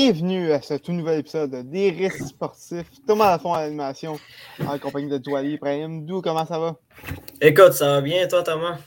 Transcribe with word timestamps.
Bienvenue 0.00 0.52
à 0.52 0.62
ce 0.62 0.74
tout 0.74 0.92
nouvel 0.92 1.18
épisode 1.18 1.50
des 1.68 1.90
risques 1.90 2.22
sportifs. 2.22 2.88
Thomas 3.04 3.30
Lafont 3.30 3.52
à 3.52 3.62
l'animation 3.62 4.16
en 4.64 4.78
compagnie 4.78 5.08
de 5.08 5.20
Joali 5.20 5.54
Ibrahim. 5.54 6.06
D'où 6.06 6.22
comment 6.22 6.46
ça 6.46 6.60
va? 6.60 6.76
Écoute, 7.40 7.72
ça 7.72 7.94
va 7.94 8.00
bien, 8.00 8.28
toi, 8.28 8.44
Thomas? 8.44 8.78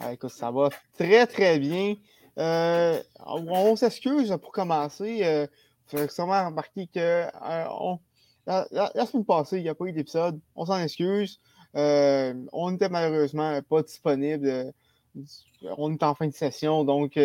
Ah, 0.00 0.12
écoute, 0.12 0.30
ça 0.30 0.50
va 0.50 0.70
très 0.98 1.24
très 1.28 1.60
bien. 1.60 1.94
Euh, 2.40 3.00
on, 3.24 3.76
s'excuse 3.76 4.36
pour 4.42 4.50
commencer. 4.50 5.20
Euh, 5.22 5.46
vous 5.86 5.98
avez 5.98 6.08
sûrement 6.08 6.46
remarqué 6.46 6.88
que 6.92 6.98
euh, 6.98 7.94
la, 8.48 9.06
semaine 9.06 9.24
passée, 9.24 9.58
il 9.58 9.62
n'y 9.62 9.68
a 9.68 9.74
pas 9.76 9.84
eu 9.84 9.92
d'épisode. 9.92 10.40
On 10.56 10.66
s'en 10.66 10.80
excuse. 10.80 11.38
Euh, 11.76 12.34
on 12.52 12.72
n'était 12.72 12.88
malheureusement 12.88 13.60
pas 13.70 13.82
disponible. 13.82 14.72
On 15.78 15.92
est 15.92 16.02
en 16.02 16.16
fin 16.16 16.26
de 16.26 16.34
session, 16.34 16.82
donc 16.82 17.16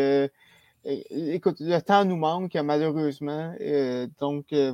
écoute, 0.86 1.58
le 1.60 1.80
temps 1.80 2.06
nous 2.06 2.16
manque, 2.16 2.56
malheureusement. 2.56 3.54
Euh, 3.62 4.08
donc, 4.20 4.46
euh, 4.54 4.74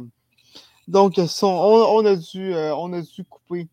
donc 0.87 1.19
on, 1.41 2.05
a 2.05 2.15
dû, 2.15 2.53
euh, 2.53 2.75
on 2.75 2.93
a 2.93 3.01
dû 3.01 3.23
couper 3.25 3.67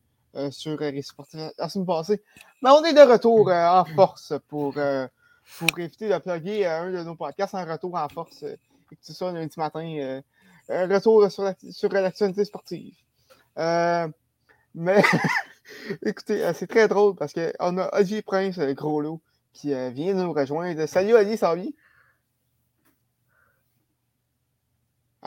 sur 0.51 0.81
les 0.81 1.03
sportifs 1.03 1.39
la 1.57 1.69
semaine 1.69 1.87
passée. 1.87 2.23
Mais 2.61 2.71
on 2.71 2.83
est 2.85 2.93
de 2.93 3.01
retour 3.01 3.51
en 3.53 3.85
force 3.85 4.33
pour, 4.49 4.75
pour 5.59 5.79
éviter 5.79 6.09
de 6.09 6.19
plugger 6.19 6.67
un 6.67 6.91
de 6.91 7.05
nos 7.05 7.15
podcasts 7.15 7.55
en 7.55 7.65
retour 7.65 7.95
en 7.95 8.09
force. 8.09 8.45
ce 9.01 9.13
soit 9.13 9.31
lundi 9.31 9.55
matin. 9.57 10.23
retour 10.69 11.31
sur 11.31 11.93
l'actualité 11.93 12.45
sportive. 12.45 12.95
mais 13.57 15.03
écoutez, 16.05 16.53
c'est 16.55 16.67
très 16.67 16.89
drôle 16.89 17.15
parce 17.15 17.33
qu'on 17.33 17.79
a 17.79 17.97
Olivier 17.97 18.23
Prince, 18.23 18.57
le 18.57 18.75
gros 18.75 19.01
lot, 19.01 19.21
qui 19.53 19.69
vient 19.93 20.15
nous 20.15 20.33
rejoindre. 20.33 20.85
Salut 20.87 21.15
Ali, 21.15 21.37
ça 21.37 21.51
va 21.51 21.55
bien? 21.55 21.71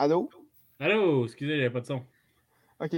Allô? 0.00 0.30
Allô, 0.78 1.24
excusez, 1.24 1.54
il 1.54 1.58
n'y 1.58 1.66
a 1.66 1.70
pas 1.70 1.80
de 1.80 1.86
son. 1.86 2.04
OK. 2.78 2.94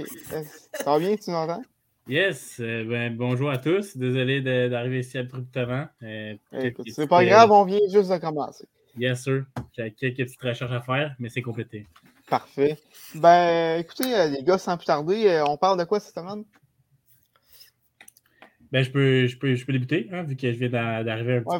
Ça 0.73 0.83
va 0.85 0.99
bien, 0.99 1.15
tu 1.15 1.31
m'entends? 1.31 1.63
Yes, 2.07 2.59
euh, 2.59 2.83
ben, 2.83 3.17
bonjour 3.17 3.49
à 3.49 3.57
tous. 3.57 3.97
Désolé 3.97 4.39
d'arriver 4.69 4.99
ici 4.99 5.17
abruptement. 5.17 5.87
Euh, 6.03 6.35
c'est 6.85 7.07
pas 7.07 7.25
grave, 7.25 7.49
on 7.49 7.65
vient 7.65 7.79
juste 7.91 8.11
de 8.11 8.17
commencer. 8.17 8.67
Yes, 8.95 9.23
sir. 9.23 9.45
J'ai 9.75 9.89
quelques 9.93 10.17
petites 10.17 10.43
recherches 10.43 10.71
à 10.71 10.81
faire, 10.81 11.15
mais 11.17 11.29
c'est 11.29 11.41
complété. 11.41 11.87
Parfait. 12.29 12.77
Ben, 13.15 13.79
écoutez, 13.79 14.15
euh, 14.15 14.27
les 14.27 14.43
gars, 14.43 14.59
sans 14.59 14.77
plus 14.77 14.85
tarder, 14.85 15.43
on 15.47 15.57
parle 15.57 15.79
de 15.79 15.85
quoi 15.85 15.99
cette 15.99 16.13
semaine? 16.13 16.43
Ben, 18.71 18.83
je 18.83 18.91
peux, 18.91 19.25
je 19.25 19.39
peux, 19.39 19.55
je 19.55 19.65
peux 19.65 19.73
débuter, 19.73 20.07
hein, 20.11 20.21
vu 20.21 20.35
que 20.35 20.51
je 20.51 20.57
viens 20.59 20.69
d'arriver 21.03 21.37
un 21.37 21.41
petit 21.41 21.59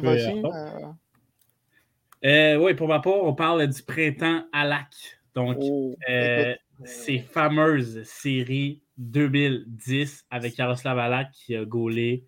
peu. 2.22 2.58
oui, 2.64 2.74
pour 2.74 2.86
ma 2.86 3.00
part, 3.00 3.24
on 3.24 3.34
parle 3.34 3.66
du 3.66 3.82
printemps 3.82 4.44
à 4.52 4.64
lac. 4.64 5.18
Donc, 5.34 5.56
oh, 5.60 5.94
euh, 6.08 6.54
ces 6.84 7.18
fameuses 7.18 8.02
séries 8.04 8.82
2010 8.98 10.26
avec 10.30 10.56
Yaroslav 10.58 10.98
Alak 10.98 11.30
qui 11.32 11.56
a 11.56 11.64
gaulé 11.64 12.24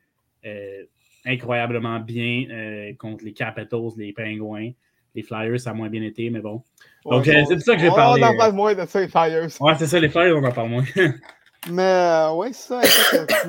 euh, 0.47 0.85
incroyablement 1.27 2.01
bien 2.01 2.47
euh, 2.51 2.93
contre 2.99 3.25
les 3.25 3.33
Capitals, 3.33 3.91
les 3.97 4.13
Penguins. 4.13 4.71
Les 5.15 5.23
Flyers, 5.23 5.61
ça 5.61 5.71
a 5.71 5.75
moins 5.75 5.89
bien 5.89 6.03
été, 6.03 6.29
mais 6.29 6.41
bon. 6.41 6.65
Donc, 7.05 7.25
c'est 7.25 7.55
de 7.55 7.61
ça 7.61 7.75
que 7.75 7.81
j'ai 7.81 7.89
parlé. 7.89 8.21
On 8.21 8.27
en 8.27 8.37
parle 8.37 8.53
moins 8.53 8.75
de 8.75 8.85
ça, 8.85 9.01
les 9.01 9.09
Flyers. 9.09 9.49
Ouais, 9.61 9.75
c'est 9.79 9.87
ça, 9.87 10.01
les 10.01 10.09
Flyers, 10.09 10.37
on 10.37 10.43
en 10.43 10.51
parle 10.51 10.71
moins. 10.71 10.85
mais 11.71 12.27
oui, 12.35 12.49
c'est 12.53 12.83
ça. 12.85 13.27
tu, 13.27 13.49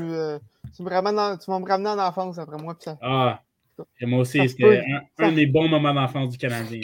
tu, 0.75 0.83
me 0.83 0.89
ramènes 0.89 1.39
tu 1.39 1.49
vas 1.49 1.59
me 1.59 1.67
ramener 1.67 1.89
en 1.89 1.97
enfance 1.97 2.38
après 2.38 2.61
moi. 2.61 2.75
Ça... 2.79 2.99
Ah, 3.01 3.41
et 3.99 4.05
moi 4.05 4.19
aussi, 4.19 4.47
c'était 4.47 4.83
un, 5.17 5.31
des 5.31 5.47
bons 5.47 5.67
moments 5.67 5.94
d'enfance 5.94 6.29
du 6.29 6.38
Canadien. 6.38 6.81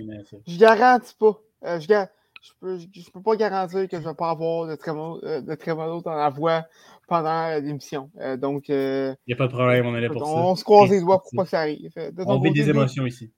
Je 0.47 0.57
garantis 0.57 1.15
pas. 1.19 1.39
je 1.79 1.87
garantis 1.87 2.11
je 2.41 2.51
peux, 2.59 2.79
je 2.79 3.11
peux 3.11 3.21
pas 3.21 3.35
garantir 3.35 3.87
que 3.87 3.97
je 3.99 4.03
vais 4.03 4.15
pas 4.15 4.31
avoir 4.31 4.67
de 4.67 4.75
trémolo, 4.75 5.23
euh, 5.23 5.41
de 5.41 6.01
dans 6.03 6.15
la 6.15 6.29
voix 6.29 6.65
pendant 7.07 7.49
euh, 7.49 7.59
l'émission. 7.59 8.09
Euh, 8.19 8.35
donc. 8.35 8.65
Il 8.69 9.15
n'y 9.27 9.33
a 9.33 9.37
pas 9.37 9.47
de 9.47 9.51
problème, 9.51 9.85
on 9.85 9.95
est 9.95 10.01
là 10.01 10.09
pour 10.09 10.25
ça. 10.25 10.33
On 10.33 10.55
se 10.55 10.63
croise 10.63 10.89
les 10.89 11.01
doigts 11.01 11.21
pour 11.21 11.31
pas 11.35 11.43
que 11.43 11.49
ça 11.49 11.59
arrive. 11.59 11.91
on 12.17 12.39
vit 12.39 12.51
des 12.51 12.69
émotions 12.69 13.05
ici. 13.05 13.31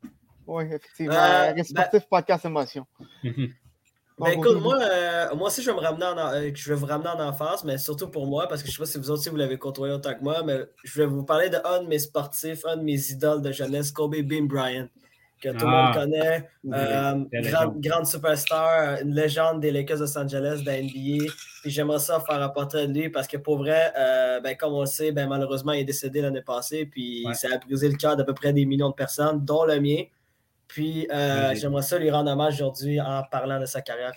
Oui, 0.47 0.63
effectivement. 0.65 1.15
Euh, 1.15 1.53
ben 1.53 2.01
podcast 2.09 2.45
émotion. 2.45 2.85
Ben, 4.19 4.27
écoute, 4.27 4.61
moi, 4.61 4.77
moi 5.35 5.47
aussi, 5.47 5.63
je 5.63 5.71
vais, 5.71 5.75
me 5.75 5.81
ramener 5.81 6.05
en, 6.05 6.53
je 6.53 6.69
vais 6.69 6.75
vous 6.75 6.85
ramener 6.85 7.09
en 7.09 7.19
enfance, 7.19 7.63
mais 7.63 7.79
surtout 7.79 8.09
pour 8.09 8.27
moi, 8.27 8.47
parce 8.47 8.61
que 8.61 8.67
je 8.67 8.73
ne 8.73 8.85
sais 8.85 8.91
pas 8.93 8.99
si 8.99 8.99
vous 8.99 9.09
autres, 9.09 9.23
si 9.23 9.29
vous 9.29 9.37
l'avez 9.37 9.57
côtoyé 9.57 9.91
autant 9.91 10.13
que 10.13 10.21
moi, 10.23 10.43
mais 10.45 10.59
je 10.83 11.01
vais 11.01 11.07
vous 11.07 11.23
parler 11.23 11.49
d'un 11.49 11.81
de, 11.81 11.87
mes 11.87 11.97
sportifs, 11.97 12.63
un 12.65 12.77
de 12.77 12.83
mes 12.83 13.09
idoles 13.09 13.41
de 13.41 13.51
jeunesse, 13.51 13.91
Kobe 13.91 14.15
Bean 14.21 14.43
Bryant 14.43 14.87
que 15.43 15.49
tout 15.49 15.65
le 15.65 15.71
monde 15.71 15.89
ah. 15.89 15.93
connaît. 15.93 16.49
Euh, 16.71 17.71
grande, 17.81 18.05
superstar, 18.05 19.01
une 19.01 19.13
légende 19.13 19.59
des 19.59 19.71
Lakers 19.71 19.97
de 19.97 20.03
Los 20.03 20.17
Angeles, 20.17 20.63
de 20.65 20.71
NBA. 20.71 21.31
Puis 21.61 21.71
j'aimerais 21.71 21.99
ça 21.99 22.19
faire 22.21 22.41
un 22.41 22.49
portrait 22.49 22.87
de 22.87 22.93
lui 22.93 23.09
parce 23.09 23.27
que 23.27 23.37
pour 23.37 23.57
vrai, 23.57 23.91
euh, 23.97 24.39
ben, 24.39 24.55
comme 24.55 24.73
on 24.73 24.81
le 24.81 24.85
sait, 24.85 25.11
ben, 25.11 25.27
malheureusement, 25.27 25.73
il 25.73 25.81
est 25.81 25.85
décédé 25.85 26.21
l'année 26.21 26.41
passée. 26.41 26.85
Puis 26.85 27.25
ça 27.33 27.49
a 27.53 27.57
brisé 27.57 27.89
le 27.89 27.97
cœur 27.97 28.15
d'à 28.15 28.23
peu 28.23 28.33
près 28.33 28.53
des 28.53 28.65
millions 28.65 28.89
de 28.89 28.95
personnes, 28.95 29.43
dont 29.43 29.65
le 29.65 29.79
mien. 29.79 30.03
Puis 30.67 31.07
euh, 31.11 31.53
j'aimerais 31.55 31.83
ça 31.83 31.99
lui 31.99 32.09
rendre 32.09 32.31
hommage 32.31 32.55
aujourd'hui 32.55 32.99
en 33.01 33.23
parlant 33.29 33.59
de 33.59 33.65
sa 33.65 33.81
carrière 33.81 34.13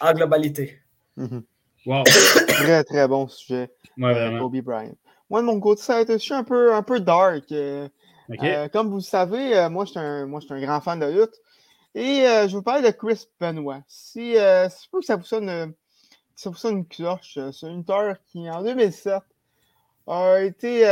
en, 0.00 0.12
globalité. 0.14 0.80
Mhm. 1.16 1.42
Wow. 1.86 2.02
très, 2.48 2.82
très 2.84 3.06
bon 3.06 3.28
sujet. 3.28 3.70
Ouais, 3.98 4.36
Kobe 4.38 4.56
Bryant. 4.62 4.94
Moi, 5.28 5.42
de 5.42 5.46
mon 5.46 5.60
côté, 5.60 5.82
ça 5.82 5.96
a 5.96 6.00
été 6.00 6.14
aussi 6.14 6.32
un 6.32 6.42
peu, 6.42 6.74
un 6.74 6.82
peu 6.82 6.98
dark. 6.98 7.44
Euh, 8.30 8.68
comme 8.68 8.88
vous 8.88 8.96
le 8.96 9.02
savez, 9.02 9.56
euh, 9.56 9.68
moi, 9.68 9.84
je 9.84 9.90
suis 9.90 9.98
un, 9.98 10.32
un, 10.32 10.60
grand 10.60 10.80
fan 10.80 11.00
de 11.00 11.06
lutte. 11.06 11.40
Et 11.94 12.26
euh, 12.26 12.46
je 12.46 12.56
vous 12.56 12.62
parler 12.62 12.82
de 12.82 12.94
Chris 12.94 13.26
Benoit. 13.40 13.82
Si, 13.88 14.34
si 14.70 14.88
que 14.90 15.02
ça 15.02 15.16
vous 15.16 15.24
sonne, 15.24 15.74
ça 16.36 16.50
vous 16.50 16.56
sonne 16.56 16.78
une 16.78 16.86
cloche, 16.86 17.38
c'est 17.52 17.66
une 17.66 17.78
lutteur 17.78 18.16
qui, 18.26 18.48
en 18.48 18.62
2007, 18.62 19.22
a 20.06 20.40
été, 20.40 20.86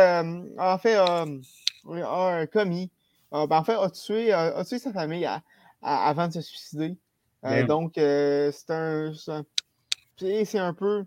en 0.58 0.78
fait, 0.78 0.96
a 0.96 2.46
commis, 2.48 2.90
ben, 3.30 3.46
en 3.50 3.64
fait, 3.64 3.74
a 3.74 3.90
tué, 3.90 4.32
a 4.32 4.64
tué 4.64 4.78
sa 4.78 4.92
famille 4.92 5.28
avant 5.82 6.26
de 6.26 6.32
se 6.32 6.40
suicider. 6.40 6.96
donc, 7.68 7.92
c'est 7.94 8.70
un, 8.70 9.12
c'est 10.16 10.58
un 10.58 10.74
peu 10.74 11.04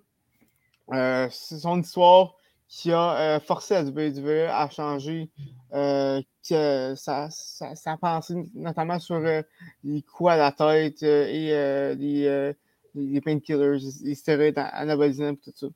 son 1.30 1.82
histoire 1.82 2.36
qui 2.72 2.94
a 2.94 3.40
forcé 3.42 3.74
la 3.74 3.84
WWE 3.84 4.48
à 4.50 4.70
changer 4.70 5.30
euh, 5.74 6.22
que 6.50 6.96
sa, 6.96 7.28
sa, 7.30 7.98
pensée, 7.98 8.34
notamment 8.56 8.98
sur 8.98 9.18
euh, 9.18 9.42
les 9.84 10.02
coups 10.02 10.32
à 10.32 10.38
la 10.38 10.54
tête 10.54 11.04
euh, 11.04 11.28
et 11.28 11.96
les, 11.98 12.54
les, 12.96 13.22
painkillers, 13.22 13.78
les 14.04 14.16
stéroïdes 14.16 14.58
anabolisants 14.58 15.34
et 15.34 15.38
tout 15.38 15.52
ça. 15.54 15.68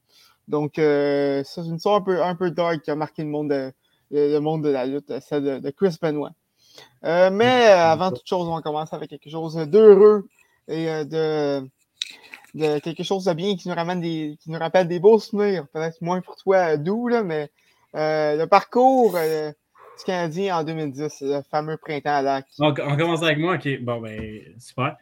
Donc, 0.47 0.73
c'est 0.75 1.43
une 1.57 1.75
histoire 1.75 1.97
un 1.97 2.01
peu, 2.01 2.23
un 2.23 2.35
peu 2.35 2.49
dark 2.51 2.81
qui 2.81 2.91
a 2.91 2.95
marqué 2.95 3.23
le 3.23 3.29
monde 3.29 3.49
de, 3.49 3.73
le 4.11 4.39
monde 4.39 4.63
de 4.63 4.69
la 4.69 4.85
lutte, 4.85 5.19
celle 5.19 5.61
de, 5.61 5.69
Chris 5.71 5.97
Benoit. 6.01 6.31
mais 7.03 7.65
avant 7.67 8.11
toute 8.11 8.27
chose, 8.27 8.47
on 8.47 8.61
commence 8.61 8.93
avec 8.93 9.09
quelque 9.09 9.29
chose 9.29 9.55
d'heureux 9.55 10.29
et 10.69 10.85
de, 11.03 11.67
de, 12.53 12.79
quelque 12.79 13.03
chose 13.03 13.25
de 13.25 13.33
bien 13.33 13.55
qui 13.55 13.67
nous 13.67 13.75
ramène 13.75 14.01
des, 14.01 14.37
qui 14.41 14.51
nous 14.51 14.59
rappelle 14.59 14.87
des 14.87 14.99
beaux 14.99 15.19
souvenirs. 15.19 15.67
Peut-être 15.73 16.01
moins 16.01 16.21
pour 16.21 16.35
toi 16.37 16.77
doux, 16.77 17.07
là, 17.07 17.23
mais 17.23 17.49
le 17.93 18.45
parcours 18.45 19.17
du 19.97 20.03
Canadien 20.03 20.57
en 20.57 20.63
2010, 20.63 21.21
le 21.21 21.41
fameux 21.49 21.77
printemps 21.77 22.15
à 22.15 22.21
lac. 22.21 22.45
Donc, 22.59 22.79
on 22.83 22.95
commence 22.97 23.23
avec 23.23 23.37
moi. 23.37 23.55
OK, 23.55 23.67
bon, 23.81 24.01
ben, 24.01 24.41
super. 24.59 24.97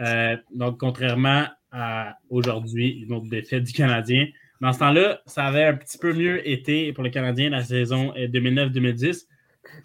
Euh, 0.00 0.36
donc, 0.54 0.78
contrairement 0.78 1.46
à 1.72 2.16
aujourd'hui, 2.30 3.04
une 3.06 3.12
autre 3.12 3.28
défaite 3.28 3.64
du 3.64 3.72
Canadien, 3.72 4.26
dans 4.60 4.72
ce 4.72 4.78
temps-là, 4.80 5.20
ça 5.26 5.44
avait 5.44 5.64
un 5.64 5.74
petit 5.74 5.98
peu 5.98 6.12
mieux 6.12 6.46
été 6.48 6.92
pour 6.92 7.04
le 7.04 7.10
Canadien 7.10 7.50
la 7.50 7.62
saison 7.62 8.12
2009-2010. 8.14 9.26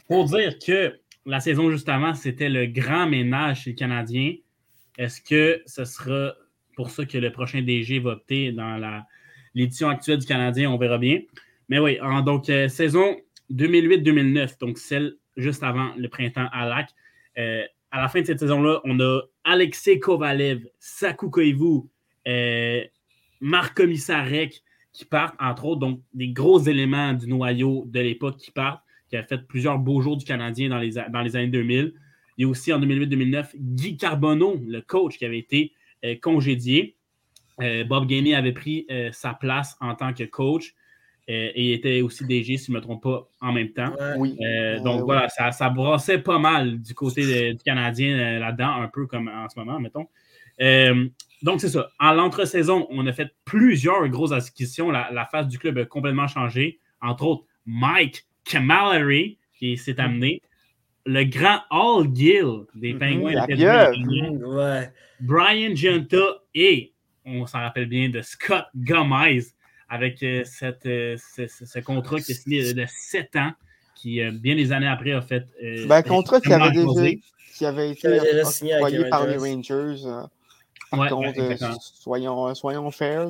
Pour 0.08 0.26
dire 0.26 0.58
que 0.60 1.00
la 1.26 1.40
saison 1.40 1.70
juste 1.70 1.90
avant, 1.90 2.14
c'était 2.14 2.50
le 2.50 2.66
grand 2.66 3.08
ménage 3.08 3.64
chez 3.64 3.72
le 3.72 3.76
Canadien. 3.76 4.36
Est-ce 4.98 5.22
que 5.22 5.62
ce 5.66 5.86
sera 5.86 6.34
pour 6.76 6.90
ça 6.90 7.06
que 7.06 7.18
le 7.18 7.32
prochain 7.32 7.62
DG 7.62 8.00
va 8.00 8.12
opter 8.12 8.52
dans 8.52 9.04
l'édition 9.54 9.90
actuelle 9.90 10.20
du 10.20 10.26
Canadien? 10.26 10.72
On 10.72 10.78
verra 10.78 10.98
bien. 10.98 11.22
Mais 11.70 11.80
oui, 11.80 11.98
donc, 12.26 12.50
euh, 12.50 12.68
saison 12.68 13.16
2008-2009, 13.52 14.60
donc 14.60 14.78
celle 14.78 15.16
juste 15.38 15.64
avant 15.64 15.92
le 15.98 16.08
printemps 16.08 16.48
à 16.52 16.68
Lac. 16.68 16.90
Euh, 17.38 17.64
à 17.92 18.02
la 18.02 18.10
fin 18.10 18.22
de 18.22 18.26
cette 18.26 18.40
saison-là, 18.40 18.82
on 18.84 19.00
a 19.00 19.22
Alexei 19.44 20.00
Kovalev, 20.00 20.66
Saku 20.80 21.30
Koivu, 21.30 21.82
euh, 22.28 22.84
Marc 23.40 23.76
Komissarek 23.76 24.64
qui 24.92 25.06
partent, 25.06 25.36
entre 25.40 25.66
autres, 25.66 25.80
donc 25.80 26.02
des 26.14 26.30
gros 26.30 26.60
éléments 26.60 27.14
du 27.14 27.28
noyau 27.28 27.86
de 27.88 28.00
l'époque 28.00 28.38
qui 28.38 28.52
partent, 28.52 28.84
qui 29.10 29.18
a 29.18 29.24
fait 29.24 29.40
plusieurs 29.48 29.80
beaux 29.80 30.02
jours 30.02 30.18
du 30.18 30.26
Canadien 30.26 30.70
dans 30.70 30.78
les, 30.78 30.92
dans 30.92 31.22
les 31.22 31.36
années 31.36 31.48
2000. 31.48 31.94
Il 32.38 32.42
y 32.44 32.46
a 32.46 32.48
aussi 32.48 32.72
en 32.74 32.80
2008-2009 32.80 33.50
Guy 33.56 33.98
Carbonneau, 33.98 34.62
le 34.66 34.82
coach 34.82 35.18
qui 35.18 35.26
avait 35.26 35.40
été 35.40 35.74
congédié. 36.22 36.96
Bob 37.88 38.08
Gainey 38.08 38.36
avait 38.36 38.52
pris 38.52 38.88
sa 39.12 39.34
place 39.34 39.76
en 39.80 39.96
tant 39.96 40.14
que 40.14 40.24
coach. 40.24 40.76
Euh, 41.30 41.52
et 41.56 41.70
il 41.70 41.72
était 41.72 42.02
aussi 42.02 42.26
DG, 42.26 42.58
si 42.58 42.66
je 42.66 42.72
ne 42.72 42.78
me 42.78 42.82
trompe 42.82 43.04
pas, 43.04 43.30
en 43.40 43.54
même 43.54 43.70
temps. 43.70 43.94
Oui. 44.18 44.38
Euh, 44.46 44.80
donc 44.82 45.04
voilà, 45.04 45.30
ça, 45.30 45.52
ça, 45.52 45.70
brassait 45.70 46.20
pas 46.20 46.38
mal 46.38 46.82
du 46.82 46.94
côté 46.94 47.54
du 47.54 47.64
Canadien 47.64 48.18
euh, 48.18 48.40
là-dedans, 48.40 48.82
un 48.82 48.90
peu 48.90 49.08
comme 49.08 49.30
en 49.30 49.48
ce 49.48 49.58
moment, 49.58 49.80
mettons. 49.80 50.08
donc, 51.42 51.62
c'est 51.62 51.70
ça. 51.70 51.90
En 52.00 52.12
l'entre-saison, 52.12 52.88
on 52.90 53.08
a 53.08 53.14
fait 53.14 53.34
plusieurs 53.46 54.08
grosses 54.10 54.34
acquisitions. 54.34 54.92
La, 54.92 55.28
face 55.32 55.48
du 55.48 55.58
club 55.58 55.78
a 55.78 55.86
complètement 55.86 56.28
changé. 56.28 56.80
Entre 57.02 57.26
autres, 57.26 57.46
Mike 57.66 58.26
Camilleri, 58.44 59.38
qui 59.58 59.78
s'est 59.78 59.94
mm. 59.94 60.00
amené. 60.02 60.42
Le 61.06 61.24
grand 61.26 61.60
All 61.70 62.16
Gill 62.16 62.66
des 62.76 62.94
Penguins. 62.94 63.46
de 63.48 64.88
Brian 65.20 65.76
Giunta 65.76 66.42
et, 66.54 66.94
on 67.26 67.46
s'en 67.46 67.60
rappelle 67.60 67.88
bien, 67.88 68.10
de 68.10 68.22
Scott 68.22 68.66
Gomez 68.76 69.42
avec 69.90 70.24
euh, 70.24 70.44
cette, 70.44 70.86
euh, 70.86 71.18
ce, 71.18 71.80
contrat 71.80 72.20
qui 72.20 72.32
est 72.32 72.36
signé 72.36 72.74
de 72.74 72.86
7 72.88 73.36
ans, 73.36 73.52
qui, 73.96 74.22
euh, 74.22 74.32
bien 74.32 74.56
des 74.56 74.72
années 74.72 74.88
après, 74.88 75.12
a 75.12 75.22
fait. 75.22 75.46
ben, 75.62 75.98
un 75.98 76.02
contrat 76.02 76.42
qui 76.42 76.52
avait, 76.52 76.72
déjà, 76.72 77.18
qui 77.54 77.66
avait 77.66 77.92
été 77.92 78.22
envoyé 78.76 79.10
par 79.10 79.28
les 79.28 79.38
Rangers. 79.38 80.04
Ouais, 80.94 81.10
soyons, 82.00 82.56
soyons 82.56 82.92
fair. 82.92 83.30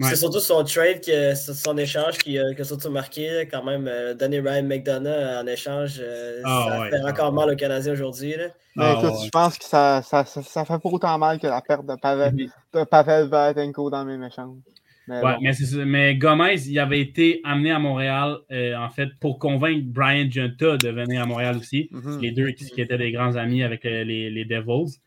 C'est 0.00 0.16
surtout 0.16 0.40
son 0.40 0.62
trade, 0.62 1.00
que, 1.04 1.34
son 1.34 1.76
échange 1.78 2.18
qui, 2.18 2.38
a 2.38 2.64
surtout 2.64 2.90
marqué. 2.90 3.48
Quand 3.50 3.64
même, 3.64 3.90
donner 4.18 4.40
Ryan 4.40 4.64
McDonough 4.64 5.42
en 5.42 5.46
échange, 5.46 6.02
ah, 6.44 6.66
ça 6.68 6.90
fait 6.90 7.02
encore 7.02 7.32
mal 7.32 7.50
aux 7.50 7.56
Canadiens 7.56 7.92
aujourd'hui. 7.92 8.34
Ah, 8.78 8.96
écoute, 8.98 9.14
je 9.24 9.30
pense 9.30 9.56
que 9.56 9.64
ça, 9.64 10.02
ça, 10.02 10.24
ça, 10.24 10.64
fait 10.64 10.78
pas 10.78 10.88
autant 10.88 11.16
mal 11.18 11.38
que 11.38 11.46
la 11.46 11.62
perte 11.62 11.86
de 11.86 11.94
Pavel, 11.94 12.34
mm-hmm. 12.34 12.50
de 12.74 12.84
Pavel 12.84 13.28
Vatenko 13.28 13.88
dans 13.88 14.04
le 14.04 14.18
même 14.18 14.24
échange. 14.24 14.58
Mais, 15.08 15.22
ouais, 15.22 15.84
mais, 15.84 16.16
Gomez, 16.16 16.66
il 16.66 16.78
avait 16.78 17.00
été 17.00 17.40
amené 17.44 17.70
à 17.70 17.78
Montréal, 17.78 18.38
euh, 18.50 18.76
en 18.76 18.90
fait, 18.90 19.08
pour 19.20 19.38
convaincre 19.38 19.84
Brian 19.86 20.28
Junta 20.28 20.76
de 20.76 20.88
venir 20.88 21.22
à 21.22 21.26
Montréal 21.26 21.56
aussi. 21.56 21.88
Mhm. 21.92 22.20
Les 22.20 22.32
deux 22.32 22.50
qui, 22.50 22.80
étaient 22.80 22.98
des 22.98 23.12
grands 23.12 23.36
amis 23.36 23.62
avec 23.62 23.84
euh, 23.84 24.02
les, 24.02 24.30
les, 24.30 24.44
Devils. 24.44 24.98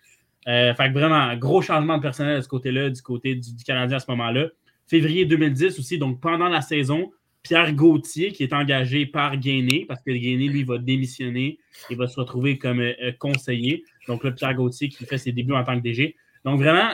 Euh, 0.48 0.74
fait 0.74 0.88
que 0.88 0.94
vraiment, 0.94 1.36
gros 1.36 1.62
changement 1.62 1.98
de 1.98 2.02
personnel 2.02 2.38
de 2.38 2.42
ce 2.42 2.48
côté-là, 2.48 2.90
du 2.90 3.02
côté 3.02 3.36
du, 3.36 3.64
Canadien 3.66 3.98
à 3.98 4.00
ce 4.00 4.10
moment-là. 4.10 4.48
Février 4.90 5.26
2010 5.26 5.80
aussi, 5.80 5.98
donc 5.98 6.20
pendant 6.20 6.50
la 6.50 6.62
saison, 6.62 7.12
Pierre 7.44 7.74
Gauthier, 7.74 8.32
qui 8.32 8.44
est 8.44 8.54
engagé 8.54 9.06
par 9.06 9.38
Gainé, 9.38 9.86
parce 9.88 10.02
que 10.02 10.12
Gainé, 10.12 10.48
lui, 10.48 10.64
va 10.64 10.78
démissionner 10.78 11.60
et 11.90 11.96
va 11.96 12.08
se 12.08 12.20
retrouver 12.20 12.58
comme 12.58 12.84
conseiller. 13.18 13.86
Donc 14.08 14.24
là, 14.26 14.32
Pierre 14.32 14.56
Gauthier 14.56 14.90
qui 14.90 15.06
fait 15.06 15.18
ses 15.18 15.32
débuts 15.32 15.54
en 15.54 15.64
tant 15.64 15.78
que 15.78 15.84
DG. 15.84 16.16
Donc 16.44 16.60
vraiment, 16.60 16.90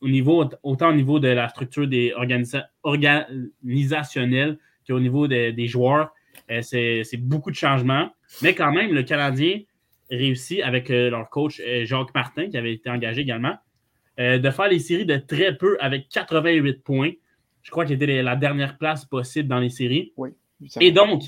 au 0.00 0.08
niveau, 0.08 0.44
autant 0.62 0.90
au 0.90 0.94
niveau 0.94 1.20
de 1.20 1.28
la 1.28 1.48
structure 1.48 1.86
des 1.86 2.12
organisationnelle 2.82 4.58
qu'au 4.88 4.98
niveau 4.98 5.28
des 5.28 5.66
joueurs. 5.66 6.12
Euh, 6.50 6.62
c'est 6.62 7.16
beaucoup 7.16 7.50
de 7.50 7.56
changements. 7.56 8.10
Mais 8.42 8.54
quand 8.54 8.72
même, 8.72 8.92
le 8.92 9.02
Canadien 9.02 9.60
réussit 10.10 10.62
avec 10.62 10.90
euh, 10.90 11.10
leur 11.10 11.30
coach 11.30 11.60
euh, 11.60 11.84
Jacques 11.84 12.14
Martin, 12.14 12.48
qui 12.50 12.56
avait 12.56 12.74
été 12.74 12.90
engagé 12.90 13.20
également, 13.20 13.56
de 14.20 14.50
faire 14.50 14.68
les 14.68 14.78
séries 14.78 15.06
de 15.06 15.16
très 15.16 15.56
peu 15.56 15.78
avec 15.80 16.08
88 16.10 16.82
points. 16.82 17.12
Je 17.62 17.70
crois 17.70 17.84
qu'il 17.84 18.02
était 18.02 18.22
la 18.22 18.36
dernière 18.36 18.76
place 18.78 19.04
possible 19.04 19.48
dans 19.48 19.58
les 19.58 19.70
séries. 19.70 20.12
Oui, 20.16 20.30
Et 20.80 20.92
donc, 20.92 21.22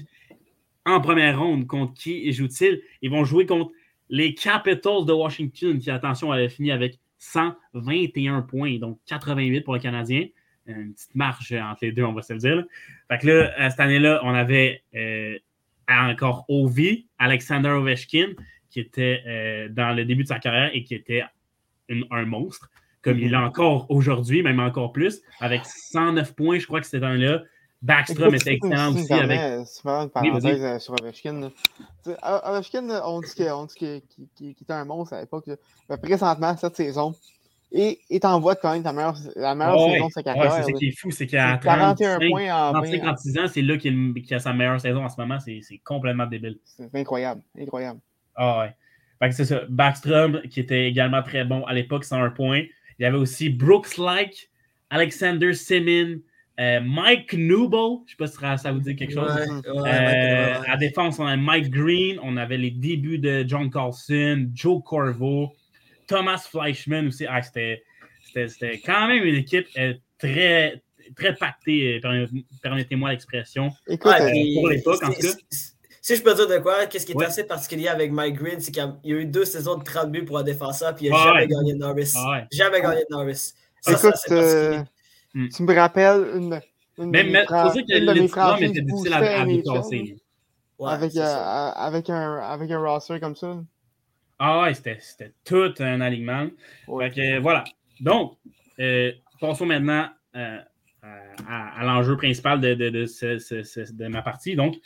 en 0.85 1.01
première 1.01 1.39
ronde, 1.41 1.67
contre 1.67 1.95
qui 1.95 2.33
joue-t-il? 2.33 2.83
Ils 3.03 3.11
vont 3.11 3.25
jouer 3.25 3.47
contre 3.47 3.73
les 4.09 4.35
Capitals 4.35 5.07
de 5.07 5.13
Washington, 5.13 5.79
qui, 5.79 5.91
attention, 5.91 6.33
avaient 6.33 6.49
fini 6.49 6.71
avec 6.71 6.99
121 7.19 8.43
points, 8.43 8.79
donc 8.79 8.99
88 9.07 9.63
pour 9.63 9.75
le 9.75 9.81
Canadien. 9.81 10.27
Une 10.67 10.93
petite 10.93 11.15
marge 11.15 11.53
entre 11.53 11.79
les 11.83 11.93
deux, 11.93 12.05
on 12.05 12.13
va 12.13 12.23
se 12.23 12.33
le 12.33 12.39
dire. 12.39 12.65
Fait 13.09 13.19
que 13.19 13.27
là, 13.27 13.71
cette 13.71 13.81
année-là, 13.81 14.21
on 14.25 14.35
avait 14.35 14.83
euh, 14.95 15.39
encore 15.89 16.45
Ovi, 16.49 17.07
Alexander 17.19 17.71
Ovechkin, 17.71 18.33
qui 18.71 18.81
était 18.81 19.23
euh, 19.27 19.69
dans 19.69 19.95
le 19.95 20.05
début 20.05 20.25
de 20.25 20.29
sa 20.29 20.39
carrière 20.39 20.71
et 20.75 20.85
qui 20.85 20.95
était 20.95 21.25
un 22.11 22.25
monstre, 22.25 22.71
comme 23.03 23.19
il 23.19 23.33
est 23.33 23.37
mm-hmm. 23.37 23.47
encore 23.47 23.91
aujourd'hui, 23.91 24.43
même 24.43 24.61
encore 24.61 24.93
plus, 24.93 25.21
avec 25.41 25.63
109 25.65 26.35
points, 26.35 26.59
je 26.59 26.67
crois 26.67 26.81
que 26.81 26.87
cette 26.87 27.03
année-là. 27.03 27.43
Backstrom 27.83 28.33
était 28.33 28.55
excellent 28.55 28.95
aussi. 28.95 29.13
avec... 29.13 29.41
une 29.41 30.09
parenthèse 30.11 30.63
euh, 30.63 30.79
sur 30.79 30.95
Ovechkin. 31.01 31.51
Ovechkin, 32.23 33.03
on 33.05 33.21
dit 33.21 34.05
qu'il 34.37 34.51
était 34.51 34.73
un 34.73 34.85
monstre 34.85 35.15
à 35.15 35.21
l'époque. 35.21 35.51
Mais 35.91 35.97
présentement, 35.97 36.57
cette 36.57 36.77
saison, 36.77 37.13
et 37.73 38.01
est 38.11 38.25
en 38.25 38.39
voie 38.39 38.55
de 38.55 38.61
quand 38.61 38.73
même 38.73 38.83
la 38.83 38.93
meilleure, 38.93 39.17
la 39.35 39.55
meilleure 39.55 39.91
saison 39.91 40.07
de 40.07 40.13
sa 40.13 40.23
carrière. 40.23 40.53
c'est 40.53 40.73
ce 40.73 40.79
qui 40.79 40.89
est 40.89 40.99
fou, 40.99 41.11
c'est 41.11 41.27
qu'il 41.27 41.39
a 41.39 41.57
41 41.57 42.19
points 42.19 42.53
en 42.53 42.73
36 42.83 43.39
ans, 43.39 43.47
c'est 43.49 43.63
là 43.63 43.77
qu'il 43.79 44.13
a 44.31 44.39
sa 44.39 44.53
meilleure 44.53 44.81
saison 44.81 45.05
en 45.05 45.09
ce 45.09 45.21
moment. 45.21 45.39
C'est 45.41 45.81
complètement 45.85 46.27
débile. 46.27 46.59
C'est 46.65 46.95
incroyable, 46.95 47.43
incroyable. 47.59 48.01
Ah 48.37 48.69
ouais. 49.21 49.33
c'est 49.33 49.45
ça. 49.45 49.63
Backstrom, 49.69 50.43
qui 50.51 50.61
était 50.61 50.87
également 50.87 51.23
très 51.23 51.45
bon 51.45 51.65
à 51.65 51.73
l'époque, 51.73 52.05
101 52.05 52.31
points. 52.31 52.63
Il 53.03 53.07
y 53.07 53.09
avait 53.09 53.19
aussi 53.19 53.51
Brooks 53.51 53.99
Like, 53.99 54.49
Alexander 54.89 55.53
Simin, 55.55 56.19
euh, 56.61 56.81
Mike 56.81 57.33
Newble, 57.33 58.05
je 58.07 58.15
ne 58.23 58.29
sais 58.29 58.39
pas 58.39 58.57
si 58.57 58.63
ça 58.63 58.71
vous 58.71 58.79
dit 58.79 58.95
quelque 58.95 59.13
chose. 59.15 59.29
Euh, 59.67 60.63
à 60.65 60.77
défense, 60.77 61.19
on 61.19 61.27
a 61.27 61.37
Mike 61.37 61.71
Green, 61.71 62.21
on 62.23 62.37
avait 62.37 62.59
les 62.59 62.71
débuts 62.71 63.19
de 63.19 63.45
John 63.45 63.73
Carlson, 63.73 64.49
Joe 64.55 64.81
Corvo, 64.85 65.53
Thomas 66.07 66.47
Fleischman 66.49 67.09
aussi. 67.09 67.27
Ah, 67.29 67.43
c'était 67.43 67.83
quand 68.87 69.09
même 69.09 69.25
une 69.25 69.35
équipe 69.35 69.67
euh, 69.79 69.95
très, 70.17 70.81
très 71.17 71.35
pactée, 71.35 72.01
permettez-moi 72.63 73.11
l'expression. 73.11 73.73
pour 74.55 74.69
l'époque, 74.69 75.03
en 75.03 75.09
tout 75.09 75.23
cas. 75.23 75.33
Si 76.03 76.17
je 76.17 76.23
peux 76.23 76.35
dire 76.35 76.49
de 76.49 76.59
quoi, 76.59 76.87
qu'est-ce 76.87 77.07
qui 77.07 77.13
est 77.13 77.25
assez 77.25 77.45
particulier 77.45 77.89
avec 77.89 78.13
Mike 78.13 78.35
Green, 78.35 78.61
c'est 78.61 78.73
qu'il 78.73 78.83
y 79.05 79.13
a 79.13 79.17
eu 79.17 79.25
deux 79.25 79.45
saisons 79.45 79.77
de 79.77 79.85
30 79.85 80.11
buts 80.11 80.25
pour 80.25 80.37
un 80.37 80.43
défenseur, 80.43 80.95
puis 80.95 81.07
il 81.07 81.13
n'a 81.13 81.19
jamais 81.19 81.47
gagné 81.47 81.73
de 81.75 81.79
Norris. 81.79 82.13
Jamais 82.51 82.81
gagné 82.83 83.03
de 83.09 83.15
Norris. 83.15 83.55
Ça, 83.81 83.93
Écoute, 83.93 84.89
Hmm. 85.35 85.49
Tu 85.49 85.63
me 85.63 85.75
rappelles 85.75 86.27
une, 86.37 86.61
une 86.99 87.11
mais, 87.11 87.25
mais, 87.25 87.45
c'est 87.73 87.85
que 87.85 87.99
une 87.99 88.07
de 88.07 88.21
mes 88.21 88.29
franchises 88.29 88.71
était 88.71 88.83
difficile 88.83 89.15
à, 89.15 89.41
à. 89.41 89.47
Ouais, 89.47 90.91
avec, 90.91 91.17
euh, 91.17 91.23
avec, 91.23 92.11
un, 92.11 92.39
avec 92.41 92.71
un 92.71 92.79
roster 92.79 93.21
comme 93.21 93.37
ça. 93.37 93.57
Ah 94.39 94.63
ouais, 94.63 94.75
c'était 94.75 95.33
tout 95.45 95.73
un 95.79 96.01
alignement. 96.01 96.49
Fait 96.99 97.11
que, 97.11 97.39
voilà. 97.39 97.65
Donc, 98.01 98.37
euh, 98.81 99.13
passons 99.41 99.65
maintenant 99.65 100.09
euh, 100.35 100.59
à, 101.49 101.81
à 101.81 101.85
l'enjeu 101.85 102.17
principal 102.17 102.61
de, 102.61 102.75
de, 102.75 102.91
de, 102.91 103.07
ce, 103.07 103.93
de, 103.93 104.07
ma 104.09 104.23
partie. 104.23 104.57
Donc, 104.57 104.77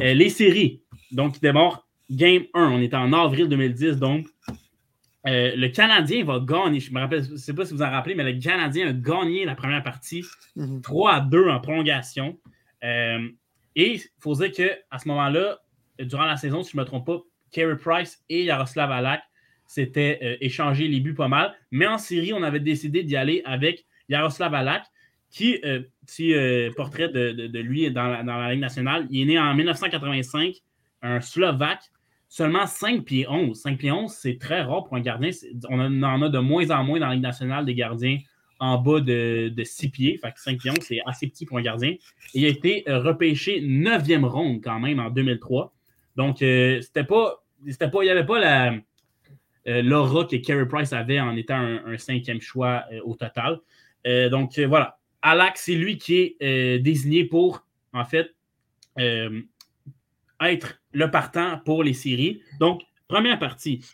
euh, 0.00 0.14
les 0.14 0.28
séries. 0.28 0.82
Donc, 1.12 1.40
d'abord, 1.40 1.86
Game 2.10 2.44
1, 2.54 2.70
on 2.70 2.80
est 2.80 2.94
en 2.94 3.12
avril 3.12 3.48
2010, 3.48 3.98
donc 3.98 4.26
euh, 5.26 5.56
le 5.56 5.68
Canadien 5.68 6.24
va 6.24 6.38
gagner. 6.38 6.78
Je 6.78 6.92
me 6.92 7.00
rappelle, 7.00 7.24
je 7.24 7.32
ne 7.32 7.36
sais 7.36 7.52
pas 7.52 7.64
si 7.64 7.74
vous 7.74 7.82
en 7.82 7.90
rappelez, 7.90 8.14
mais 8.14 8.30
le 8.32 8.38
Canadien 8.38 8.88
a 8.88 8.92
gagné 8.92 9.44
la 9.44 9.56
première 9.56 9.82
partie 9.82 10.24
3 10.82 11.12
mhm. 11.12 11.18
à 11.18 11.20
2 11.20 11.48
en 11.48 11.60
prolongation. 11.60 12.38
Euh, 12.84 13.28
et 13.74 13.94
il 13.94 14.00
faut 14.20 14.34
dire 14.34 14.52
qu'à 14.52 14.98
ce 14.98 15.08
moment-là, 15.08 15.58
durant 15.98 16.26
la 16.26 16.36
saison, 16.36 16.62
si 16.62 16.72
je 16.72 16.76
ne 16.76 16.82
me 16.82 16.86
trompe 16.86 17.06
pas, 17.06 17.18
Carey 17.50 17.76
Price 17.76 18.22
et 18.28 18.44
Yaroslav 18.44 18.90
Alak 18.92 19.22
s'étaient 19.66 20.20
euh, 20.22 20.36
échangés 20.40 20.86
les 20.86 21.00
buts 21.00 21.14
pas 21.14 21.28
mal. 21.28 21.54
Mais 21.72 21.86
en 21.86 21.98
série, 21.98 22.32
on 22.32 22.42
avait 22.44 22.60
décidé 22.60 23.02
d'y 23.02 23.16
aller 23.16 23.42
avec 23.44 23.84
Yaroslav 24.08 24.54
Alak, 24.54 24.84
qui, 25.30 25.60
petit 26.06 26.34
portrait 26.76 27.08
de, 27.08 27.58
lui 27.58 27.90
dans 27.90 28.08
la, 28.08 28.22
dans 28.22 28.36
la 28.36 28.52
Ligue 28.52 28.60
nationale, 28.60 29.06
il 29.10 29.22
est 29.22 29.24
né 29.34 29.38
en 29.38 29.54
1985, 29.54 30.54
un 31.02 31.20
Slovaque 31.20 31.90
seulement 32.28 32.66
5 32.66 33.04
pieds 33.04 33.26
11. 33.28 33.58
5 33.58 33.78
pieds 33.78 33.92
11, 33.92 34.12
c'est 34.12 34.38
très 34.38 34.62
rare 34.62 34.84
pour 34.84 34.96
un 34.96 35.00
gardien. 35.00 35.30
On 35.70 35.80
en 35.80 36.22
a 36.22 36.28
de 36.28 36.38
moins 36.38 36.70
en 36.70 36.84
moins 36.84 37.00
dans 37.00 37.08
la 37.08 37.14
Ligue 37.14 37.22
nationale 37.22 37.64
des 37.64 37.74
gardiens 37.74 38.18
en 38.58 38.78
bas 38.78 39.00
de, 39.00 39.52
6 39.62 39.88
pieds. 39.90 40.18
Fait 40.18 40.32
que 40.32 40.40
5 40.40 40.58
pieds 40.58 40.70
11, 40.70 40.78
c'est 40.82 41.00
assez 41.06 41.26
petit 41.26 41.46
pour 41.46 41.58
un 41.58 41.62
gardien. 41.62 41.94
Il 42.34 42.44
a 42.44 42.48
été 42.48 42.84
euh, 42.88 43.00
repêché 43.00 43.60
9e 43.60 44.24
ronde 44.24 44.60
quand 44.62 44.80
même 44.80 45.00
en 45.00 45.10
2003. 45.10 45.72
Donc, 46.16 46.42
euh, 46.42 46.80
c'était 46.80 47.04
pas, 47.04 47.42
pas, 47.64 48.02
il 48.02 48.04
n'y 48.04 48.10
avait 48.10 48.26
pas 48.26 48.38
la, 48.38 48.74
euh, 49.68 49.82
l'aura 49.82 50.24
que 50.24 50.36
Carey 50.36 50.66
Price 50.66 50.92
avait 50.92 51.20
en 51.20 51.36
étant 51.36 51.58
un, 51.58 51.98
cinquième 51.98 52.40
choix 52.40 52.84
au 53.04 53.14
total. 53.14 53.60
donc, 54.30 54.58
voilà. 54.58 54.98
Alak, 55.22 55.56
c'est 55.56 55.74
lui 55.74 55.98
qui 55.98 56.36
est 56.40 56.78
désigné 56.78 57.24
pour, 57.24 57.66
en 57.92 58.04
fait, 58.04 58.34
être 60.40 60.80
le 60.92 61.10
partant 61.10 61.58
pour 61.64 61.82
les 61.82 61.94
séries. 61.94 62.42
Donc, 62.60 62.82
première 63.08 63.38
partie, 63.38 63.84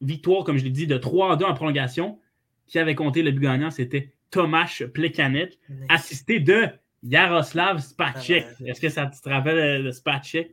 victoire, 0.00 0.44
comme 0.44 0.58
je 0.58 0.64
l'ai 0.64 0.70
dit, 0.70 0.86
de 0.86 0.98
3 0.98 1.32
à 1.32 1.36
2 1.36 1.44
en 1.44 1.54
prolongation. 1.54 2.18
Qui 2.66 2.78
avait 2.78 2.94
compté 2.94 3.22
le 3.22 3.32
but 3.32 3.42
gagnant, 3.42 3.70
c'était 3.70 4.12
Tomasz 4.30 4.86
Plekanet, 4.94 5.58
assisté 5.90 6.40
de 6.40 6.68
Yaroslav 7.02 7.80
Spacek. 7.80 8.46
Ah 8.48 8.64
Est-ce 8.64 8.80
que 8.80 8.88
ça 8.88 9.06
te 9.06 9.28
rappelle 9.28 9.86
euh, 9.86 9.92
Spacek? 9.92 10.52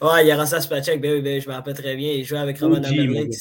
Ouais, 0.00 0.26
Yaroslav 0.26 0.62
Spacek, 0.62 1.00
ben 1.00 1.14
oui, 1.14 1.22
ben, 1.22 1.40
je 1.40 1.48
me 1.48 1.54
rappelle 1.54 1.74
très 1.74 1.94
bien. 1.94 2.12
Il 2.12 2.24
jouait 2.24 2.38
avec 2.38 2.58
Roman 2.58 2.82
Amelik. 2.82 3.34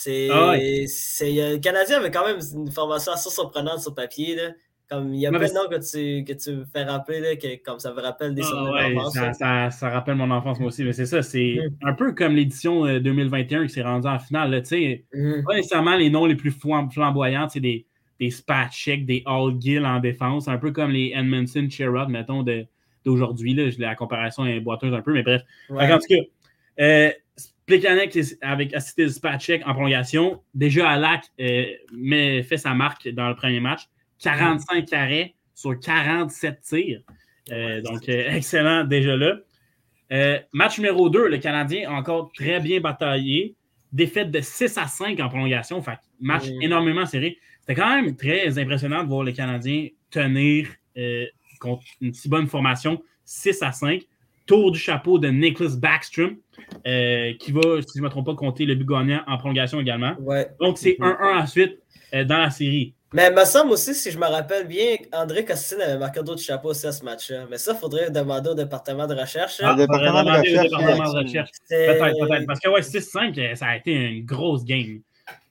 C'est. 0.00 0.86
C'est. 0.86 1.40
Ah 1.42 1.50
le 1.52 1.58
Canadien 1.58 1.98
avait 1.98 2.10
quand 2.10 2.24
même 2.24 2.38
une 2.54 2.70
formation 2.70 3.12
assez 3.12 3.28
surprenante 3.28 3.80
sur 3.80 3.94
papier. 3.94 4.34
Là 4.34 4.52
Comme 4.88 5.12
il 5.12 5.20
y 5.20 5.26
a 5.26 5.30
plein 5.30 5.46
de 5.46 5.52
noms 5.52 5.68
que 5.68 5.76
tu, 5.76 6.24
que 6.24 6.32
tu 6.32 6.64
fais 6.72 6.84
rappeler, 6.84 7.20
là, 7.20 7.36
que, 7.36 7.62
comme 7.62 7.78
ça 7.78 7.92
me 7.92 8.00
rappelle 8.00 8.34
des 8.34 8.40
ah, 8.42 9.10
Ça, 9.12 9.34
ça, 9.34 9.70
ça, 9.70 9.90
rappelle 9.90 10.14
mon 10.14 10.30
enfance, 10.30 10.58
moi 10.58 10.68
aussi. 10.68 10.84
Mais 10.84 10.94
c'est 10.94 11.04
ça, 11.04 11.22
c'est 11.22 11.58
mm. 11.58 11.86
un 11.86 11.92
peu 11.92 12.14
comme 12.14 12.34
l'édition 12.34 12.86
2021 12.98 13.60
euh, 13.60 13.66
qui 13.66 13.74
s'est 13.74 13.82
rendue 13.82 14.08
en 14.08 14.18
finale. 14.18 14.50
Là, 14.50 14.60
mm. 14.60 15.44
Pas 15.44 15.54
nécessairement 15.54 15.96
les 15.96 16.08
noms 16.08 16.24
les 16.24 16.36
plus 16.36 16.50
flamboyants, 16.50 17.50
c'est 17.50 17.60
des, 17.60 17.84
des 18.18 18.30
Spatchek, 18.30 19.04
des 19.04 19.22
All 19.26 19.60
Gill 19.60 19.84
en 19.84 20.00
défense, 20.00 20.48
un 20.48 20.56
peu 20.56 20.72
comme 20.72 20.92
les 20.92 21.12
Edmondson 21.14 21.68
Sherrod, 21.68 22.08
mettons, 22.08 22.42
d'aujourd'hui. 23.04 23.54
La 23.78 23.94
comparaison 23.96 24.46
est 24.46 24.60
boiteuse 24.60 24.94
un 24.94 25.02
peu, 25.02 25.12
mais 25.12 25.22
bref. 25.22 25.42
En 25.68 25.98
tout 25.98 26.06
cas, 26.08 26.22
euh, 26.80 27.10
avec 28.42 28.74
assisté 28.74 29.04
de 29.04 29.08
Spatchek 29.08 29.62
en 29.66 29.72
prolongation. 29.72 30.42
Déjà, 30.54 30.88
Alak 30.88 31.24
euh, 31.40 32.42
fait 32.42 32.56
sa 32.56 32.74
marque 32.74 33.08
dans 33.08 33.28
le 33.28 33.34
premier 33.34 33.60
match. 33.60 33.82
45 34.22 34.86
carrés 34.86 35.34
sur 35.54 35.78
47 35.78 36.60
tirs. 36.60 37.00
Euh, 37.50 37.80
donc, 37.80 38.08
euh, 38.08 38.34
excellent 38.34 38.84
déjà 38.84 39.16
là. 39.16 39.36
Euh, 40.12 40.38
match 40.52 40.78
numéro 40.78 41.08
2, 41.08 41.28
le 41.28 41.38
Canadien 41.38 41.90
a 41.90 41.94
encore 41.94 42.32
très 42.34 42.60
bien 42.60 42.80
bataillé. 42.80 43.56
Défaite 43.92 44.30
de 44.30 44.40
6 44.40 44.78
à 44.78 44.86
5 44.86 45.18
en 45.20 45.28
prolongation. 45.28 45.82
Fait, 45.82 45.98
match 46.20 46.46
énormément 46.60 47.06
serré. 47.06 47.38
C'était 47.60 47.74
quand 47.74 48.02
même 48.02 48.16
très 48.16 48.58
impressionnant 48.58 49.02
de 49.02 49.08
voir 49.08 49.24
les 49.24 49.32
Canadiens 49.32 49.88
tenir 50.10 50.68
contre 51.60 51.82
une 52.00 52.14
si 52.14 52.28
bonne 52.28 52.46
formation 52.46 53.02
6 53.24 53.62
à 53.62 53.72
5. 53.72 54.02
Tour 54.50 54.72
du 54.72 54.80
chapeau 54.80 55.20
de 55.20 55.28
Nicholas 55.28 55.76
Backstrom, 55.76 56.36
qui 56.84 57.52
va, 57.52 57.82
si 57.82 57.92
je 57.94 58.00
ne 58.00 58.02
me 58.02 58.08
trompe 58.08 58.26
pas, 58.26 58.34
compter 58.34 58.66
le 58.66 58.74
but 58.74 58.84
gagnant 58.84 59.22
en 59.28 59.38
prolongation 59.38 59.78
également. 59.78 60.16
Donc, 60.58 60.76
c'est 60.76 60.96
1-1 60.98 61.42
ensuite 61.42 61.78
dans 62.12 62.38
la 62.38 62.50
série. 62.50 62.92
Mais 63.12 63.28
il 63.28 63.34
me 63.36 63.44
semble 63.44 63.70
aussi, 63.70 63.94
si 63.94 64.10
je 64.10 64.18
me 64.18 64.26
rappelle 64.26 64.66
bien, 64.66 64.96
André 65.12 65.44
Costin 65.44 65.78
avait 65.78 65.98
marqué 65.98 66.20
d'autres 66.24 66.42
chapeaux 66.42 66.70
aussi 66.70 66.84
à 66.84 66.90
ce 66.90 67.04
match-là. 67.04 67.46
Mais 67.48 67.58
ça, 67.58 67.74
il 67.74 67.78
faudrait 67.78 68.10
demander 68.10 68.50
au 68.50 68.54
département 68.54 69.06
de 69.06 69.14
recherche. 69.14 69.60
Ah, 69.62 69.74
département 69.74 70.24
de 70.24 70.30
recherche. 71.22 71.50
Peut-être, 71.68 72.28
peut-être. 72.28 72.46
Parce 72.46 72.58
que 72.58 72.70
ouais, 72.70 72.80
6-5, 72.80 73.54
ça 73.54 73.66
a 73.66 73.76
été 73.76 73.92
une 73.92 74.24
grosse 74.24 74.64
game. 74.64 75.00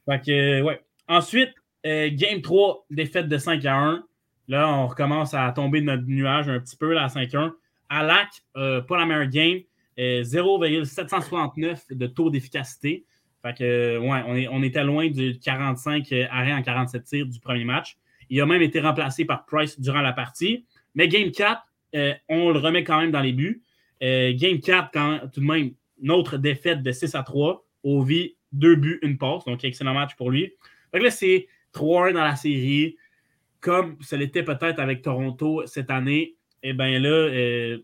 Fait 0.09 0.19
que, 0.25 0.61
ouais. 0.61 0.81
Ensuite, 1.07 1.51
euh, 1.85 2.09
game 2.11 2.41
3, 2.41 2.85
défaite 2.89 3.29
de 3.29 3.37
5 3.37 3.63
à 3.63 3.75
1. 3.75 4.03
Là, 4.49 4.67
on 4.67 4.87
recommence 4.87 5.33
à 5.33 5.49
tomber 5.55 5.79
de 5.79 5.85
notre 5.85 6.03
nuage 6.03 6.49
un 6.49 6.59
petit 6.59 6.75
peu 6.75 6.93
là, 6.93 7.05
à 7.05 7.07
5-1. 7.07 7.53
Alak, 7.89 8.29
euh, 8.55 8.81
pas 8.81 8.97
la 8.97 9.05
meilleure 9.05 9.27
game. 9.27 9.59
0,769 9.97 11.83
euh, 11.91 11.95
de 11.95 12.07
taux 12.07 12.29
d'efficacité. 12.29 13.05
Fait 13.41 13.57
que, 13.57 13.97
ouais, 13.97 14.47
on, 14.51 14.63
était 14.63 14.83
loin 14.83 15.09
du 15.09 15.39
45 15.39 16.11
euh, 16.11 16.25
arrêts 16.29 16.53
en 16.53 16.61
47 16.61 17.03
tirs 17.03 17.25
du 17.25 17.39
premier 17.39 17.63
match. 17.63 17.97
Il 18.29 18.39
a 18.41 18.45
même 18.45 18.61
été 18.61 18.81
remplacé 18.81 19.25
par 19.25 19.45
Price 19.45 19.79
durant 19.79 20.01
la 20.01 20.11
partie. 20.11 20.65
Mais 20.93 21.07
Game 21.07 21.31
4, 21.31 21.61
euh, 21.95 22.13
on 22.27 22.51
le 22.51 22.59
remet 22.59 22.83
quand 22.83 22.99
même 22.99 23.11
dans 23.11 23.21
les 23.21 23.31
buts. 23.31 23.63
Euh, 24.03 24.33
game 24.35 24.59
4, 24.59 24.89
quand, 24.93 25.19
tout 25.33 25.39
de 25.39 25.45
même, 25.45 25.71
notre 26.01 26.37
défaite 26.37 26.83
de 26.83 26.91
6 26.91 27.15
à 27.15 27.23
3. 27.23 27.65
Ovi, 27.83 28.35
deux 28.51 28.75
buts, 28.75 28.99
une 29.03 29.17
passe. 29.17 29.45
Donc, 29.45 29.63
excellent 29.63 29.93
match 29.93 30.15
pour 30.15 30.31
lui. 30.31 30.53
Fait 30.91 30.99
là, 30.99 31.09
c'est 31.09 31.47
3-1 31.73 32.13
dans 32.13 32.23
la 32.23 32.35
série. 32.35 32.97
Comme 33.61 33.97
ce 34.01 34.15
l'était 34.15 34.43
peut-être 34.43 34.79
avec 34.79 35.01
Toronto 35.01 35.63
cette 35.65 35.91
année. 35.91 36.35
Et 36.61 36.69
eh 36.69 36.73
bien 36.73 36.99
là, 36.99 37.77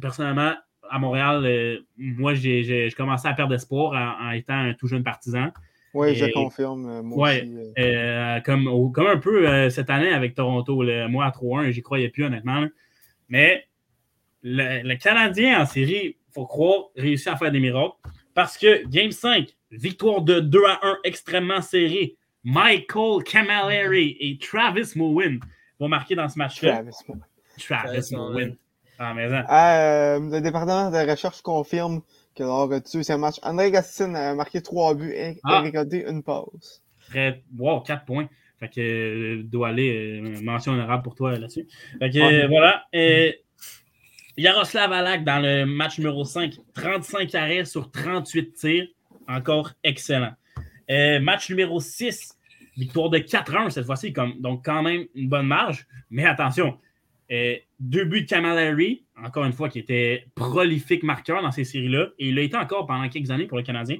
personnellement, 0.00 0.54
à 0.90 0.98
Montréal, 0.98 1.44
euh, 1.44 1.78
moi, 1.96 2.34
j'ai 2.34 2.92
commencé 2.96 3.28
à 3.28 3.34
perdre 3.34 3.54
espoir 3.54 4.18
en, 4.20 4.30
étant 4.30 4.54
un 4.54 4.74
tout 4.74 4.86
jeune 4.86 5.02
partisan. 5.02 5.48
Oui, 5.94 6.14
je 6.14 6.26
confirme. 6.32 6.86
Euh, 6.88 7.02
moi 7.02 7.30
aussi, 7.30 7.50
euh. 7.78 8.40
comme, 8.40 8.92
comme 8.92 9.06
un 9.06 9.16
peu 9.16 9.70
cette 9.70 9.90
année 9.90 10.12
avec 10.12 10.34
Toronto. 10.34 10.82
moi, 11.08 11.26
à 11.26 11.30
3-1, 11.30 11.70
j'y 11.70 11.82
croyais 11.82 12.08
plus, 12.08 12.24
honnêtement. 12.24 12.66
Mais 13.28 13.64
le, 14.42 14.94
Canadien 14.96 15.62
en 15.62 15.66
série, 15.66 16.16
il 16.28 16.32
faut 16.32 16.46
croire, 16.46 16.90
réussit 16.96 17.28
à 17.28 17.36
faire 17.36 17.50
des 17.50 17.60
miracles. 17.60 17.96
Parce 18.34 18.56
que 18.56 18.86
Game 18.86 19.10
5, 19.10 19.48
victoire 19.70 20.22
de 20.22 20.40
2 20.40 20.64
à 20.66 20.78
1 20.82 20.98
extrêmement 21.04 21.60
serré. 21.60 22.16
Michael 22.44 23.24
Camilleri 23.24 24.16
et 24.20 24.38
Travis 24.38 24.92
Mowen 24.94 25.40
vont 25.80 25.88
marquer 25.88 26.14
dans 26.14 26.28
ce 26.28 26.38
match-là. 26.38 26.82
Travis 27.58 28.10
Mowen. 28.12 28.12
Travis 28.12 28.12
Mowen. 28.12 28.56
Ah, 28.98 29.14
mais 29.14 29.26
euh, 29.26 30.30
le 30.30 30.40
département 30.40 30.90
de 30.90 31.10
recherche 31.10 31.40
confirme 31.42 32.02
que 32.34 32.42
lors 32.42 32.68
du 32.68 32.80
deuxième 32.92 33.20
match, 33.20 33.36
André 33.42 33.70
Gastin 33.70 34.14
a 34.14 34.34
marqué 34.34 34.60
trois 34.60 34.94
buts 34.94 35.12
et 35.14 35.38
ah. 35.44 35.60
récolté 35.60 36.04
une 36.08 36.22
pause. 36.22 36.82
Très, 37.08 37.42
wow, 37.56 37.80
quatre 37.80 38.04
points. 38.04 38.28
Fait 38.60 38.68
que 38.68 38.80
euh, 38.80 39.42
doit 39.44 39.68
aller 39.68 40.20
euh, 40.20 40.42
mention 40.42 40.72
honorable 40.72 41.04
pour 41.04 41.14
toi 41.14 41.32
là-dessus. 41.32 41.66
Fait 42.00 42.10
que 42.10 42.44
ah. 42.44 42.48
voilà. 42.48 42.84
Et, 42.92 43.42
Yaroslav 44.36 44.92
Alak 44.92 45.24
dans 45.24 45.40
le 45.40 45.64
match 45.64 45.98
numéro 45.98 46.24
5, 46.24 46.54
35 46.74 47.34
arrêts 47.34 47.64
sur 47.64 47.90
38 47.90 48.52
tirs. 48.54 48.86
Encore 49.26 49.72
excellent. 49.84 50.32
match 50.88 51.50
numéro 51.50 51.80
6, 51.80 52.36
victoire 52.76 53.10
de 53.10 53.18
4-1 53.18 53.70
cette 53.70 53.84
fois-ci. 53.84 54.12
Donc, 54.38 54.64
quand 54.64 54.82
même 54.82 55.06
une 55.14 55.28
bonne 55.28 55.46
marge. 55.46 55.86
Mais 56.10 56.24
attention, 56.24 56.78
euh, 57.30 57.56
deux 57.78 58.04
buts 58.04 58.22
de 58.22 58.26
Camilleri, 58.26 59.04
encore 59.22 59.44
une 59.44 59.52
fois, 59.52 59.68
qui 59.68 59.78
était 59.78 60.26
prolifique 60.34 61.02
marqueur 61.02 61.42
dans 61.42 61.50
ces 61.50 61.64
séries-là. 61.64 62.08
Et 62.18 62.28
il 62.28 62.38
a 62.38 62.42
été 62.42 62.56
encore 62.56 62.86
pendant 62.86 63.08
quelques 63.08 63.30
années 63.30 63.46
pour 63.46 63.58
le 63.58 63.64
Canadien. 63.64 63.98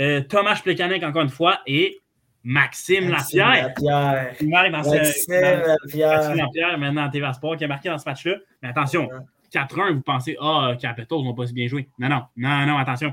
Euh, 0.00 0.20
Thomas 0.22 0.60
Plekanec, 0.62 1.02
encore 1.02 1.22
une 1.22 1.28
fois, 1.30 1.60
et 1.66 1.98
Maxime, 2.42 3.10
Lapierre. 3.10 3.68
Lapierre. 3.68 4.34
Dans 4.40 4.70
Maxime 4.70 4.94
Lapierre. 4.94 5.76
Maxime 5.94 6.36
Lapierre, 6.36 6.78
maintenant 6.78 7.04
en 7.04 7.10
TV 7.10 7.32
Sport, 7.32 7.56
qui 7.56 7.64
a 7.64 7.68
marqué 7.68 7.88
dans 7.88 7.98
ce 7.98 8.08
match-là. 8.08 8.36
Mais 8.62 8.68
attention, 8.68 9.08
4-1, 9.52 9.94
vous 9.94 10.00
pensez, 10.00 10.36
ah, 10.40 10.70
oh, 10.72 10.78
Capitals 10.80 11.18
n'ont 11.22 11.34
pas 11.34 11.46
si 11.46 11.52
bien 11.52 11.66
joué. 11.66 11.88
Non, 11.98 12.08
non, 12.08 12.22
non, 12.36 12.66
non, 12.66 12.78
attention. 12.78 13.12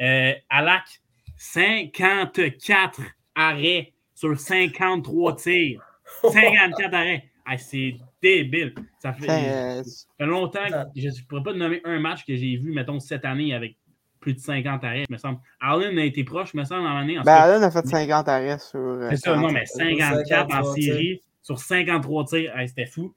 Euh, 0.00 0.32
Alak, 0.48 1.00
54 1.36 3.00
arrêts 3.34 3.92
sur 4.14 4.38
53 4.38 5.36
tirs. 5.36 5.82
54 6.22 6.94
arrêts. 6.94 7.24
c'est 7.56 7.96
débile. 8.22 8.74
Ça 9.00 9.12
fait, 9.12 9.26
ça 9.26 9.82
fait 10.18 10.26
longtemps 10.26 10.66
que 10.66 11.00
je 11.00 11.08
ne 11.08 11.26
pourrais 11.28 11.42
pas 11.42 11.52
nommer 11.52 11.80
un 11.84 12.00
match 12.00 12.24
que 12.24 12.34
j'ai 12.36 12.56
vu, 12.56 12.72
mettons, 12.72 13.00
cette 13.00 13.24
année 13.24 13.54
avec 13.54 13.76
plus 14.20 14.34
de 14.34 14.40
50 14.40 14.84
arrêts, 14.84 15.04
me 15.10 15.16
semble. 15.16 15.38
Allen 15.60 15.98
a 15.98 16.04
été 16.04 16.24
proche, 16.24 16.54
me 16.54 16.64
semble, 16.64 16.82
dans 16.84 16.94
l'année. 16.94 17.18
Ben, 17.24 17.34
Allen 17.34 17.62
a 17.62 17.70
fait 17.70 17.86
50 17.86 18.28
arrêts 18.28 18.58
sur. 18.58 18.78
Euh, 18.78 19.08
c'est 19.10 19.16
ça, 19.16 19.36
non, 19.36 19.52
mais 19.52 19.64
54 19.66 20.54
en 20.54 20.64
série 20.74 21.22
sur 21.42 21.58
53 21.58 22.24
tirs, 22.24 22.52
c'était 22.66 22.86
fou. 22.86 23.14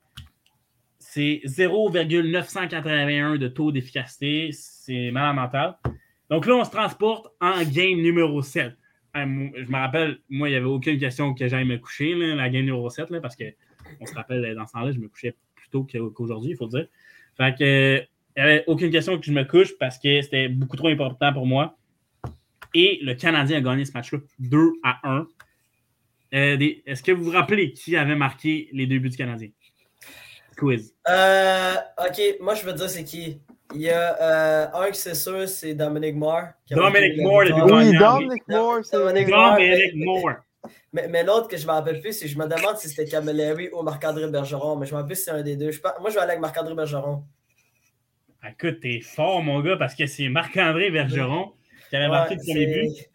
C'est 0.99 1.41
0,981 1.43 3.37
de 3.37 3.47
taux 3.47 3.71
d'efficacité. 3.71 4.51
C'est 4.53 5.11
malade 5.11 5.35
mental. 5.35 5.77
Donc 6.29 6.45
là, 6.45 6.55
on 6.55 6.63
se 6.63 6.71
transporte 6.71 7.27
en 7.41 7.61
game 7.63 7.99
numéro 8.01 8.41
7. 8.41 8.73
Je 9.13 9.19
me 9.19 9.75
rappelle, 9.75 10.19
moi, 10.29 10.47
il 10.47 10.51
n'y 10.51 10.57
avait 10.57 10.65
aucune 10.65 10.97
question 10.97 11.33
que 11.33 11.49
j'aille 11.49 11.65
me 11.65 11.77
coucher, 11.77 12.15
la 12.15 12.49
game 12.49 12.63
numéro 12.63 12.89
7, 12.89 13.09
là, 13.09 13.19
parce 13.19 13.35
que 13.35 13.43
on 13.99 14.05
se 14.05 14.13
rappelle, 14.13 14.55
dans 14.55 14.67
ce 14.67 14.73
temps-là, 14.73 14.91
je 14.91 14.99
me 14.99 15.07
couchais 15.07 15.35
plus 15.55 15.69
tôt 15.69 15.87
qu'aujourd'hui, 16.13 16.51
il 16.51 16.57
faut 16.57 16.67
dire. 16.67 16.87
Fait 17.37 17.55
que, 17.57 18.03
il 18.37 18.43
n'y 18.43 18.49
avait 18.49 18.63
aucune 18.67 18.91
question 18.91 19.19
que 19.19 19.25
je 19.25 19.31
me 19.31 19.43
couche 19.43 19.77
parce 19.77 19.97
que 19.97 20.21
c'était 20.21 20.47
beaucoup 20.47 20.77
trop 20.77 20.87
important 20.87 21.33
pour 21.33 21.45
moi. 21.45 21.77
Et 22.73 22.99
le 23.01 23.13
Canadien 23.15 23.57
a 23.57 23.61
gagné 23.61 23.83
ce 23.83 23.91
match-là 23.91 24.19
2 24.39 24.71
à 24.83 24.99
1. 25.03 25.27
Euh, 26.33 26.57
est-ce 26.85 27.03
que 27.03 27.11
vous 27.11 27.25
vous 27.25 27.31
rappelez 27.31 27.73
qui 27.73 27.97
avait 27.97 28.15
marqué 28.15 28.69
les 28.71 28.87
deux 28.87 28.99
buts 28.99 29.09
du 29.09 29.17
Canadien? 29.17 29.49
Quiz. 30.57 30.93
Euh, 31.09 31.73
ok, 31.97 32.21
moi 32.39 32.55
je 32.55 32.65
veux 32.65 32.73
dire 32.73 32.89
c'est 32.89 33.03
qui? 33.03 33.41
Il 33.73 33.81
y 33.81 33.89
a 33.89 34.21
euh, 34.21 34.67
un 34.73 34.91
qui 34.91 34.99
c'est 34.99 35.15
sûr, 35.15 35.47
c'est 35.47 35.73
Dominic 35.73 36.15
Moore. 36.15 36.43
Dominic 36.69 37.17
Moore, 37.17 37.43
le 37.43 37.53
Oui, 37.53 37.97
Dominic 37.97 38.47
Moore, 38.47 38.79
c'est 38.83 38.97
Dominic 38.97 39.27
Moore. 39.95 40.35
Mais, 40.93 41.07
mais 41.07 41.23
l'autre 41.23 41.47
que 41.47 41.57
je 41.57 41.65
me 41.65 41.71
rappelle 41.71 41.99
plus, 42.01 42.13
c'est 42.13 42.27
je 42.27 42.37
me 42.37 42.45
demande 42.45 42.77
si 42.77 42.89
c'était 42.89 43.05
Camilleri 43.05 43.69
ou 43.73 43.81
Marc-André 43.81 44.27
Bergeron. 44.27 44.75
Mais 44.75 44.85
je 44.85 44.91
me 44.91 44.97
rappelle 44.97 45.09
plus 45.09 45.15
si 45.17 45.23
c'est 45.23 45.31
un 45.31 45.41
des 45.41 45.55
deux. 45.55 45.71
moi, 45.99 46.09
je 46.09 46.15
vais 46.15 46.21
aller 46.21 46.31
avec 46.31 46.41
Marc-André 46.41 46.75
Bergeron. 46.75 47.23
Écoute, 48.47 48.79
t'es 48.81 49.01
fort, 49.01 49.41
mon 49.43 49.59
gars, 49.61 49.77
parce 49.77 49.95
que 49.95 50.05
c'est 50.07 50.29
Marc-André 50.29 50.89
Bergeron 50.89 51.53
qui 51.89 51.95
avait 51.95 52.07
marqué 52.07 52.35
le 52.35 52.41
premier 52.41 52.65
but. 52.67 53.09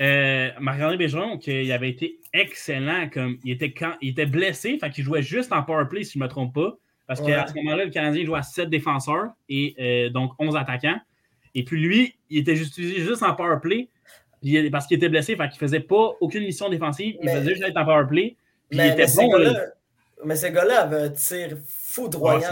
Euh, 0.00 0.50
Marc-André 0.60 0.96
Bergeron, 0.96 1.38
qui 1.38 1.72
avait 1.72 1.90
été 1.90 2.18
excellent. 2.32 3.08
Comme, 3.10 3.38
il, 3.44 3.52
était 3.52 3.72
quand, 3.72 3.94
il 4.00 4.10
était 4.10 4.26
blessé, 4.26 4.78
fait 4.78 4.90
qu'il 4.90 5.04
jouait 5.04 5.22
juste 5.22 5.52
en 5.52 5.62
powerplay, 5.62 6.04
si 6.04 6.14
je 6.14 6.18
ne 6.18 6.24
me 6.24 6.28
trompe 6.28 6.54
pas. 6.54 6.76
Parce 7.06 7.20
qu'à 7.20 7.46
ce 7.48 7.54
moment-là, 7.54 7.86
le 7.86 7.90
Canadien 7.90 8.24
jouait 8.24 8.38
à 8.38 8.42
7 8.42 8.70
défenseurs 8.70 9.32
et 9.48 9.74
euh, 9.80 10.10
donc 10.10 10.32
11 10.38 10.56
attaquants. 10.56 11.00
Et 11.56 11.64
puis 11.64 11.80
lui, 11.80 12.14
il 12.30 12.38
était 12.38 12.54
juste, 12.54 12.80
juste 12.80 13.24
en 13.24 13.34
powerplay 14.42 14.70
parce 14.70 14.86
qu'il 14.86 14.96
était 14.96 15.08
blessé, 15.08 15.36
fait 15.36 15.48
qu'il 15.48 15.58
faisait 15.58 15.80
pas 15.80 16.12
aucune 16.20 16.44
mission 16.44 16.68
défensive. 16.68 17.16
Il 17.22 17.28
faisait 17.28 17.50
juste 17.50 17.64
être 17.64 17.76
en 17.76 17.84
power 17.84 18.06
play. 18.08 18.36
mais, 18.72 18.88
il 18.88 18.92
était 18.92 19.12
bon. 19.16 19.30
mais 20.24 20.36
ce 20.36 20.46
gars-là 20.46 20.82
avait 20.82 21.02
un 21.02 21.10
tir 21.10 21.56
foudroyant. 21.66 22.48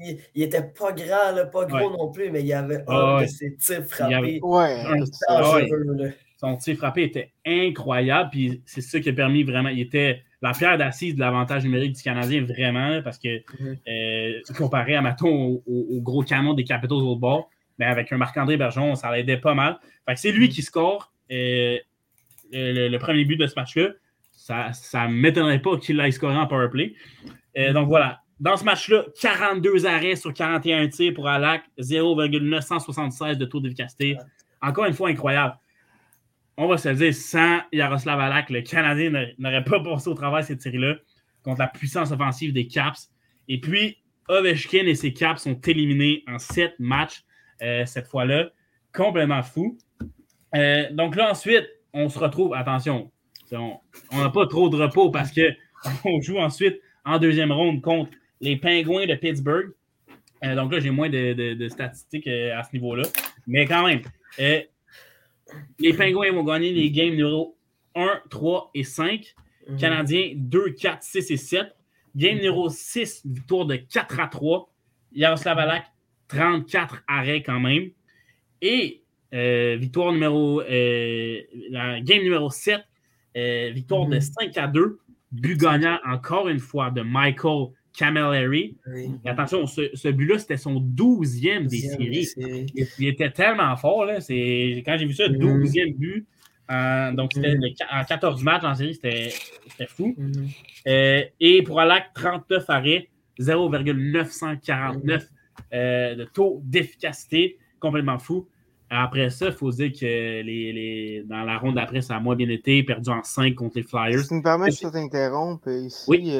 il, 0.00 0.18
il, 0.34 0.42
était 0.42 0.62
pas 0.62 0.92
grand, 0.92 1.50
pas 1.52 1.64
gros 1.64 1.90
non 1.90 2.10
plus, 2.10 2.30
mais 2.30 2.42
il 2.42 2.52
avait 2.52 2.84
un 2.86 3.22
de 3.22 3.26
ses 3.26 3.56
tirs 3.56 3.84
frappés. 3.84 4.40
Avait... 4.42 6.14
Son 6.38 6.56
tir 6.56 6.76
frappé 6.76 7.04
était 7.04 7.32
incroyable. 7.46 8.30
Puis 8.30 8.62
c'est 8.66 8.82
ça 8.82 9.00
qui 9.00 9.08
a 9.08 9.12
permis 9.12 9.42
vraiment. 9.42 9.70
Il 9.70 9.80
était 9.80 10.22
la 10.42 10.52
pierre 10.52 10.78
d'assise 10.78 11.14
de 11.14 11.20
l'avantage 11.20 11.64
numérique 11.64 11.96
du 11.96 12.02
Canadien, 12.02 12.44
vraiment, 12.44 13.02
parce 13.02 13.18
que 13.18 13.42
mhm. 13.58 13.76
euh, 13.88 14.40
comparé 14.56 14.94
à 14.94 15.02
Maton 15.02 15.62
au, 15.66 16.00
gros 16.00 16.22
canon 16.22 16.54
des 16.54 16.64
Capitals 16.64 16.98
au 16.98 17.16
bord, 17.16 17.50
mais 17.78 17.86
ben, 17.86 17.92
avec 17.92 18.12
un 18.12 18.18
Marc-André 18.18 18.56
Bergeron, 18.56 18.94
ça 18.94 19.10
l'aidait 19.10 19.38
pas 19.38 19.54
mal. 19.54 19.78
c'est 20.14 20.32
lui 20.32 20.46
mhm. 20.46 20.52
qui 20.52 20.62
score 20.62 21.12
euh, 21.32 21.78
le, 22.52 22.98
premier 22.98 23.24
but 23.24 23.36
de 23.36 23.46
ce 23.46 23.54
match-là. 23.56 23.90
Ça 24.32 25.08
ne 25.08 25.12
m'étonnerait 25.12 25.60
pas 25.60 25.76
qu'il 25.78 26.00
aille 26.00 26.12
scorer 26.12 26.36
en 26.36 26.46
powerplay. 26.46 26.94
Euh, 27.56 27.72
donc 27.72 27.88
voilà. 27.88 28.20
Dans 28.38 28.56
ce 28.56 28.64
match-là, 28.64 29.04
42 29.20 29.86
arrêts 29.86 30.14
sur 30.14 30.32
41 30.32 30.88
tirs 30.88 31.14
pour 31.14 31.26
Alak, 31.26 31.64
0,976 31.78 33.38
de 33.38 33.44
taux 33.46 33.60
d'efficacité. 33.60 34.16
Encore 34.60 34.84
une 34.84 34.92
fois, 34.92 35.08
incroyable 35.08 35.56
on 36.56 36.68
va 36.68 36.78
se 36.78 36.88
le 36.88 36.94
dire, 36.94 37.14
sans 37.14 37.60
Yaroslav 37.72 38.18
Alak, 38.18 38.50
le 38.50 38.62
Canadien 38.62 39.10
n'aurait 39.38 39.64
pas 39.64 39.80
passé 39.80 40.08
au 40.08 40.14
travail 40.14 40.44
cette 40.44 40.62
série-là 40.62 40.94
contre 41.42 41.60
la 41.60 41.68
puissance 41.68 42.10
offensive 42.12 42.52
des 42.52 42.66
Caps. 42.66 43.10
Et 43.48 43.60
puis, 43.60 43.98
Ovechkin 44.28 44.86
et 44.86 44.94
ses 44.94 45.12
Caps 45.12 45.42
sont 45.42 45.60
éliminés 45.60 46.24
en 46.26 46.38
sept 46.38 46.74
matchs 46.78 47.24
euh, 47.62 47.84
cette 47.84 48.06
fois-là. 48.08 48.50
Complètement 48.92 49.42
fou. 49.42 49.76
Euh, 50.54 50.90
donc 50.92 51.16
là, 51.16 51.30
ensuite, 51.30 51.66
on 51.92 52.08
se 52.08 52.18
retrouve, 52.18 52.54
attention, 52.54 53.10
on 53.52 53.80
n'a 54.12 54.30
pas 54.30 54.46
trop 54.46 54.68
de 54.68 54.76
repos 54.76 55.10
parce 55.10 55.30
qu'on 55.32 56.20
joue 56.20 56.38
ensuite 56.38 56.80
en 57.04 57.18
deuxième 57.18 57.52
ronde 57.52 57.80
contre 57.80 58.10
les 58.40 58.56
Pingouins 58.56 59.06
de 59.06 59.14
Pittsburgh. 59.14 59.72
Euh, 60.44 60.54
donc 60.54 60.72
là, 60.72 60.80
j'ai 60.80 60.90
moins 60.90 61.08
de, 61.08 61.54
de 61.54 61.68
statistiques 61.68 62.26
à 62.26 62.62
ce 62.62 62.72
niveau-là. 62.74 63.04
Mais 63.46 63.66
quand 63.66 63.86
même, 63.86 64.02
les 65.78 65.92
Pingouins 65.92 66.32
vont 66.32 66.44
gagner 66.44 66.72
les 66.72 66.90
games 66.90 67.10
numéro 67.10 67.56
1, 67.94 68.22
3 68.30 68.70
et 68.74 68.84
5. 68.84 69.34
Mhm. 69.68 69.76
Canadiens 69.78 70.32
2, 70.36 70.70
4, 70.70 71.02
6 71.02 71.30
et 71.30 71.36
7. 71.36 71.76
Game 72.14 72.36
numéro 72.36 72.68
6, 72.68 73.22
victoire 73.26 73.66
de 73.66 73.76
4 73.76 74.20
à 74.20 74.28
3. 74.28 74.72
Yaroslav 75.12 75.58
Alak, 75.58 75.84
34 76.28 77.02
arrêts 77.06 77.42
quand 77.42 77.60
même. 77.60 77.90
Et 78.62 79.02
euh, 79.34 79.76
victoire 79.78 80.12
numéro. 80.12 80.62
Euh, 80.62 81.40
la 81.70 82.00
game 82.00 82.22
numéro 82.22 82.50
7, 82.50 82.80
euh, 83.36 83.70
victoire 83.74 84.06
de 84.06 84.20
5 84.20 84.56
mhm. 84.56 84.62
à 84.62 84.66
2. 84.68 84.98
But 85.32 85.58
gagnant 85.58 85.98
encore 86.06 86.48
une 86.48 86.60
fois 86.60 86.90
de 86.90 87.02
Michael 87.02 87.68
Camilleri. 87.92 88.76
Attention, 89.24 89.66
ce, 89.66 90.08
but-là, 90.08 90.38
c'était 90.38 90.56
son 90.56 90.80
12e 90.80 91.66
des 91.66 91.78
séries. 91.78 92.28
Il, 92.98 93.08
était 93.08 93.30
tellement 93.30 93.76
fort. 93.76 94.04
Là, 94.04 94.14
quand 94.18 94.96
j'ai 94.98 95.06
vu 95.06 95.14
ça, 95.14 95.28
12e 95.28 95.34
mm-hmm. 95.34 95.96
but. 95.96 96.26
Donc, 97.16 97.32
c'était 97.34 97.54
mm-hmm. 97.54 98.00
en 98.00 98.04
14 98.04 98.42
matchs 98.44 98.64
en 98.64 98.74
série, 98.74 98.94
c'était 98.94 99.32
fou. 99.88 100.14
Et 100.86 101.62
pour 101.64 101.80
Alak, 101.80 102.12
39 102.14 102.64
arrêts, 102.70 103.08
0,949 103.38 105.28
euh, 105.72 106.14
de 106.14 106.24
taux 106.24 106.60
d'efficacité, 106.64 107.58
complètement 107.80 108.18
fou. 108.18 108.48
Après 108.88 109.30
ça, 109.30 109.46
il 109.46 109.52
faut 109.52 109.70
dire 109.72 109.90
que 109.92 110.04
les, 110.04 110.72
les, 110.72 111.24
dans 111.26 111.42
la 111.42 111.58
ronde 111.58 111.74
d'après, 111.74 112.02
ça 112.02 112.16
a 112.16 112.20
moins 112.20 112.36
bien 112.36 112.48
été, 112.48 112.82
perdu 112.84 113.10
en 113.10 113.22
5 113.22 113.54
contre 113.54 113.78
les 113.78 113.82
Flyers. 113.82 114.20
Si 114.20 114.28
tu 114.28 114.34
me 114.34 114.42
permets, 114.42 114.70
je 114.70 114.88
t'interrompre 114.88 115.68
ici. 115.68 116.04
Oui. 116.08 116.32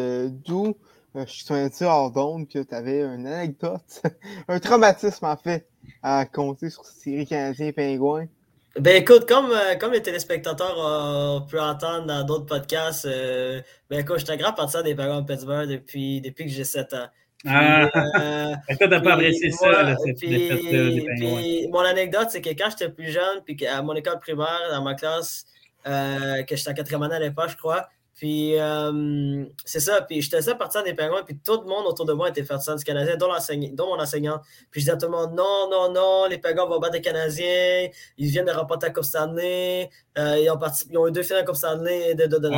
D'où 0.46 0.76
euh, 1.16 1.24
je 1.26 1.32
suis 1.32 1.44
senti 1.44 1.84
hors 1.84 2.10
d'onde 2.10 2.46
que 2.46 2.58
tu 2.62 2.74
avais 2.74 3.00
une 3.00 3.26
anecdote, 3.26 4.02
un 4.48 4.60
traumatisme 4.60 5.24
en 5.24 5.36
fait, 5.36 5.66
à 6.02 6.26
compter 6.26 6.68
sur 6.68 6.84
cette 6.84 7.02
série 7.02 7.26
canadien 7.26 7.72
pingouin. 7.72 8.26
Ben 8.78 8.96
écoute, 8.96 9.26
comme, 9.26 9.50
euh, 9.50 9.76
comme 9.76 9.92
les 9.92 10.02
téléspectateurs 10.02 10.76
ont 10.76 11.46
pu 11.46 11.58
entendre 11.58 12.06
dans 12.06 12.24
d'autres 12.24 12.44
podcasts, 12.44 13.06
euh, 13.06 13.62
ben 13.88 14.00
écoute, 14.00 14.18
je 14.18 14.24
suis 14.26 14.34
un 14.34 14.36
grand 14.36 14.52
partisan 14.52 14.82
des 14.82 14.94
Penguins 14.94 15.22
de 15.22 15.26
Pittsburgh 15.26 15.68
depuis, 15.68 16.20
depuis 16.20 16.44
que 16.44 16.50
j'ai 16.50 16.64
7 16.64 16.92
ans. 16.92 17.06
Ah! 17.44 17.90
Toi, 18.78 18.88
t'as 18.88 19.00
pas 19.00 19.14
apprécié 19.14 19.50
ça, 19.50 19.82
là, 19.82 19.96
cette 19.96 20.18
puis, 20.18 21.68
Mon 21.70 21.80
anecdote, 21.80 22.28
c'est 22.30 22.40
que 22.40 22.50
quand 22.50 22.70
j'étais 22.70 22.90
plus 22.90 23.10
jeune, 23.10 23.42
puis 23.44 23.66
à 23.66 23.82
mon 23.82 23.94
école 23.94 24.18
primaire, 24.18 24.70
dans 24.70 24.82
ma 24.82 24.94
classe, 24.94 25.44
que 25.84 26.56
j'étais 26.56 26.70
en 26.70 26.74
quatrième 26.74 27.02
année 27.02 27.16
à 27.16 27.20
l'époque, 27.20 27.50
je 27.50 27.56
crois, 27.56 27.88
puis 28.16 28.58
euh, 28.58 29.44
c'est 29.66 29.78
ça, 29.78 30.00
puis 30.00 30.22
j'étais 30.22 30.40
ça 30.40 30.54
partir 30.54 30.82
des 30.82 30.94
pingouins, 30.94 31.22
puis 31.22 31.36
tout 31.36 31.60
le 31.60 31.68
monde 31.68 31.84
autour 31.86 32.06
de 32.06 32.14
moi 32.14 32.30
était 32.30 32.42
partisan 32.42 32.74
du 32.74 32.82
Canadien, 32.82 33.16
dont, 33.18 33.28
dont 33.72 33.86
mon 33.88 34.00
enseignant. 34.00 34.40
Puis 34.70 34.80
je 34.80 34.86
disais 34.86 34.92
à 34.92 34.96
tout 34.96 35.04
le 35.04 35.12
monde 35.12 35.34
non, 35.34 35.68
non, 35.70 35.92
non, 35.92 36.26
les 36.26 36.38
pingouins 36.38 36.64
vont 36.64 36.78
battre 36.78 36.94
les 36.94 37.02
Canadiens, 37.02 37.88
ils 38.16 38.30
viennent 38.30 38.46
de 38.46 38.52
remporter 38.52 38.86
la 38.86 38.92
Coupe 38.94 39.04
Stanley, 39.04 39.90
euh, 40.16 40.38
ils, 40.38 40.48
ont 40.50 40.58
ils 40.90 40.96
ont 40.96 41.08
eu 41.08 41.12
deux 41.12 41.22
finales 41.22 41.42
de 41.42 41.46
Coupe 41.46 41.58
Stanley 41.58 42.14
de, 42.14 42.24
de, 42.24 42.38
de, 42.38 42.48
oh, 42.48 42.52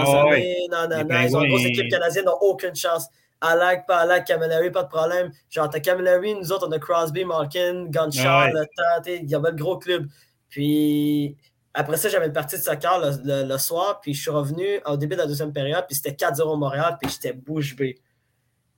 non, 0.70 0.88
non, 0.88 1.04
non, 1.04 1.20
ils 1.22 1.36
ont 1.36 1.42
une 1.42 1.48
grosse 1.48 1.64
équipe 1.64 1.90
canadienne, 1.90 2.26
n'ont 2.26 2.38
aucune 2.40 2.76
chance. 2.76 3.08
Alak, 3.40 3.86
pas 3.86 3.98
Alak, 3.98 4.26
Camilleri, 4.26 4.70
pas 4.70 4.82
de 4.82 4.88
problème. 4.88 5.30
Genre, 5.50 5.68
t'as 5.70 5.80
Camilleri, 5.80 6.34
nous 6.34 6.52
autres, 6.52 6.68
on 6.68 6.72
a 6.72 6.78
Crosby, 6.78 7.24
Malkin, 7.24 7.86
Gunshot, 7.88 8.52
le 8.52 8.64
temps, 8.64 9.02
il 9.06 9.30
y 9.30 9.34
avait 9.34 9.50
le 9.50 9.56
gros 9.56 9.78
club. 9.78 10.06
Puis 10.48 11.36
après 11.74 11.96
ça, 11.96 12.08
j'avais 12.08 12.26
une 12.26 12.32
partie 12.32 12.56
de 12.56 12.62
soccer 12.62 13.00
le, 13.00 13.58
soir, 13.58 14.00
puis 14.00 14.14
je 14.14 14.22
suis 14.22 14.30
revenu 14.30 14.80
au 14.86 14.96
début 14.96 15.14
de 15.14 15.20
la 15.20 15.26
deuxième 15.26 15.52
période, 15.52 15.84
puis 15.86 15.94
c'était 15.94 16.10
4-0 16.10 16.58
Montréal, 16.58 16.98
puis 17.00 17.10
j'étais 17.10 17.32
bouche 17.32 17.76
bée. 17.76 18.00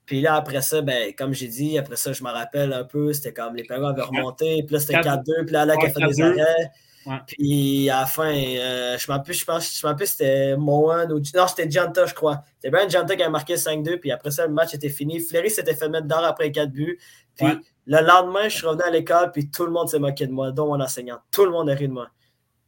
Puis 0.05 0.21
là, 0.21 0.35
après 0.35 0.61
ça, 0.61 0.83
ben, 0.83 1.15
comme 1.17 1.33
j'ai 1.33 1.47
dit, 1.47 1.79
après 1.79 1.97
ça, 1.97 2.13
je 2.13 2.23
me 2.23 2.31
rappelle 2.31 2.73
un 2.73 2.85
peu, 2.85 3.13
c'était 3.13 3.33
comme 3.33 3.55
les 3.55 3.65
Penguins 3.65 3.91
avaient 3.91 4.03
remonté, 4.03 4.65
puis 4.65 4.75
là, 4.75 4.81
c'était 4.81 5.01
4-2, 5.01 5.45
puis 5.45 5.53
là, 5.53 5.77
qui 5.77 5.87
a 5.87 5.91
fait 5.91 6.07
des 6.07 6.21
arrêts. 6.21 6.71
Puis 7.27 7.91
à 7.91 8.01
la 8.01 8.07
fin, 8.07 8.33
euh, 8.33 8.99
je 8.99 9.23
plus, 9.23 9.35
je 9.35 9.45
pense, 9.45 9.81
je 9.81 9.95
plus, 9.95 10.07
c'était 10.07 10.57
Mohan 10.57 11.11
ou. 11.11 11.21
Non, 11.35 11.47
c'était 11.47 11.71
Janta, 11.71 12.07
je 12.07 12.15
crois. 12.15 12.43
C'était 12.57 12.71
bien 12.71 12.89
Janta 12.89 13.17
qui 13.17 13.23
a 13.23 13.31
marqué 13.31 13.55
5-2, 13.55 13.99
puis 13.99 14.11
après 14.11 14.31
ça, 14.31 14.47
le 14.47 14.53
match 14.53 14.75
était 14.75 14.89
fini. 14.89 15.21
Fleury 15.21 15.51
s'était 15.51 15.75
fait 15.75 15.89
mettre 15.89 16.07
dehors 16.07 16.25
après 16.25 16.51
4 16.51 16.71
buts. 16.71 16.99
Puis 17.37 17.47
le 17.87 18.07
lendemain, 18.07 18.49
je 18.49 18.57
suis 18.57 18.67
revenu 18.67 18.83
à 18.83 18.91
l'école, 18.91 19.33
puis 19.33 19.51
tout 19.51 19.65
le 19.65 19.73
monde 19.73 19.89
s'est 19.89 19.99
moqué 19.99 20.27
de 20.27 20.33
moi, 20.33 20.53
dont 20.53 20.67
mon 20.67 20.81
enseignant. 20.81 21.19
Tout 21.33 21.45
le 21.45 21.51
monde 21.51 21.71
a 21.71 21.75
ri 21.75 21.89
de 21.89 21.93
moi. 21.93 22.09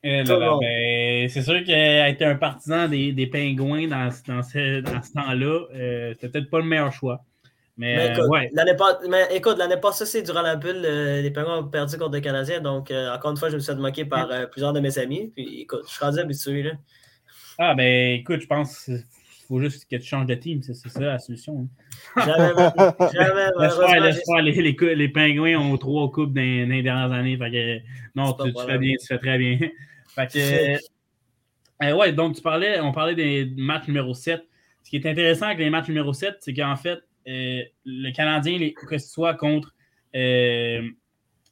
Eh 0.05 0.24
ben, 0.24 1.28
c'est 1.28 1.42
sûr 1.42 1.62
qu'être 1.64 2.22
un 2.22 2.35
partisan 2.35 2.88
des, 2.88 3.12
des 3.12 3.28
pingouins 3.28 3.87
dans, 3.87 4.11
dans 4.26 4.42
ce, 4.42 4.81
dans 4.81 5.00
ce 5.00 5.12
temps-là, 5.12 5.66
euh, 5.74 6.14
c'était 6.14 6.28
peut-être 6.28 6.50
pas 6.50 6.59
le 6.59 6.64
meilleur 6.64 6.92
choix. 6.92 7.24
Mais, 7.76 7.96
mais 7.96 8.12
écoute, 8.12 8.28
ouais. 8.28 8.76
pas, 8.76 8.98
mais 9.08 9.28
écoute, 9.35 9.58
l'année 9.58 9.78
passée, 9.78 10.04
c'est 10.04 10.22
durant 10.22 10.42
la 10.42 10.56
bulle, 10.56 10.82
euh, 10.85 11.22
les 11.22 11.30
Pingouins 11.30 11.61
ont 11.61 11.68
perdu 11.68 11.96
contre 11.96 12.12
les 12.12 12.20
Canadiens. 12.20 12.61
Donc, 12.61 12.90
euh, 12.90 13.14
encore 13.14 13.30
une 13.30 13.37
fois, 13.37 13.48
je 13.48 13.54
me 13.54 13.61
suis 13.61 13.72
fait 13.72 13.78
moquer 13.78 14.04
par 14.04 14.28
plusieurs 14.50 14.72
de 14.72 14.80
mes 14.80 14.98
amis. 14.98 15.32
Puis, 15.35 15.62
écoute, 15.62 15.85
je 15.87 15.94
suis 15.94 16.04
rendu 16.04 16.18
habitué. 16.18 16.62
Là. 16.62 16.72
Ah, 17.58 17.74
ben, 17.74 18.20
écoute, 18.20 18.40
je 18.40 18.46
pense 18.46 18.85
qu'il 18.85 19.04
faut 19.48 19.61
juste 19.61 19.88
que 19.90 19.96
tu 19.96 20.04
changes 20.04 20.26
de 20.26 20.35
team. 20.35 20.62
C'est 20.62 20.74
ça 20.74 21.00
la 21.00 21.18
solution. 21.18 21.66
Hein. 22.16 22.24
Jamais, 22.26 22.52
jamais. 23.14 23.48
laisse 24.00 24.22
faire, 24.24 24.42
les, 24.42 24.52
les, 24.52 24.94
les, 24.94 25.08
Pingouins 25.08 25.56
ont 25.56 25.76
trois 25.78 26.11
coupes 26.11 26.35
dans, 26.35 26.40
les 26.40 26.82
dernières 26.82 27.12
années. 27.12 27.38
Fait 27.38 27.50
que, 27.50 27.78
non, 28.14 28.35
tu, 28.35 28.52
tu 28.52 28.62
fais 28.66 28.78
bien, 28.78 28.94
tu 29.00 29.06
fais 29.06 29.18
très 29.18 29.38
bien. 29.38 29.58
Fait 30.14 30.26
que, 30.30 30.78
euh, 31.82 31.96
ouais, 31.96 32.12
donc 32.12 32.37
tu 32.37 32.42
parlais, 32.42 32.80
on 32.80 32.92
parlait 32.92 33.14
des 33.14 33.50
matchs 33.56 33.88
numéro 33.88 34.14
7. 34.14 34.42
Ce 34.82 34.90
qui 34.90 34.96
est 34.96 35.06
intéressant 35.06 35.46
avec 35.46 35.58
les 35.58 35.70
matchs 35.70 35.88
numéro 35.88 36.12
7, 36.12 36.37
c'est 36.40 36.52
qu'en 36.52 36.76
fait, 36.76 36.98
euh, 36.98 37.00
le 37.26 38.11
Canadien, 38.12 38.70
que 38.76 38.98
ce 38.98 39.08
soit 39.08 39.35
contre 39.35 39.74
euh, 40.14 40.82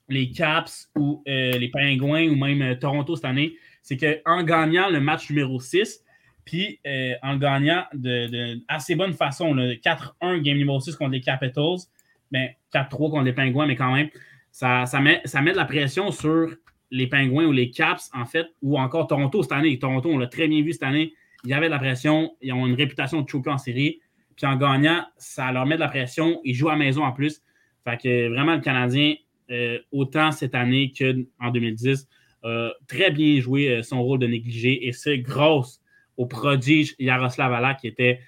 les 0.09 0.31
Caps 0.31 0.91
ou 0.97 1.23
les 1.27 1.71
Pingouins 1.73 2.29
ou 2.29 2.37
même 2.37 2.79
Toronto 2.79 3.17
cette 3.17 3.25
année, 3.25 3.55
c'est 3.83 3.97
qu'en 3.97 4.43
gagnant 4.43 4.89
le 4.91 5.01
match 5.01 5.31
numéro 5.31 5.61
6, 5.61 6.05
puis 6.45 6.81
en 7.23 7.37
gagnant 7.37 7.85
de, 7.95 8.61
assez 8.69 8.97
bonne 8.97 9.13
façon, 9.13 9.55
4-1 9.55 10.41
game 10.41 10.59
numéro 10.59 10.81
6 10.81 10.97
contre 10.97 11.13
les 11.13 11.21
Capitals, 11.21 11.79
ben, 12.31 12.49
4-3 12.75 13.11
contre 13.11 13.23
les 13.23 13.33
Pingouins, 13.33 13.67
mais 13.67 13.77
quand 13.77 13.93
même, 13.93 14.09
ça, 14.51 14.85
met, 15.01 15.21
ça 15.25 15.43
met 15.43 15.53
de 15.53 15.57
la 15.57 15.65
pression 15.65 16.11
sur 16.11 16.55
les 16.91 17.07
Pingouins 17.07 17.47
ou 17.47 17.53
les 17.53 17.71
Caps, 17.71 18.11
en 18.15 18.27
fait, 18.27 18.47
ou 18.63 18.79
encore 18.79 19.07
Toronto 19.07 19.43
cette 19.43 19.53
année. 19.53 19.79
Toronto, 19.79 20.11
on 20.11 20.19
l'a 20.19 20.27
très 20.27 20.49
bien 20.49 20.63
vu 20.63 20.73
cette 20.73 20.83
année. 20.83 21.15
Il 21.45 21.51
y 21.51 21.55
avait 21.55 21.67
de 21.67 21.71
la 21.71 21.79
pression. 21.79 22.37
Ils 22.41 22.53
ont 22.53 22.67
une 22.67 22.75
réputation 22.75 23.23
de 23.23 23.29
choker 23.29 23.55
en 23.55 23.59
série. 23.59 24.01
Puis 24.41 24.51
en 24.51 24.57
gagnant, 24.57 25.05
ça 25.19 25.53
leur 25.53 25.67
met 25.67 25.75
de 25.75 25.81
la 25.81 25.89
pression. 25.89 26.41
Ils 26.45 26.55
jouent 26.55 26.71
à 26.71 26.77
maison 26.77 27.05
en 27.05 27.13
plus. 27.13 27.43
Fait 27.85 27.99
que 27.99 28.29
vraiment, 28.29 28.55
le 28.55 28.63
Canadien, 28.63 29.15
euh, 29.51 29.79
autant 29.93 30.33
cette 30.33 30.55
année 30.55 30.95
qu'en 30.99 31.51
2010, 31.51 32.09
a 32.45 32.71
très 32.89 33.11
bien 33.11 33.39
joué 33.39 33.69
euh, 33.69 33.83
son 33.83 34.03
rôle 34.03 34.19
de 34.19 34.27
négligé. 34.27 34.89
Et 34.89 34.93
c'est 34.93 35.19
grâce 35.19 35.83
au 36.17 36.25
prodige 36.25 36.95
Yaroslav 36.99 37.53
Alak 37.53 37.81
qui 37.81 37.89
était 37.89 38.21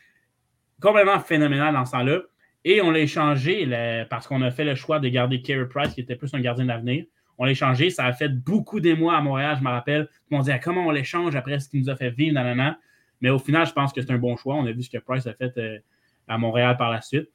complètement 0.82 1.18
phénoménal 1.18 1.72
dans 1.72 1.86
ce 1.86 1.92
temps-là. 1.92 2.20
Et 2.66 2.82
on 2.82 2.90
l'a 2.90 2.98
échangé 2.98 3.66
parce 4.10 4.26
qu'on 4.26 4.42
a 4.42 4.50
fait 4.50 4.64
le 4.64 4.74
choix 4.74 5.00
de 5.00 5.08
garder 5.08 5.40
Carey 5.40 5.66
Price, 5.66 5.94
qui 5.94 6.02
était 6.02 6.14
plus 6.14 6.34
un 6.34 6.40
gardien 6.40 6.66
d'avenir. 6.66 7.06
On 7.38 7.46
l'a 7.46 7.52
échangé. 7.52 7.88
Ça 7.88 8.04
a 8.04 8.12
fait 8.12 8.28
beaucoup 8.28 8.80
d'émois 8.80 9.16
à 9.16 9.22
Montréal, 9.22 9.56
je 9.58 9.64
me 9.64 9.70
rappelle. 9.70 10.10
On 10.30 10.40
disait 10.40 10.60
comment 10.62 10.86
on 10.86 10.90
l'échange 10.90 11.34
après 11.36 11.58
ce 11.58 11.70
qu'il 11.70 11.80
nous 11.80 11.88
a 11.88 11.96
fait 11.96 12.10
vivre, 12.10 12.34
nanana. 12.34 12.78
Mais 13.22 13.30
au 13.30 13.38
final, 13.38 13.66
je 13.66 13.72
pense 13.72 13.94
que 13.94 14.02
c'est 14.02 14.12
un 14.12 14.18
bon 14.18 14.36
choix. 14.36 14.56
On 14.56 14.66
a 14.66 14.72
vu 14.72 14.82
ce 14.82 14.90
que 14.90 14.98
Price 14.98 15.26
a 15.26 15.32
fait 15.32 15.56
euh, 15.56 15.78
à 16.28 16.38
Montréal 16.38 16.76
par 16.76 16.90
la 16.90 17.00
suite. 17.00 17.28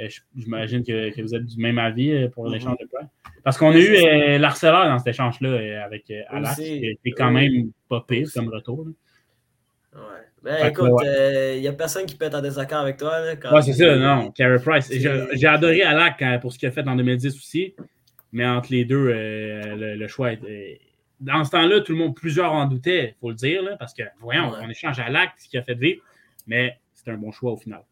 Euh, 0.00 0.08
j'imagine 0.36 0.82
que, 0.82 1.22
vous 1.22 1.34
êtes 1.34 1.46
du 1.46 1.60
même 1.60 1.78
avis 1.78 2.10
euh, 2.10 2.28
pour 2.28 2.48
l'échange 2.48 2.76
de 2.78 2.86
Price. 2.92 3.08
Parce 3.44 3.56
qu'on 3.58 3.70
a 3.70 3.78
eu 3.78 4.38
l'harceleur 4.38 4.88
dans 4.88 4.98
cet 4.98 5.08
échange-là 5.08 5.84
avec 5.84 6.12
Alas, 6.28 6.54
qui 6.56 6.98
est 7.04 7.10
quand 7.12 7.30
même 7.30 7.70
pas 7.88 8.04
pire 8.06 8.28
comme 8.34 8.48
retour. 8.48 8.86
Ouais. 9.94 10.00
Ben, 10.44 10.68
écoute, 10.68 10.90
il 11.02 11.60
n'y 11.60 11.66
euh, 11.66 11.70
a 11.70 11.72
personne 11.72 12.04
qui 12.04 12.16
peut 12.16 12.26
être 12.26 12.34
en 12.34 12.42
désaccord 12.42 12.80
avec 12.80 12.98
toi. 12.98 13.18
Là, 13.20 13.62
c'est 13.62 13.72
ça, 13.72 13.96
non. 13.96 14.30
Carey 14.30 14.58
Price. 14.62 14.92
J'ai 14.92 15.46
adoré 15.46 15.82
Alak 15.82 16.22
pour 16.42 16.52
ce 16.52 16.58
qu'il 16.58 16.68
a 16.68 16.70
fait 16.70 16.86
en 16.86 16.96
2010 16.96 17.34
aussi. 17.34 17.74
Mais 18.30 18.44
entre 18.46 18.70
les 18.72 18.84
deux, 18.84 19.08
euh, 19.08 19.96
le, 19.96 20.06
choix 20.06 20.32
est. 20.32 20.80
Dans 21.20 21.44
ce 21.44 21.50
temps-là, 21.52 21.80
tout 21.80 21.92
le 21.92 21.98
monde, 21.98 22.14
plusieurs 22.14 22.52
en 22.52 22.66
doutaient, 22.66 23.14
il 23.16 23.20
faut 23.20 23.30
le 23.30 23.36
dire, 23.36 23.62
là, 23.62 23.76
parce 23.78 23.94
que, 23.94 24.02
voyons, 24.20 24.52
on 24.60 24.68
échange 24.68 24.98
l'acte 25.08 25.38
ce 25.38 25.48
qu'il 25.48 25.58
a 25.58 25.62
fait 25.62 25.76
de 25.76 25.80
vivre, 25.80 26.02
mais 26.46 26.76
c'est 26.92 27.10
un 27.10 27.16
bon 27.16 27.30
choix 27.30 27.52
au 27.52 27.56
final. 27.56 27.82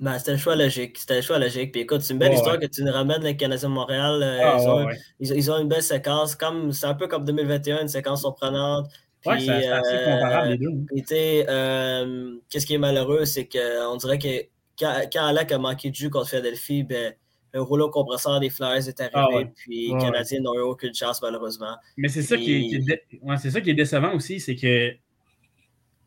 Ben, 0.00 0.18
c'était 0.18 0.32
un 0.32 0.36
choix 0.38 0.56
logique. 0.56 0.96
C'était 0.96 1.18
un 1.18 1.20
choix 1.20 1.38
logique. 1.38 1.72
Puis 1.72 1.82
écoute, 1.82 2.00
c'est 2.00 2.14
une 2.14 2.18
belle 2.18 2.32
histoire 2.32 2.58
que 2.58 2.66
tu 2.66 2.82
nous 2.82 2.92
ramènes 2.92 3.22
les 3.22 3.36
Canadiens 3.36 3.68
de 3.68 3.74
Montréal. 3.74 4.22
Euh, 4.22 4.40
ah, 4.42 4.86
ils, 5.20 5.50
ont, 5.50 5.60
une 5.60 5.68
belle 5.68 5.82
séquence. 5.82 6.34
Comme, 6.34 6.72
c'est 6.72 6.86
un 6.86 6.94
peu 6.94 7.06
comme 7.06 7.24
2021, 7.24 7.82
une 7.82 7.88
séquence 7.88 8.20
surprenante. 8.20 8.90
Oui, 9.26 9.44
c'est 9.44 9.68
assez 9.68 9.94
euh, 9.94 10.14
comparable 10.14 10.48
les 10.48 10.56
deux. 10.56 11.44
Euh, 11.50 12.36
qu'est-ce 12.48 12.64
qui 12.64 12.74
est 12.74 12.78
malheureux, 12.78 13.26
c'est 13.26 13.46
qu'on 13.46 13.96
dirait 13.96 14.18
que 14.18 14.46
quand, 14.78 14.94
quand 15.12 15.26
Alec 15.26 15.52
a 15.52 15.58
manqué 15.58 15.90
de 15.90 15.94
jus 15.94 16.08
contre 16.08 16.30
Philadelphie, 16.30 16.82
ben, 16.82 17.12
le 17.52 17.60
rouleau 17.60 17.90
compresseur 17.90 18.40
des 18.40 18.48
Flyers 18.48 18.88
est 18.88 19.00
arrivé, 19.00 19.44
ah, 19.44 19.52
puis 19.54 19.92
les 19.92 19.98
Canadiens 19.98 20.40
n'ont 20.40 20.54
eu 20.54 20.60
aucune 20.60 20.94
chance, 20.94 21.20
malheureusement. 21.20 21.76
Mais 21.98 22.08
c'est 22.08 22.22
ça, 22.22 22.38
qui 22.38 22.74
est, 22.74 23.00
c'est 23.38 23.50
ça 23.50 23.60
qui 23.60 23.68
est 23.68 23.74
décevant 23.74 24.14
aussi, 24.14 24.40
c'est 24.40 24.56
que 24.56 24.92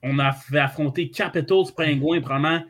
on 0.01 0.17
a 0.17 0.32
fait 0.32 0.58
affronter 0.58 1.12
Capitals, 1.12 1.65
Penguins, 1.77 2.21
probablement 2.21 2.63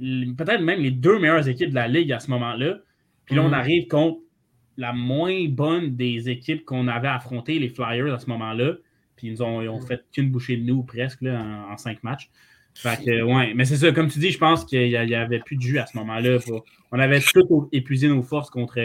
peut-être 0.00 0.62
même 0.62 0.80
les 0.80 0.90
deux 0.90 1.18
meilleures 1.18 1.48
équipes 1.48 1.70
de 1.70 1.74
la 1.74 1.88
Ligue 1.88 2.12
à 2.12 2.20
ce 2.20 2.30
moment-là. 2.30 2.78
Puis 3.26 3.36
là, 3.36 3.42
on 3.42 3.50
mm. 3.50 3.54
arrive 3.54 3.86
contre 3.88 4.20
la 4.76 4.92
moins 4.92 5.46
bonne 5.48 5.94
des 5.94 6.30
équipes 6.30 6.64
qu'on 6.64 6.88
avait 6.88 7.08
affrontées, 7.08 7.58
les 7.58 7.68
Flyers, 7.68 8.12
à 8.12 8.18
ce 8.18 8.28
moment-là. 8.30 8.74
Puis 9.16 9.28
ils 9.28 9.32
nous 9.32 9.42
ont, 9.42 9.60
mm. 9.60 9.86
fait 9.86 10.04
qu'une 10.12 10.30
bouchée 10.30 10.56
de 10.56 10.64
nous 10.64 10.82
presque 10.82 11.22
en, 11.22 11.76
cinq 11.76 12.02
matchs. 12.02 12.30
Fait 12.74 13.02
que, 13.04 13.22
ouais. 13.22 13.52
Mais 13.54 13.64
c'est 13.64 13.76
ça, 13.76 13.92
comme 13.92 14.08
tu 14.08 14.20
dis, 14.20 14.30
je 14.30 14.38
pense 14.38 14.64
qu'il 14.64 14.88
n'y 14.88 15.14
avait 15.14 15.40
plus 15.40 15.56
de 15.56 15.62
jus 15.62 15.78
à 15.78 15.86
ce 15.86 15.96
moment-là. 15.98 16.38
On 16.92 16.98
avait 16.98 17.20
tout 17.20 17.68
épuisé 17.72 18.08
nos 18.08 18.22
forces 18.22 18.48
contre, 18.48 18.78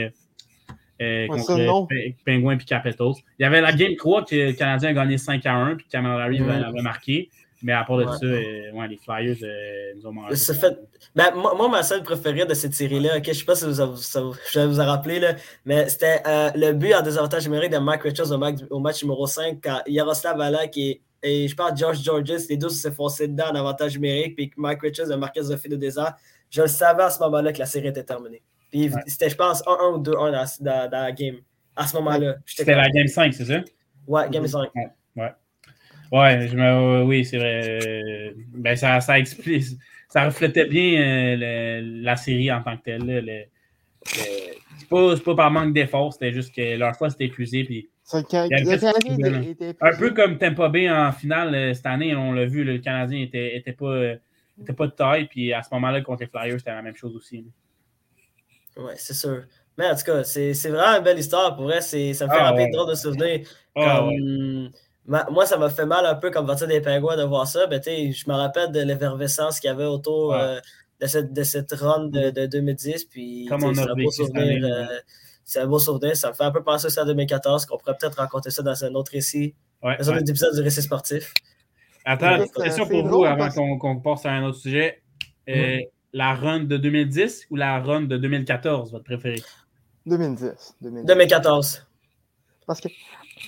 euh, 1.01 1.27
contre 1.27 1.87
Penguins 2.25 2.57
et 2.57 2.65
Capitals. 2.65 3.13
Il 3.39 3.43
y 3.43 3.45
avait 3.45 3.61
la 3.61 3.73
Game 3.73 3.95
3 3.95 4.25
que 4.25 4.35
le 4.35 4.53
Canadien 4.53 4.89
a 4.89 4.93
gagné 4.93 5.17
5 5.17 5.45
à 5.45 5.53
1, 5.53 5.75
puis 5.75 5.87
Cameron 5.89 6.17
Larry 6.17 6.39
avait 6.39 6.81
marqué. 6.81 7.29
Mais 7.63 7.73
à 7.73 7.83
part 7.83 7.97
de 7.97 8.05
ça, 8.05 8.25
euh, 8.25 8.71
ouais, 8.73 8.87
les 8.87 8.97
Flyers 8.97 9.37
euh, 9.41 9.93
nous 9.95 10.07
ont 10.07 10.11
mangé. 10.11 10.35
Fait... 10.35 10.77
Ben, 11.15 11.33
moi, 11.35 11.69
ma 11.69 11.83
seule 11.83 12.03
préférée 12.03 12.45
de 12.45 12.53
cette 12.53 12.73
série-là, 12.73 13.21
je 13.23 13.29
ne 13.29 13.33
sais 13.33 13.45
pas 13.45 13.55
si 13.55 13.65
vous, 13.65 13.73
je 13.73 14.59
vous 14.59 14.79
en 14.79 14.85
rappeler, 14.85 15.19
là, 15.19 15.35
mais 15.63 15.87
c'était 15.89 16.21
euh, 16.27 16.51
le 16.55 16.73
but 16.73 16.93
en 16.93 17.01
désavantage 17.01 17.45
numérique 17.45 17.71
de 17.71 17.77
Mike 17.77 18.03
Richards 18.03 18.31
au 18.69 18.79
match, 18.79 19.01
numéro 19.01 19.25
5 19.25 19.59
quand 19.63 19.81
Yaroslav 19.87 20.39
Alak 20.39 20.77
et, 20.77 21.01
et 21.23 21.47
je 21.47 21.55
parle 21.55 21.75
George 21.75 22.03
Georges, 22.03 22.47
les 22.49 22.57
deux 22.57 22.69
se 22.69 22.91
foncés 22.91 23.27
dedans 23.27 23.49
en 23.51 23.55
avantage 23.55 23.95
numérique, 23.95 24.35
puis 24.35 24.51
Mike 24.57 24.81
Richards 24.81 25.11
a 25.11 25.17
marqué 25.17 25.41
ce 25.43 25.57
fil 25.57 25.71
de 25.71 25.77
désert. 25.77 26.15
Je 26.49 26.61
le 26.61 26.67
savais 26.67 27.03
à 27.03 27.09
ce 27.09 27.19
moment-là 27.19 27.51
que 27.51 27.59
la 27.59 27.65
série 27.65 27.87
était 27.87 28.03
terminée. 28.03 28.43
Puis 28.71 28.91
c'était, 29.07 29.29
je 29.29 29.35
pense, 29.35 29.63
1-1 29.63 29.93
ou 29.93 30.03
2-1 30.03 30.61
dans, 30.61 30.89
la 30.91 31.11
game. 31.11 31.37
À 31.75 31.87
ce 31.87 31.95
moment-là. 31.97 32.35
C'était 32.45 32.75
la 32.75 32.89
game 32.89 33.07
5, 33.07 33.33
c'est 33.33 33.45
ça? 33.45 33.61
Ouais, 34.07 34.29
game 34.29 34.47
5. 34.47 34.69
Ouais. 36.19 36.47
Je 36.47 36.55
me, 36.55 37.03
oui, 37.03 37.25
c'est 37.25 37.37
vrai. 37.37 38.33
Ben, 38.53 38.75
ça, 38.75 39.01
ça 39.01 39.19
explique. 39.19 39.65
Ça 40.09 40.25
reflétait 40.25 40.65
bien 40.65 41.01
euh, 41.01 41.81
la 42.01 42.15
série 42.15 42.51
en 42.51 42.61
tant 42.61 42.77
que 42.77 42.83
telle. 42.83 43.47
c'est 44.05 44.87
pas, 44.89 45.15
pas, 45.17 45.35
par 45.35 45.51
manque 45.51 45.73
d'effort, 45.73 46.13
c'était 46.13 46.31
juste 46.31 46.55
que 46.55 46.77
leur 46.77 46.95
fois 46.95 47.09
c'était 47.09 47.25
épuisé. 47.25 47.63
Puis, 47.63 47.89
un 48.13 49.97
peu 49.97 50.11
comme 50.11 50.37
Tampa 50.37 50.69
Bay 50.69 50.89
en 50.89 51.11
finale 51.11 51.55
euh, 51.55 51.73
cette 51.73 51.87
année, 51.87 52.15
on 52.15 52.31
l'a 52.33 52.45
vu, 52.45 52.63
le 52.63 52.77
Canadien 52.77 53.19
était, 53.21 53.57
était, 53.57 53.73
pas, 53.73 54.13
était 54.61 54.73
pas 54.73 54.87
de 54.87 54.91
taille. 54.91 55.27
Puis 55.27 55.51
à 55.51 55.63
ce 55.63 55.69
moment-là, 55.73 56.01
contre 56.01 56.21
les 56.21 56.27
Flyers, 56.27 56.59
c'était 56.59 56.71
la 56.71 56.81
même 56.83 56.95
chose 56.95 57.15
aussi. 57.15 57.45
Oui, 58.77 58.93
c'est 58.95 59.13
sûr. 59.13 59.43
Mais 59.77 59.87
en 59.87 59.95
tout 59.95 60.03
cas, 60.05 60.23
c'est 60.23 60.53
vraiment 60.69 60.97
une 60.97 61.03
belle 61.03 61.19
histoire. 61.19 61.55
Pour 61.55 61.65
vrai, 61.65 61.81
ça 61.81 61.97
me 61.97 62.13
fait 62.13 62.25
ah, 62.29 62.43
rappeler 62.51 62.69
trop 62.71 62.85
de 62.85 62.95
souvenirs. 62.95 63.47
Ah, 63.75 63.99
comme, 63.99 64.69
moi, 65.07 65.45
ça 65.45 65.57
m'a 65.57 65.69
fait 65.69 65.85
mal 65.85 66.05
un 66.05 66.15
peu 66.15 66.31
comme 66.31 66.47
partir 66.47 66.67
des 66.67 66.81
pingouins 66.81 67.17
de 67.17 67.23
voir 67.23 67.47
ça. 67.47 67.67
Ben, 67.67 67.81
je 67.83 68.29
me 68.29 68.33
rappelle 68.33 68.71
de 68.71 68.79
l'effervescence 68.81 69.59
qu'il 69.59 69.67
y 69.67 69.71
avait 69.71 69.85
autour 69.85 70.33
euh, 70.33 70.59
de, 70.99 71.07
cette, 71.07 71.31
de 71.31 71.43
cette 71.43 71.71
run 71.73 72.07
de, 72.07 72.45
2010. 72.45 73.05
Puis, 73.05 73.45
c'est 73.47 73.53
un 73.53 73.95
beau 73.95 74.11
souvenir. 74.11 74.65
Euh, 74.65 74.85
c'est 75.43 75.59
un 75.59 75.67
beau 75.67 75.79
souvenir. 75.79 76.17
Ça 76.17 76.29
me 76.29 76.33
fait 76.33 76.43
un 76.43 76.51
peu 76.51 76.63
penser 76.63 76.89
ça 76.89 77.01
à 77.01 77.05
2014, 77.05 77.65
qu'on 77.65 77.77
pourrait 77.77 77.95
peut-être 77.99 78.17
raconter 78.17 78.49
ça 78.49 78.63
dans 78.63 78.83
un 78.83 78.95
autre 78.95 79.11
récit, 79.11 79.53
dans 79.83 79.89
un 79.89 80.17
autre 80.17 80.29
épisode 80.29 80.55
du 80.55 80.61
récit 80.61 80.81
sportif. 80.81 81.33
Attends, 82.03 82.43
question 82.61 82.87
pour 82.87 83.07
vous 83.07 83.25
avant 83.25 83.49
qu'on 83.77 83.99
passe 83.99 84.25
à 84.25 84.31
un 84.31 84.43
autre 84.45 84.57
sujet. 84.57 85.01
Euh, 85.49 85.79
la 86.13 86.33
run 86.33 86.61
de 86.61 86.77
2010 86.77 87.47
ou 87.51 87.55
la 87.55 87.79
run 87.79 88.01
de 88.01 88.17
2014, 88.17 88.91
votre 88.91 89.03
préféré? 89.03 89.41
2010. 90.05 90.77
2014. 90.81 91.85
Parce 92.65 92.81
que 92.81 92.87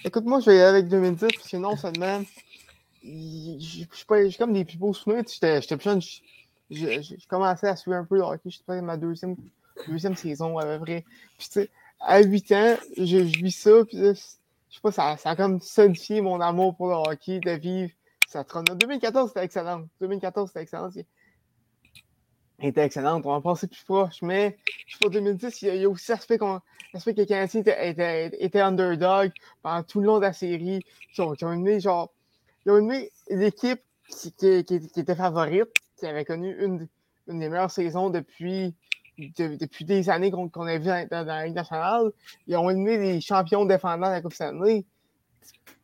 Écoute, 0.04 0.26
moi, 0.26 0.40
je 0.40 0.52
vais 0.52 0.62
avec 0.62 0.88
2010, 0.88 1.28
parce 1.36 1.50
que 1.50 1.58
non, 1.58 1.76
ça 1.76 1.92
demande. 1.92 2.26
J'ai 3.04 4.38
comme 4.38 4.54
des 4.54 4.66
plus 4.66 4.78
beaux 4.78 4.94
souvenirs. 4.94 5.24
J'étais 5.28 5.78
plus 5.78 5.84
jeune, 5.84 6.02
j'ai 6.70 7.18
commencé 7.28 7.68
à 7.68 7.76
suivre 7.76 7.98
un 7.98 8.06
peu 8.06 8.16
le 8.16 8.22
hockey. 8.22 8.50
J'étais 8.50 8.82
ma 8.82 8.98
deuxième, 8.98 9.36
deuxième 9.88 10.16
saison 10.16 10.58
à 10.58 10.66
peu 10.66 10.80
près. 10.80 11.06
Puis, 11.38 11.48
tu 11.48 11.54
sais, 11.62 11.70
à 12.00 12.22
8 12.22 12.52
ans, 12.52 12.76
je, 12.98 13.18
vis 13.18 13.52
ça. 13.52 13.86
Puis, 13.86 13.98
je 13.98 14.14
sais 14.14 14.82
pas, 14.82 14.92
ça, 14.92 15.18
ça 15.18 15.32
a 15.32 15.36
comme 15.36 15.62
solidifié 15.62 16.22
mon 16.22 16.42
amour 16.42 16.76
pour 16.76 16.88
le 16.88 16.96
hockey, 16.96 17.40
de 17.40 17.52
vivre 17.52 17.92
cette 18.28 18.52
run 18.52 18.64
2014, 18.64 19.30
c'était 19.30 19.46
excellent. 19.46 19.84
2014, 20.02 20.50
c'était 20.50 20.62
excellent 20.62 20.90
était 22.60 22.86
excellente. 22.86 23.26
On 23.26 23.34
va 23.34 23.42
passer 23.42 23.68
plus 23.68 23.84
proche. 23.84 24.22
Mais 24.22 24.58
pour 25.00 25.10
2010, 25.12 25.62
il 25.62 25.76
y 25.76 25.86
a, 25.86 25.90
aussi 25.90 26.12
l'aspect 26.12 26.38
que 26.38 27.12
les 27.16 27.26
Canadiens 27.26 27.64
underdog 28.68 29.32
pendant 29.62 29.84
tout 29.84 30.00
le 30.00 30.08
long 30.08 30.18
de 30.18 30.24
la 30.24 30.34
série. 30.34 30.84
Ils 31.18 31.22
ont, 31.22 31.34
ils 31.34 31.80
genre. 31.80 32.12
Ils 32.66 32.72
ont 32.72 32.78
aimé 32.78 33.12
l'équipe 33.30 33.82
qui, 34.10 34.34
qui, 34.34 34.76
était 34.76 35.16
favorite, 35.16 35.70
qui 35.98 36.06
avait 36.06 36.26
connu 36.26 36.56
une, 36.60 36.88
des 37.28 37.50
meilleures 37.50 37.72
saisons 37.72 38.10
depuis, 38.10 38.74
depuis 39.18 39.86
des 39.86 40.10
années 40.10 40.32
qu'on 40.32 40.50
a 40.50 40.78
vu 40.78 40.90
dans, 41.10 41.26
la 41.26 41.46
Ligue 41.46 41.56
nationale. 41.56 42.12
Ils 42.48 42.58
ont 42.58 42.70
aimé 42.70 42.98
les 42.98 43.22
champions 43.22 43.66
défendants 43.66 44.08
de 44.08 44.12
la 44.12 44.22
Coupe 44.22 44.34
Stanley. 44.34 44.84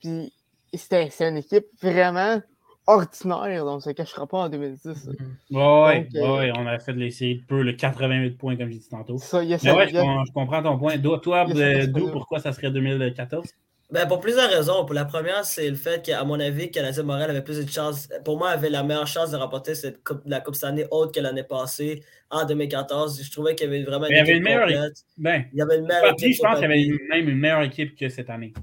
Puis 0.01 0.33
c'était 0.73 1.09
une 1.21 1.37
équipe 1.37 1.67
vraiment 1.81 2.41
ordinaire, 2.87 3.65
donc 3.65 3.81
ça 3.81 3.91
ne 3.91 3.95
cachera 3.95 4.27
pas 4.27 4.37
en 4.39 4.49
2010. 4.49 5.09
Oui, 5.51 5.57
ouais, 5.57 6.09
euh, 6.15 6.51
on 6.57 6.67
a 6.67 6.79
fait 6.79 6.93
de 6.93 6.99
l'essayer 6.99 7.41
peu, 7.47 7.61
le 7.61 7.73
88 7.73 8.37
points, 8.37 8.55
comme 8.55 8.69
j'ai 8.69 8.79
dit 8.79 8.89
tantôt. 8.89 9.17
Ça, 9.17 9.43
y 9.43 9.53
a 9.53 9.57
Mais 9.63 9.71
ouais, 9.71 9.87
je, 9.89 10.31
comprends 10.33 10.61
ton 10.61 10.77
point. 10.77 10.97
Toi, 10.97 11.45
d'où, 11.87 12.11
pourquoi 12.11 12.39
ça 12.39 12.51
serait 12.51 12.71
2014? 12.71 13.45
Ben, 13.91 14.07
pour 14.07 14.19
plusieurs 14.19 14.49
raisons. 14.49 14.85
Pour 14.85 14.95
la 14.95 15.05
première, 15.05 15.45
c'est 15.45 15.69
le 15.69 15.75
fait 15.75 16.03
qu'à 16.03 16.23
mon 16.23 16.39
avis, 16.39 16.71
Canadien 16.71 17.03
Montréal 17.03 17.29
avait 17.29 17.43
plus 17.43 17.63
de 17.63 17.69
chances, 17.69 18.09
pour 18.25 18.39
moi, 18.39 18.49
avait 18.49 18.71
la 18.71 18.81
meilleure 18.81 19.05
chance 19.05 19.31
de 19.31 19.37
remporter 19.37 19.75
cette 19.75 19.99
la 20.25 20.41
Coupe 20.41 20.55
cette 20.55 20.63
année 20.63 20.85
autre 20.89 21.11
que 21.11 21.19
l'année 21.19 21.43
passée, 21.43 22.03
en 22.31 22.45
2014. 22.45 23.21
Je 23.23 23.31
trouvais 23.31 23.53
qu'il 23.53 23.67
y 23.67 23.69
avait 23.69 23.83
vraiment 23.83 24.07
une, 24.07 24.13
il 24.13 24.17
y 24.17 24.19
avait 24.19 24.37
une 24.37 24.43
meilleure 24.43 24.69
équipe. 24.69 25.05
Ben, 25.17 25.45
il 25.53 25.59
y 25.59 25.61
avait 25.61 25.77
une 25.77 25.85
meilleure 25.85 26.13
équipe. 26.13 26.33
Je 26.35 26.41
pense 26.41 26.59
qu'il 26.59 26.63
y 26.63 26.65
avait 26.65 26.97
même 27.09 27.29
une 27.29 27.37
meilleure 27.37 27.61
équipe 27.61 27.95
que 27.95 28.09
cette 28.09 28.31
année. 28.31 28.53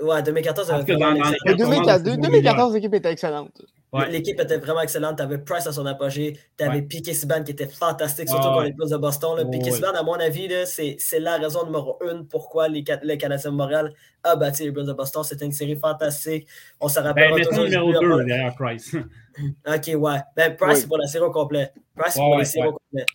Ouais, 0.00 0.22
2014, 0.22 0.70
avait 0.70 0.96
dans, 0.96 1.14
dans 1.14 1.98
2014, 1.98 2.74
l'équipe 2.74 2.94
était 2.94 3.12
excellente. 3.12 3.62
L'équipe 4.10 4.38
était 4.38 4.58
vraiment 4.58 4.82
excellente. 4.82 5.16
Tu 5.16 5.22
avais 5.22 5.38
Price 5.38 5.66
à 5.66 5.72
son 5.72 5.86
apogée. 5.86 6.38
Tu 6.58 6.64
avais 6.64 6.82
Piquet 6.82 7.14
Siban 7.14 7.42
qui 7.42 7.52
était 7.52 7.66
fantastique, 7.66 8.28
surtout 8.28 8.48
pour 8.48 8.62
les 8.62 8.72
Blues 8.72 8.90
de 8.90 8.96
Boston. 8.96 9.36
Là. 9.36 9.44
Piquet 9.44 9.70
Siban, 9.70 9.94
à 9.94 10.02
mon 10.02 10.14
avis, 10.14 10.48
c'est 10.66 11.20
la 11.20 11.38
raison 11.38 11.64
numéro 11.64 11.98
une 12.02 12.26
pourquoi 12.26 12.68
les, 12.68 12.84
les 13.02 13.18
Canadiens 13.18 13.50
de 13.50 13.56
Montréal 13.56 13.94
a 14.22 14.36
battu 14.36 14.64
les 14.64 14.70
Blues 14.70 14.86
de 14.86 14.92
Boston. 14.92 15.22
C'était 15.22 15.46
une 15.46 15.52
série 15.52 15.76
fantastique. 15.76 16.46
On 16.80 16.88
se 16.88 17.00
rappelle. 17.00 17.32
Ben, 17.32 17.44
toujours 17.44 17.64
numéro 17.64 17.92
2 17.92 18.24
derrière 18.24 18.54
Price. 18.54 18.94
ok, 19.66 19.90
ouais. 19.94 20.18
Ben, 20.36 20.56
Price, 20.56 20.80
c'est 20.80 20.88
pour 20.88 20.98
la 20.98 21.06
série 21.06 21.24
au 21.24 21.30
complet. 21.30 21.72
Price, 21.96 22.14
c'est 22.14 22.20
pour 22.20 22.36
la 22.36 22.44
série 22.44 22.68
au 22.68 22.72
complet 22.72 23.06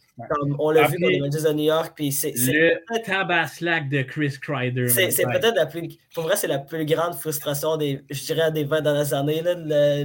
on 0.60 0.72
l'a 0.72 0.88
vu 0.88 0.98
dans 1.00 1.08
les 1.08 1.22
Rangers 1.22 1.44
de 1.44 1.54
New 1.54 1.64
York. 1.64 1.94
Puis 1.96 2.12
c'est, 2.12 2.34
le 2.36 3.04
tabaslac 3.04 3.90
de 3.90 4.02
Chris 4.04 4.36
Kreider. 4.42 4.88
C'est, 4.88 5.10
peut-être 5.10 5.56
la 5.56 5.66
plus. 5.66 5.98
Pour 6.14 6.24
vrai, 6.24 6.36
c'est 6.36 6.48
la 6.48 6.60
plus 6.60 6.86
grande 6.86 7.16
frustration 7.16 7.78
des, 7.78 8.04
je 8.10 8.24
dirais, 8.26 8.52
des 8.52 8.64
20 8.64 8.82
dernières 8.82 9.14
années. 9.14 9.44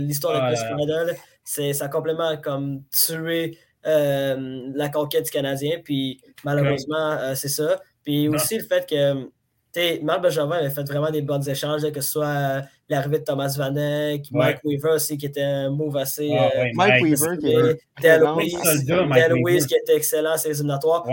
l'histoire 0.01 0.51
de 0.51 0.55
Chris 0.55 0.65
Kreider. 0.65 1.13
C'est, 1.45 1.73
ça 1.73 1.85
a 1.85 1.89
complètement 1.89 2.37
comme 2.39 2.83
tué 2.91 3.59
euh, 3.87 4.69
la 4.75 4.89
conquête 4.89 5.25
du 5.25 5.31
Canadien. 5.31 5.79
Puis 5.85 6.21
malheureusement, 6.45 7.13
euh, 7.13 7.35
c'est 7.35 7.49
ça. 7.49 7.81
Puis 8.05 8.29
aussi 8.29 8.59
le 8.59 8.65
fait 8.65 8.89
que 8.89 10.03
Marc 10.03 10.23
Benjamin 10.23 10.57
avait 10.57 10.71
fait 10.71 10.85
vraiment 10.85 11.11
des 11.11 11.23
bons 11.23 11.47
échanges, 11.49 11.91
que 11.93 12.01
ce 12.01 12.11
soit 12.13 12.27
euh, 12.27 12.61
l'arrivée 12.89 13.19
de 13.19 13.25
Thomas 13.25 13.55
Vanek, 13.57 14.31
Mike 14.31 14.59
Weaver 14.65 14.93
aussi, 14.95 15.19
qui 15.19 15.27
était 15.27 15.43
un 15.43 15.71
move 15.71 15.97
assez. 15.97 16.31
Ah, 16.33 16.51
euh, 16.57 16.65
Mike 16.75 17.03
Weaver, 17.03 17.39
qui 17.39 17.53
est. 17.53 19.29
Louise, 19.31 19.67
qui 19.67 19.75
était 19.75 19.97
excellent, 19.97 20.37
c'est 20.37 20.51
éliminatoires. 20.51 21.07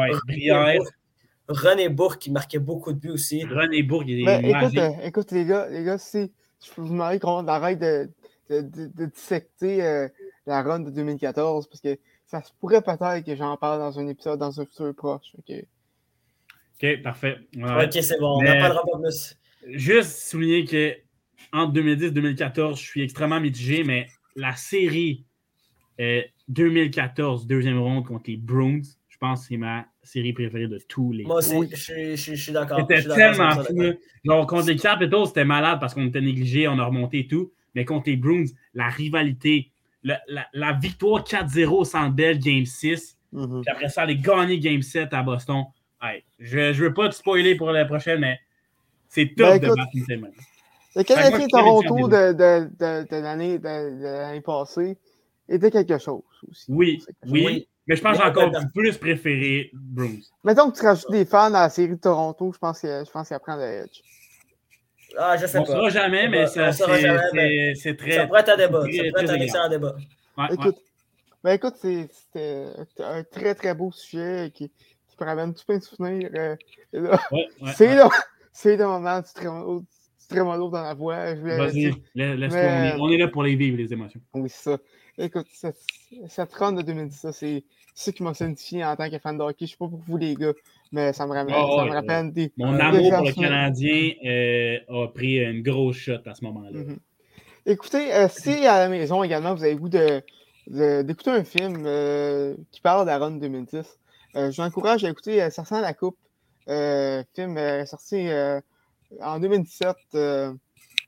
René 1.50 1.90
Bourg, 1.90 2.20
qui 2.20 2.32
marquait 2.32 2.60
beaucoup 2.60 2.94
de 2.94 3.00
buts 3.00 3.10
aussi. 3.10 3.44
René 3.44 3.84
Bourg, 3.84 4.04
il 4.08 4.28
est. 4.28 4.50
écoute, 4.50 4.78
euh, 4.78 4.90
écoute, 5.04 5.32
les 5.32 5.46
gars, 5.46 5.68
les 5.70 5.84
gars, 5.84 5.98
si 5.98 6.32
je 6.66 6.72
peux 6.74 6.82
vous 6.82 6.90
demander 6.90 7.20
qu'on 7.20 7.48
arrête 7.48 7.80
de 7.80 8.10
de, 8.50 9.06
dissecter 9.06 10.08
la 10.46 10.62
run 10.62 10.82
de 10.82 10.92
2014 10.92 11.68
parce 11.68 11.82
que 11.82 11.98
ça 12.26 12.42
se 12.42 12.52
pourrait 12.60 12.82
peut-être 12.82 13.26
que 13.26 13.36
j'en 13.36 13.58
parle 13.58 13.80
dans 13.80 14.00
un 14.00 14.08
épisode 14.08 14.40
dans 14.40 14.60
un 14.60 14.66
futur 14.66 14.94
proche. 14.96 15.36
OK, 15.38 17.02
parfait. 17.02 17.38
OK, 17.58 17.94
c'est 17.94 18.20
bon, 18.20 18.38
on 18.38 18.42
n'en 18.42 18.60
parlera 18.60 18.84
pas 18.84 19.00
plus. 19.00 19.38
Juste 19.68 20.30
souligner 20.30 20.66
que 20.66 20.94
entre 21.54 21.74
2010 21.74 22.06
et 22.06 22.12
2014, 22.12 22.80
je 22.80 22.84
suis 22.84 23.02
extrêmement 23.02 23.40
mitigé, 23.40 23.84
mais 23.84 24.08
la 24.36 24.56
série 24.56 25.24
2014, 26.48 27.48
deuxième 27.48 27.80
ronde 27.80 28.06
contre 28.06 28.24
les 28.28 28.38
Bruins, 28.38 28.82
je 29.08 29.18
pense 29.18 29.42
que 29.42 29.48
c'est 29.50 29.58
ma 29.58 29.86
série 30.02 30.34
préférée 30.34 30.68
de 30.68 30.80
tous 30.90 31.14
les. 31.14 31.24
Moi 31.24 31.38
aussi, 31.38 31.56
je, 31.72 32.36
suis 32.36 32.52
d'accord. 32.52 32.80
C'était 32.82 33.04
tellement 33.04 33.52
fou. 33.52 33.94
Genre, 34.26 34.48
contre 34.48 34.68
les 34.68 34.76
Capitals, 34.76 35.28
c'était 35.28 35.46
malade 35.46 35.80
parce 35.80 35.94
qu'on 35.94 36.08
était 36.08 36.22
négligé, 36.22 36.68
on 36.68 36.80
a 36.80 36.86
remonté 36.86 37.20
et 37.20 37.28
tout. 37.28 37.54
Mais 37.76 37.86
contre 37.86 38.10
les 38.10 38.18
Bruins, 38.18 38.46
la 38.74 38.90
rivalité, 38.90 39.72
la, 40.04 40.20
la, 40.54 40.74
victoire 40.74 41.24
4-0 41.24 41.68
au 41.68 41.86
Centre 41.86 42.16
Game 42.16 42.66
6, 42.66 43.18
mm-hmm. 43.34 43.62
puis 43.62 43.72
après 43.72 43.90
ça, 43.90 44.02
aller 44.04 44.18
gagner 44.18 44.60
Game 44.60 44.82
7 44.82 45.14
à 45.14 45.24
Boston. 45.24 45.64
je 46.40 46.58
ne 46.58 46.74
veux 46.74 46.94
pas 46.94 47.10
te 47.10 47.16
spoiler 47.16 47.56
pour 47.56 47.72
la 47.72 47.86
prochaine, 47.86 48.20
mais 48.20 48.40
c'est 49.08 49.34
top 49.36 49.62
ben, 49.62 49.70
de 49.70 49.76
battre 49.76 49.92
une 50.96 51.00
Le 51.00 51.04
Canadien 51.04 51.48
Toronto 51.48 52.08
de, 52.08 52.34
de, 52.34 52.70
de, 52.80 53.08
de 53.10 53.16
l'année 53.16 54.42
passée 54.42 54.98
était 55.50 55.72
quelque 55.72 55.98
chose 55.98 56.24
aussi. 56.50 56.66
Oui, 56.70 57.04
oui. 57.28 57.68
Mais 57.86 57.98
je 57.98 58.02
pense 58.02 58.18
que 58.18 58.24
j'ai 58.24 58.30
encore 58.30 58.52
plus 58.74 58.98
préféré 58.98 59.70
Bruce. 59.74 60.32
Mettons 60.44 60.72
que 60.72 60.78
tu 60.78 60.86
rajoutes 60.86 61.12
des 61.12 61.26
fans 61.26 61.54
à 61.54 61.64
la 61.64 61.70
série 61.70 61.90
de 61.90 61.96
Toronto, 61.96 62.54
je 62.54 62.58
pense 62.58 62.80
qu'il 62.80 62.90
apprend 62.90 63.56
le 63.58 63.64
edge. 63.64 64.02
Ah, 65.18 65.36
je 65.38 65.46
sais 65.46 65.60
on 65.60 65.64
pas. 65.64 65.72
On 65.72 65.74
ne 65.74 65.78
saura 65.78 65.90
jamais, 65.90 66.28
mais 66.30 66.48
ça, 66.48 66.72
c'est 66.72 67.96
très. 67.98 68.16
Ça 68.16 68.28
pourrait 68.28 68.40
être 68.40 68.50
un 68.50 68.58
débat. 68.58 68.82
ça 68.82 68.88
pourrait 68.88 69.24
être 69.24 69.30
un 69.32 69.42
excellent 69.42 69.70
débat. 69.70 69.96
écoute, 70.50 70.78
Ben, 71.44 71.52
écoute 71.52 71.76
c'était 71.76 72.68
un 73.00 73.24
très 73.24 73.54
très 73.54 73.74
beau 73.76 73.92
sujet 73.92 74.50
qui, 74.54 74.70
qui 74.70 75.18
me 75.20 75.26
ramène 75.26 75.54
tout 75.54 75.66
plein 75.66 75.78
de 75.78 75.84
souvenirs. 75.84 76.30
Euh, 76.36 76.56
c'est 77.76 77.96
le, 77.96 78.78
le 78.78 78.86
moment 78.86 79.20
du 79.20 79.34
trémolo 80.34 80.70
dans 80.70 80.82
la 80.82 80.94
voix. 80.94 81.34
Vas-y, 81.36 81.94
laisse-toi. 82.16 82.98
On, 83.00 83.10
est 83.10 83.18
là 83.18 83.28
pour 83.28 83.44
les 83.44 83.56
vivre, 83.56 83.78
les 83.78 83.94
émotions. 83.94 84.22
Oui, 84.34 84.50
c'est 84.50 84.72
ça. 84.72 84.78
Écoute, 85.18 85.48
cette, 85.52 85.78
cette 86.28 86.54
run 86.54 86.74
de 86.74 86.82
2010, 86.82 87.28
c'est 87.32 87.64
ce 87.94 88.12
qui 88.12 88.24
m'a 88.24 88.34
signifié 88.34 88.84
en 88.84 88.96
tant 88.96 89.10
que 89.10 89.20
fan 89.20 89.38
de 89.38 89.44
hockey. 89.44 89.58
Je 89.60 89.64
ne 89.66 89.70
sais 89.70 89.78
pas 89.78 89.88
pour 89.88 90.00
vous, 90.00 90.18
les 90.18 90.34
gars, 90.34 90.54
mais 90.92 91.14
ça 91.14 91.28
me 91.28 91.34
ramène, 91.34 91.56
oh, 91.58 91.78
ça 91.78 91.86
me 91.86 91.92
rappelle 91.92 92.32
des. 92.32 92.52
Mon 92.58 92.80
amour 92.80 93.12
pour 93.12 93.26
le 93.26 93.34
Canadien 93.34 94.12
euh, 94.26 94.80
a 94.90 95.08
pris 95.10 95.38
une 95.38 95.62
grosse 95.62 95.98
shot 95.98 96.14
à 96.26 96.34
ce 96.34 96.44
moment-là. 96.46 96.80
Mm-hmm. 96.80 96.98
Écoutez, 97.68 98.14
euh, 98.14 98.28
si 98.28 98.66
à 98.66 98.80
la 98.80 98.90
maison 98.90 99.24
également, 99.24 99.54
vous 99.54 99.64
avez 99.64 99.74
le 99.74 99.80
goût 99.80 99.90
d'écouter 101.04 101.30
un 101.30 101.44
film 101.44 101.84
euh, 101.86 102.56
qui 102.72 102.82
parle 102.82 103.06
de 103.06 103.12
la 103.12 103.20
run 103.20 103.32
2010, 103.32 104.00
je 104.36 104.48
vous 104.48 104.62
encourage 104.62 105.04
à 105.04 105.10
écouter 105.10 105.48
sent 105.52 105.64
la 105.72 105.94
coupe, 105.94 106.18
film 107.36 107.86
sorti 107.86 108.28
en 109.22 109.40
2017 109.40 109.96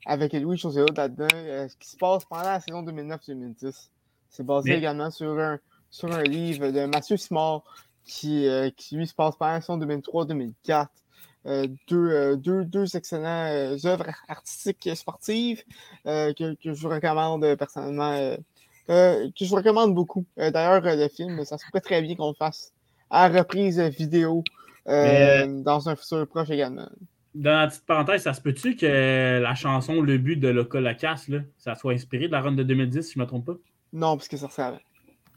avec 0.06 0.32
Louis 0.34 0.56
José 0.56 0.84
là-dedans, 0.96 1.26
ce 1.30 1.76
qui 1.76 1.88
se 1.90 1.96
passe 1.96 2.24
pendant 2.24 2.42
la 2.42 2.60
saison 2.60 2.82
2009-2010. 2.82 3.88
C'est 4.30 4.44
basé 4.44 4.74
également 4.74 5.10
sur 5.10 5.38
un, 5.38 5.58
sur 5.90 6.12
un 6.12 6.22
livre 6.22 6.70
de 6.70 6.84
Mathieu 6.86 7.16
Simard 7.16 7.62
qui, 8.04 8.46
euh, 8.46 8.70
qui 8.76 8.96
lui 8.96 9.06
se 9.06 9.14
passe 9.14 9.36
par 9.36 9.52
la 9.52 9.60
2003-2004. 9.60 10.88
Euh, 11.46 11.68
deux, 11.88 12.10
euh, 12.10 12.36
deux, 12.36 12.64
deux 12.64 12.96
excellentes 12.96 13.84
œuvres 13.84 14.06
artistiques 14.28 14.90
sportives 14.94 15.62
que, 16.04 16.54
que, 16.54 16.72
je 16.72 16.80
vous 16.80 16.88
recommande 16.88 17.54
personnellement, 17.56 18.36
que 18.88 19.30
je 19.40 19.48
vous 19.48 19.56
recommande 19.56 19.94
beaucoup. 19.94 20.24
D'ailleurs, 20.36 20.82
le 20.82 21.08
film, 21.08 21.44
ça 21.44 21.56
se 21.56 21.64
pourrait 21.66 21.80
très 21.80 22.02
bien 22.02 22.16
qu'on 22.16 22.28
le 22.28 22.34
fasse 22.34 22.72
à 23.10 23.28
reprise 23.28 23.80
vidéo 23.80 24.42
dans 24.86 25.88
un 25.88 25.96
futur 25.96 26.26
proche 26.26 26.50
également. 26.50 26.88
Dans 27.36 27.58
la 27.58 27.66
petite 27.66 27.84
parenthèse, 27.84 28.22
ça 28.22 28.32
se 28.32 28.40
peut-tu 28.40 28.76
que 28.76 29.40
la 29.42 29.54
chanson 29.54 30.00
Le 30.00 30.16
but 30.16 30.36
de 30.36 30.48
Loca 30.48 30.80
Lacasse, 30.80 31.30
ça 31.58 31.74
soit 31.74 31.92
inspiré 31.92 32.28
de 32.28 32.32
la 32.32 32.40
run 32.40 32.52
de 32.52 32.62
2010, 32.62 33.02
si 33.02 33.12
je 33.12 33.18
ne 33.18 33.24
me 33.24 33.28
trompe 33.28 33.46
pas? 33.46 33.56
Non, 33.92 34.16
parce 34.16 34.28
que 34.28 34.36
ça 34.36 34.46
sortait 34.46 34.62
avant. 34.62 34.78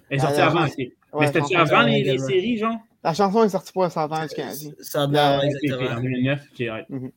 Elle 0.09 0.17
est 0.17 0.21
sortie 0.21 0.41
avant, 0.41 0.65
ok. 0.65 0.73
Mais 1.19 1.27
c'était-tu 1.27 1.55
avant 1.55 1.81
les, 1.81 2.03
les, 2.03 2.17
séries, 2.17 2.57
genre? 2.57 2.77
La 3.03 3.13
chanson 3.13 3.43
est 3.43 3.49
sortie 3.49 3.73
pour 3.73 3.83
un 3.83 3.89
certain 3.89 4.25
du 4.25 4.33
Canadien. 4.33 4.71
Ça 4.79 5.03
a 5.03 5.45
exactement. 5.45 5.97
En 5.97 6.01
2009, 6.01 6.41
ok, 6.51 6.59
ouais. 6.59 6.85
Mm-hmm. 6.89 7.11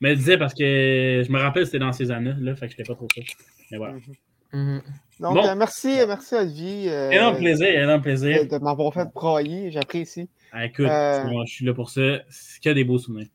Mais 0.00 0.10
je 0.10 0.14
disais 0.14 0.38
parce 0.38 0.54
que 0.54 1.22
je 1.26 1.30
me 1.30 1.38
rappelle 1.38 1.66
c'était 1.66 1.78
dans 1.78 1.92
ces 1.92 2.10
années-là, 2.10 2.56
fait 2.56 2.68
que 2.68 2.74
je 2.78 2.84
pas 2.84 2.94
trop 2.94 3.08
ça. 3.14 3.20
Mais 3.70 3.78
voilà. 3.78 3.94
Mm-hmm. 3.94 4.14
Mm-hmm. 4.54 4.82
Donc, 5.20 5.36
euh, 5.36 5.54
merci, 5.54 5.98
merci 6.06 6.34
Olivier. 6.34 6.90
Euh, 6.90 7.10
énorme 7.10 7.36
plaisir, 7.36 7.68
énorme 7.68 8.02
plaisir. 8.02 8.46
De, 8.46 8.58
m'avoir 8.58 8.92
fait 8.92 9.08
broyer, 9.12 9.70
j'apprécie. 9.70 10.28
Ah, 10.52 10.66
écoute, 10.66 10.86
euh, 10.86 11.22
je 11.46 11.52
suis 11.52 11.64
là 11.64 11.74
pour 11.74 11.90
ça. 11.90 12.18
C'est 12.28 12.60
qu'il 12.60 12.68
y 12.68 12.72
a 12.72 12.74
des 12.74 12.84
beaux 12.84 12.98
souvenirs? 12.98 13.28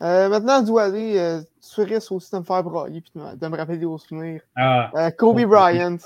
Euh, 0.00 0.28
maintenant, 0.28 0.60
je 0.60 0.66
dois 0.66 0.84
aller. 0.84 1.18
Euh, 1.18 1.40
tu 1.74 1.82
risques 1.82 2.12
aussi 2.12 2.30
de 2.32 2.38
me 2.38 2.44
faire 2.44 2.62
broyer 2.62 2.98
et 2.98 3.36
de 3.36 3.48
me 3.48 3.56
rappeler 3.56 3.78
des 3.78 3.86
souvenirs. 3.98 4.42
Ah. 4.56 5.10
Kobe 5.16 5.42
Bryant. 5.42 5.98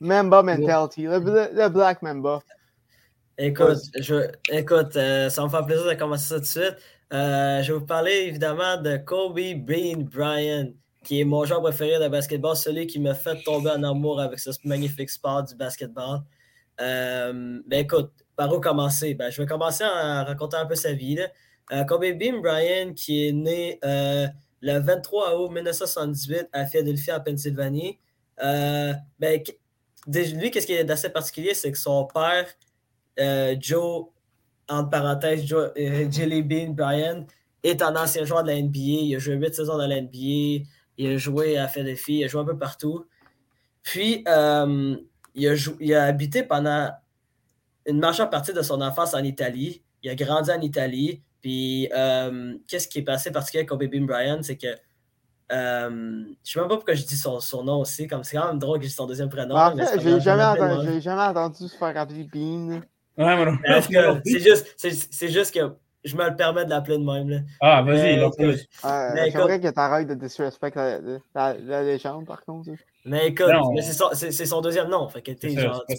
Mamba 0.00 0.42
mentality, 0.42 1.04
le, 1.04 1.68
Black 1.68 2.02
Mamba. 2.02 2.42
Écoute, 3.38 3.78
je, 3.98 4.30
écoute 4.50 4.96
euh, 4.96 5.28
ça 5.28 5.42
me 5.42 5.48
fait 5.48 5.64
plaisir 5.64 5.86
de 5.86 5.94
commencer 5.94 6.28
ça 6.28 6.34
tout 6.36 6.40
de 6.42 6.46
suite. 6.46 6.76
Euh, 7.12 7.62
je 7.62 7.72
vais 7.72 7.78
vous 7.78 7.86
parler 7.86 8.12
évidemment 8.28 8.76
de 8.80 8.96
Kobe 8.98 9.40
Bean 9.56 10.02
Bryant, 10.02 10.72
qui 11.04 11.20
est 11.20 11.24
mon 11.24 11.44
joueur 11.44 11.62
préféré 11.62 12.02
de 12.02 12.08
basketball, 12.08 12.56
celui 12.56 12.86
qui 12.86 13.00
m'a 13.00 13.14
fait 13.14 13.42
tomber 13.42 13.70
en 13.70 13.82
amour 13.82 14.20
avec 14.20 14.38
ce 14.38 14.50
magnifique 14.64 15.10
sport 15.10 15.42
du 15.42 15.54
basketball. 15.56 16.20
Euh, 16.80 17.60
ben 17.66 17.80
écoute, 17.80 18.12
par 18.36 18.52
où 18.52 18.60
commencer? 18.60 19.14
Ben, 19.14 19.30
je 19.30 19.40
vais 19.40 19.46
commencer 19.46 19.84
en 19.84 20.24
racontant 20.24 20.58
un 20.58 20.66
peu 20.66 20.74
sa 20.74 20.92
vie. 20.92 21.18
Kobe 21.86 22.06
Bean 22.18 22.40
Bryant, 22.40 22.92
qui 22.94 23.28
est 23.28 23.32
né 23.32 23.78
le 23.82 24.78
23 24.78 25.38
août 25.40 25.50
1978 25.50 26.48
à 26.52 26.66
Philadelphie, 26.66 27.12
en 27.12 27.20
Pennsylvanie. 27.20 27.98
ben, 28.38 29.40
lui, 30.06 30.50
qu'est-ce 30.50 30.66
qui 30.66 30.72
est 30.72 30.84
d'assez 30.84 31.10
particulier, 31.10 31.54
c'est 31.54 31.72
que 31.72 31.78
son 31.78 32.06
père, 32.06 32.46
euh, 33.20 33.56
Joe, 33.58 34.06
entre 34.68 34.90
parenthèses, 34.90 35.44
Joe, 35.44 35.70
euh, 35.76 36.10
Jelly 36.10 36.42
Bean 36.42 36.72
Bryan, 36.72 37.26
est 37.62 37.82
un 37.82 37.96
ancien 37.96 38.24
joueur 38.24 38.42
de 38.42 38.48
la 38.48 38.60
NBA. 38.60 38.78
Il 38.78 39.16
a 39.16 39.18
joué 39.18 39.34
8 39.34 39.54
saisons 39.54 39.78
dans 39.78 39.86
la 39.86 40.00
NBA. 40.00 40.64
Il 40.98 41.12
a 41.12 41.16
joué 41.16 41.56
à 41.56 41.68
Philadelphie. 41.68 42.18
Il 42.18 42.24
a 42.24 42.28
joué 42.28 42.42
un 42.42 42.44
peu 42.44 42.58
partout. 42.58 43.06
Puis, 43.82 44.24
euh, 44.28 44.96
il, 45.34 45.48
a 45.48 45.54
il, 45.80 45.94
a 45.94 46.04
habité 46.04 46.42
pendant 46.42 46.90
une 47.86 47.98
majeure 47.98 48.30
partie 48.30 48.52
de 48.52 48.62
son 48.62 48.80
enfance 48.80 49.14
en 49.14 49.22
Italie. 49.22 49.82
Il 50.02 50.10
a 50.10 50.14
grandi 50.14 50.50
en 50.50 50.60
Italie. 50.60 51.22
Puis, 51.44 51.90
qu'est-ce 52.66 52.88
qui 52.88 53.00
est 53.00 53.02
passé 53.02 53.30
particulier 53.30 53.60
avec 53.60 53.68
Kobe 53.68 53.84
Bean 53.84 54.06
Bryant, 54.06 54.42
c'est 54.42 54.56
que 54.56 54.68
euh, 55.52 55.90
je 55.90 56.30
ne 56.30 56.34
sais 56.42 56.58
même 56.58 56.68
pas 56.70 56.76
pourquoi 56.76 56.94
je 56.94 57.04
dis 57.04 57.18
son, 57.18 57.38
son 57.38 57.64
nom 57.64 57.80
aussi, 57.80 58.06
comme 58.06 58.24
c'est 58.24 58.38
quand 58.38 58.46
même 58.46 58.58
drôle 58.58 58.78
que 58.78 58.84
je 58.84 58.88
dise 58.88 58.96
son 58.96 59.06
deuxième 59.06 59.28
prénom. 59.28 59.54
En 59.54 59.76
fait, 59.76 60.00
j'ai 60.00 60.18
jamais, 60.18 60.42
entendu, 60.42 61.02
jamais 61.02 61.20
entendu 61.20 61.68
se 61.68 61.76
faire 61.76 61.94
appeler 61.98 62.24
Bean. 62.24 62.80
Ouais, 63.18 63.44
non. 63.44 63.58
C'est 64.24 64.40
juste, 64.40 64.74
c'est 65.10 65.28
juste 65.28 65.52
que 65.52 65.76
je 66.04 66.16
me 66.16 66.28
le 66.28 66.36
permets 66.36 66.64
de 66.64 66.70
l'appeler 66.70 66.98
de 66.98 67.04
même. 67.04 67.30
Là. 67.30 67.38
Ah, 67.60 67.82
vas-y. 67.82 68.18
Euh, 68.18 68.30
J'aimerais 69.30 69.60
que 69.60 69.68
tu 69.68 69.80
arrêtes 69.80 70.08
de 70.08 70.14
disrespect 70.14 70.72
la, 70.76 71.00
la, 71.34 71.54
la, 71.58 71.82
légende, 71.82 72.26
par 72.26 72.44
contre. 72.44 72.70
Mais 73.04 73.28
écoute, 73.28 73.46
c'est 73.80 73.92
son, 73.92 74.10
son, 74.46 74.60
deuxième 74.60 74.88
nom. 74.88 75.08
Fait 75.08 75.22
que 75.22 75.32
tu 75.32 75.50
genre, 75.58 75.82
tu 75.88 75.96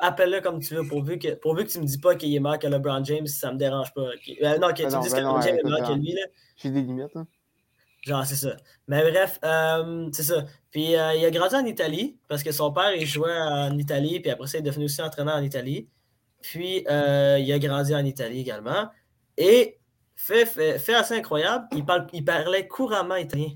appelle-le 0.00 0.40
comme 0.40 0.60
tu 0.60 0.74
veux, 0.74 0.86
pourvu 0.86 1.18
que, 1.18 1.34
pourvu 1.34 1.64
que 1.64 1.70
tu 1.70 1.80
me 1.80 1.84
dis 1.86 1.98
pas 1.98 2.14
qu'il 2.14 2.34
est 2.34 2.40
meilleur 2.40 2.58
que 2.58 2.66
LeBron 2.66 3.04
James, 3.04 3.26
ça 3.26 3.52
me 3.52 3.58
dérange 3.58 3.92
pas. 3.94 4.02
Euh, 4.02 4.58
non, 4.58 4.68
que 4.68 4.76
tu 4.76 4.84
me 4.84 5.02
dises 5.02 5.12
que 5.12 5.20
LeBron 5.20 5.40
James 5.40 5.56
est 5.58 5.64
meilleur 5.64 5.88
que 5.88 5.92
lui. 5.94 6.16
J'ai 6.56 6.70
des 6.70 6.82
limites. 6.82 7.14
Hein. 7.14 7.26
Genre, 8.02 8.24
c'est 8.24 8.36
ça. 8.36 8.56
Mais 8.86 9.02
bref, 9.10 9.38
euh, 9.44 10.08
c'est 10.12 10.22
ça. 10.22 10.44
Puis 10.70 10.96
euh, 10.96 11.14
il 11.14 11.24
a 11.24 11.30
grandi 11.30 11.54
en 11.54 11.64
Italie 11.64 12.16
parce 12.28 12.42
que 12.42 12.52
son 12.52 12.72
père, 12.72 12.94
il 12.94 13.06
jouait 13.06 13.38
en 13.38 13.76
Italie, 13.76 14.20
puis 14.20 14.30
après 14.30 14.46
ça, 14.46 14.58
il 14.58 14.60
est 14.60 14.64
devenu 14.64 14.84
aussi 14.86 15.02
entraîneur 15.02 15.36
en 15.36 15.42
Italie. 15.42 15.88
Puis 16.40 16.84
euh, 16.88 17.38
il 17.38 17.52
a 17.52 17.58
grandi 17.58 17.94
en 17.94 18.04
Italie 18.04 18.40
également. 18.40 18.88
Et 19.36 19.78
fait, 20.14 20.46
fait, 20.46 20.94
assez 20.94 21.14
incroyable, 21.14 21.66
il, 21.72 21.84
parle, 21.84 22.06
il 22.12 22.24
parlait 22.24 22.66
couramment 22.66 23.16
italien. 23.16 23.50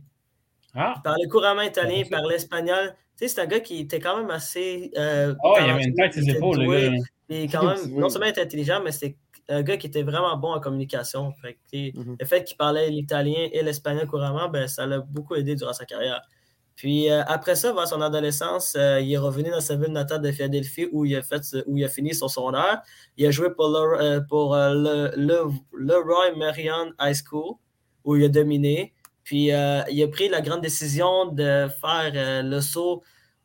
Ah. 0.75 0.95
Il 0.97 1.03
parlait 1.03 1.29
couramment 1.29 1.63
italien, 1.63 2.03
il 2.05 2.09
parlait 2.09 2.37
espagnol. 2.37 2.95
Tu 3.19 3.29
sais, 3.29 3.35
c'est 3.35 3.41
un 3.41 3.47
gars 3.47 3.61
qui 3.61 3.81
était 3.81 4.01
quand 4.01 4.17
même 4.17 4.31
assez. 4.31 4.91
oh, 4.97 5.55
il 5.61 5.71
avait 5.71 5.85
une 5.85 5.95
tête 5.95 6.15
ses 6.15 6.29
épaules, 6.31 6.61
le 6.61 6.91
gars. 6.91 6.97
Et 7.29 7.49
quand 7.49 7.65
même, 7.65 7.79
non 7.99 8.09
seulement 8.09 8.27
être 8.27 8.39
intelligent, 8.39 8.81
mais 8.83 8.93
c'est 8.93 9.17
un 9.49 9.63
gars 9.63 9.77
qui 9.77 9.87
était 9.87 10.03
vraiment 10.03 10.37
bon 10.37 10.53
en 10.53 10.61
communication. 10.61 11.33
Mhm. 11.73 12.17
Le 12.19 12.27
fait 12.27 12.45
qu'il 12.45 12.57
parlait 12.57 12.91
l'italien 12.91 13.49
et 13.53 13.63
l'espagnol 13.63 14.07
couramment, 14.07 14.49
ben, 14.49 14.69
ça 14.69 14.87
l'a 14.87 15.01
beaucoup 15.01 15.35
aidé 15.35 15.55
durant 15.55 15.73
sa 15.73 15.85
carrière. 15.85 16.23
Puis 16.83 17.09
euh, 17.09 17.23
après 17.29 17.55
ça, 17.55 17.73
vers 17.73 17.87
son 17.87 18.01
adolescence, 18.01 18.75
euh, 18.75 19.01
il 19.01 19.13
est 19.13 19.17
revenu 19.17 19.51
dans 19.51 19.61
sa 19.61 19.77
ville 19.77 19.93
natale 19.93 20.21
de 20.21 20.33
Philadelphie 20.33 20.89
où 20.91 21.05
il 21.05 21.15
a, 21.15 21.23
fait, 21.23 21.41
où 21.69 21.79
il 21.79 21.85
a 21.85 21.89
fini 21.89 22.13
son 22.13 22.27
secondaire. 22.27 22.83
Il 23.17 23.25
a 23.25 23.31
joué 23.31 23.51
pour 23.55 23.69
le, 23.69 24.01
euh, 24.01 24.21
pour, 24.21 24.57
le, 24.57 25.13
le, 25.15 25.95
Roy 25.97 26.35
Marion 26.37 26.93
High 27.01 27.15
School 27.15 27.55
où 28.03 28.17
il 28.17 28.25
a 28.25 28.29
dominé. 28.29 28.95
Puis 29.23 29.45
il 29.45 29.53
a 29.53 30.09
pris 30.11 30.29
la 30.29 30.41
grande 30.41 30.61
décision 30.61 31.27
de 31.27 31.69
faire 31.81 32.43
le 32.43 32.61
saut 32.61 33.05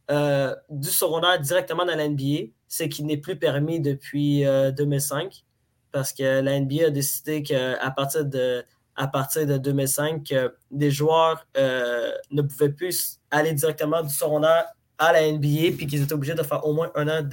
du 0.09 0.89
secondaire 0.89 1.39
directement 1.39 1.85
dans 1.85 1.95
la 1.95 2.09
NBA, 2.09 2.53
ce 2.67 2.85
qui 2.85 3.03
n'est 3.03 3.17
plus 3.17 3.35
permis 3.35 3.79
depuis 3.79 4.43
2005 4.75 5.43
parce 5.91 6.11
que 6.11 6.41
la 6.41 6.59
NBA 6.59 6.87
a 6.87 6.89
décidé 6.89 7.43
qu'à 7.43 7.91
partir 7.95 8.25
de, 8.25 8.65
à 8.95 9.07
partir 9.07 9.45
de 9.45 9.59
2005, 9.59 10.33
des 10.71 10.89
joueurs 10.89 11.45
ne 11.55 12.41
pouvaient 12.41 12.73
plus 12.73 13.16
aller 13.31 13.53
directement 13.53 14.01
du 14.01 14.13
secondaire 14.13 14.65
à 14.97 15.13
la 15.13 15.31
NBA 15.31 15.75
puis 15.77 15.87
qu'ils 15.87 16.01
étaient 16.01 16.13
obligés 16.13 16.33
de 16.33 16.43
faire 16.43 16.65
au 16.65 16.73
moins 16.73 16.91
un 16.95 17.07
an 17.07 17.27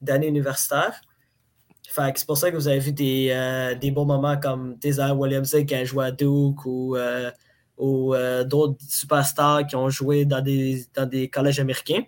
d'année 0.00 0.26
universitaire. 0.26 1.00
c'est 1.82 2.26
pour 2.26 2.36
ça 2.36 2.50
que 2.50 2.56
vous 2.56 2.68
avez 2.68 2.78
vu 2.78 2.92
des, 2.92 3.28
euh, 3.30 3.90
bons 3.92 4.04
moments 4.04 4.38
comme 4.38 4.76
Desire 4.76 5.18
Williamson 5.18 5.64
qui 5.64 5.74
a 5.74 5.84
joué 5.84 6.06
à 6.06 6.10
Duke 6.10 6.64
ou, 6.66 6.96
euh, 6.96 7.30
ou 7.78 8.14
d'autres 8.44 8.78
superstars 8.88 9.66
qui 9.66 9.76
ont 9.76 9.88
joué 9.88 10.24
dans 10.24 10.40
des, 10.40 10.84
dans 10.94 11.06
des 11.06 11.28
collèges 11.28 11.60
américains. 11.60 12.02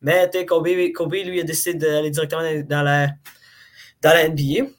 Mais 0.00 0.30
Kobe, 0.46 0.68
Kobe, 0.94 1.14
lui, 1.14 1.40
a 1.40 1.44
décidé 1.44 1.74
d'aller 1.74 2.10
directement 2.10 2.42
dans 2.68 2.82
la, 2.82 3.08
dans 4.00 4.10
la 4.10 4.28
NBA. 4.28 4.70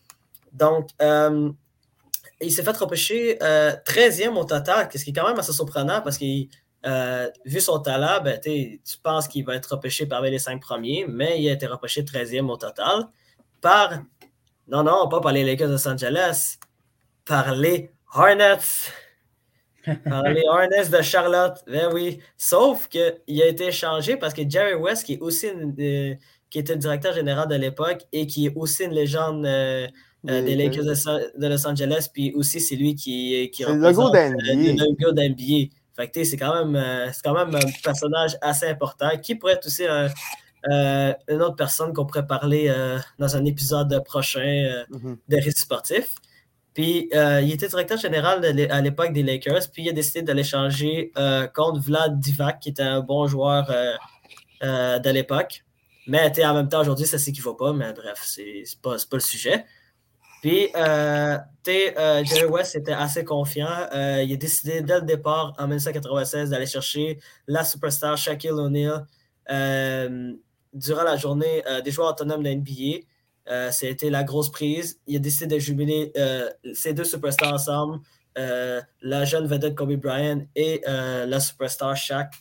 Donc, 0.53 0.89
euh, 1.01 1.51
il 2.41 2.51
s'est 2.51 2.63
fait 2.63 2.77
repêcher 2.77 3.37
13e 3.39 4.29
euh, 4.29 4.31
au 4.31 4.45
total, 4.45 4.89
ce 4.93 5.03
qui 5.03 5.09
est 5.09 5.13
quand 5.13 5.27
même 5.27 5.39
assez 5.39 5.51
surprenant 5.51 6.01
parce 6.01 6.17
que, 6.17 6.25
euh, 6.85 7.29
vu 7.45 7.59
son 7.59 7.79
talent, 7.79 8.21
ben, 8.23 8.39
tu 8.41 8.79
penses 9.03 9.27
qu'il 9.27 9.45
va 9.45 9.55
être 9.55 9.67
repêché 9.67 10.05
parmi 10.05 10.31
les 10.31 10.39
cinq 10.39 10.61
premiers, 10.61 11.05
mais 11.07 11.41
il 11.41 11.49
a 11.49 11.53
été 11.53 11.65
repêché 11.65 12.03
13e 12.03 12.49
au 12.49 12.57
total 12.57 13.07
par, 13.61 14.01
non, 14.67 14.83
non, 14.83 15.09
pas 15.09 15.19
par 15.19 15.33
les 15.33 15.43
Lakers 15.43 15.67
de 15.67 15.73
Los 15.73 15.87
Angeles, 15.87 16.57
par 17.25 17.53
les 17.55 17.91
Hornets. 18.13 18.91
par 20.05 20.23
les 20.23 20.43
Hornets 20.47 20.89
de 20.89 21.01
Charlotte. 21.01 21.57
Ben 21.67 21.89
oui. 21.93 22.19
Sauf 22.37 22.87
qu'il 22.87 23.41
a 23.41 23.45
été 23.45 23.67
échangé 23.67 24.17
parce 24.17 24.33
que 24.33 24.47
Jerry 24.47 24.75
West, 24.75 25.05
qui 25.05 25.13
est 25.13 25.19
aussi 25.19 25.47
qui 26.49 26.59
était 26.59 26.73
le 26.73 26.79
directeur 26.79 27.13
général 27.13 27.47
de 27.47 27.55
l'époque 27.55 28.05
et 28.11 28.25
qui 28.25 28.47
est 28.47 28.53
aussi 28.55 28.83
une 28.85 28.93
légende 28.93 29.45
euh, 29.45 29.87
des 30.23 30.55
Lakers 30.55 30.83
de, 30.83 31.47
Los 31.47 31.67
Angeles, 31.67 32.09
puis 32.11 32.33
aussi 32.33 32.59
c'est 32.59 32.75
lui 32.75 32.95
qui, 32.95 33.49
qui 33.53 33.63
représente 33.63 34.15
euh, 34.15 34.29
le 34.29 34.77
logo 34.77 35.11
d'NBA. 35.11 35.73
Fait 35.99 36.07
que 36.07 36.23
c'est 36.23 36.37
quand, 36.37 36.65
même, 36.65 36.81
euh, 36.81 37.11
quand 37.21 37.33
même 37.33 37.53
un 37.53 37.71
personnage 37.83 38.37
assez 38.41 38.67
important 38.67 39.09
qui 39.21 39.35
pourrait 39.35 39.53
être 39.53 39.67
aussi 39.67 39.83
une 40.63 41.41
autre 41.41 41.57
personne 41.57 41.91
qu'on 41.91 42.05
pourrait 42.05 42.25
parler 42.25 42.73
dans 43.17 43.35
un 43.35 43.43
épisode 43.43 44.01
prochain 44.05 44.83
mm-hmm. 44.89 45.17
de 45.27 45.35
Récit 45.35 45.59
sportif. 45.59 46.15
Puis 46.73 47.09
il 47.11 47.51
était 47.51 47.67
directeur 47.67 47.97
général 47.97 48.45
à 48.69 48.81
l'époque 48.81 49.11
des 49.11 49.23
Lakers, 49.23 49.69
puis 49.73 49.83
il 49.83 49.89
a 49.89 49.91
décidé 49.91 50.21
d'aller 50.21 50.43
changer 50.43 51.11
contre 51.53 51.81
Vlad 51.81 52.17
Divac, 52.17 52.59
qui 52.59 52.69
était 52.69 52.83
un 52.83 53.01
bon 53.01 53.27
joueur 53.27 53.67
de 54.61 55.09
l'époque. 55.09 55.63
Mais 56.07 56.31
en 56.45 56.53
même 56.53 56.69
temps, 56.69 56.81
aujourd'hui, 56.81 57.07
ça 57.07 57.17
ne 57.17 57.41
va 57.43 57.53
pas, 57.53 57.73
mais 57.73 57.93
bref, 57.93 58.21
c'est 58.23 58.63
pas, 58.81 58.95
pas 59.09 59.17
le 59.17 59.19
sujet. 59.19 59.65
Puis, 60.41 60.69
euh, 60.75 61.37
euh, 61.67 62.23
Jerry 62.23 62.45
West 62.45 62.75
était 62.75 62.93
assez 62.93 63.23
confiant. 63.23 63.87
Euh, 63.93 64.23
il 64.23 64.33
a 64.33 64.37
décidé 64.37 64.81
dès 64.81 64.95
le 64.95 65.05
départ, 65.05 65.53
en 65.57 65.63
1996, 65.63 66.49
d'aller 66.49 66.65
chercher 66.65 67.19
la 67.47 67.63
superstar 67.63 68.17
Shaquille 68.17 68.51
O'Neal 68.51 69.05
euh, 69.51 70.33
durant 70.73 71.03
la 71.03 71.15
journée 71.15 71.63
des 71.83 71.91
joueurs 71.91 72.09
autonomes 72.09 72.43
de 72.43 72.49
l'NBA. 72.49 73.71
C'était 73.71 74.09
la 74.09 74.23
grosse 74.23 74.51
prise. 74.51 74.99
Il 75.07 75.15
a 75.15 75.19
décidé 75.19 75.55
de 75.55 75.59
jubiler 75.59 76.13
ces 76.73 76.93
deux 76.93 77.03
superstars 77.03 77.53
ensemble, 77.53 77.99
la 78.35 79.25
jeune 79.25 79.47
vedette 79.47 79.75
Kobe 79.75 79.95
Bryant 79.95 80.45
et 80.55 80.81
la 80.85 81.39
superstar 81.39 81.97
Shaq 81.97 82.31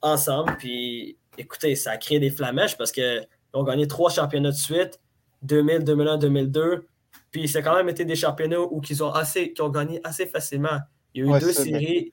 ensemble. 0.00 0.56
Puis, 0.58 1.18
écoutez, 1.36 1.74
ça 1.74 1.92
a 1.92 1.96
créé 1.96 2.20
des 2.20 2.30
flamèches 2.30 2.76
parce 2.76 2.92
qu'ils 2.92 3.26
ont 3.52 3.64
gagné 3.64 3.88
trois 3.88 4.10
championnats 4.10 4.52
de 4.52 4.56
suite 4.56 5.00
2000, 5.42 5.82
2001, 5.82 6.18
2002. 6.18 6.86
Puis 7.30 7.48
c'est 7.48 7.62
quand 7.62 7.74
même 7.74 7.88
été 7.88 8.04
des 8.04 8.16
championnats 8.16 8.60
où 8.60 8.80
ils 8.88 9.04
ont, 9.04 9.10
assez, 9.10 9.52
qui 9.52 9.62
ont 9.62 9.68
gagné 9.68 10.00
assez 10.04 10.26
facilement. 10.26 10.78
Il 11.14 11.24
y 11.24 11.28
a 11.28 11.36
eu 11.36 11.40
deux 11.40 11.52
séries. 11.52 12.12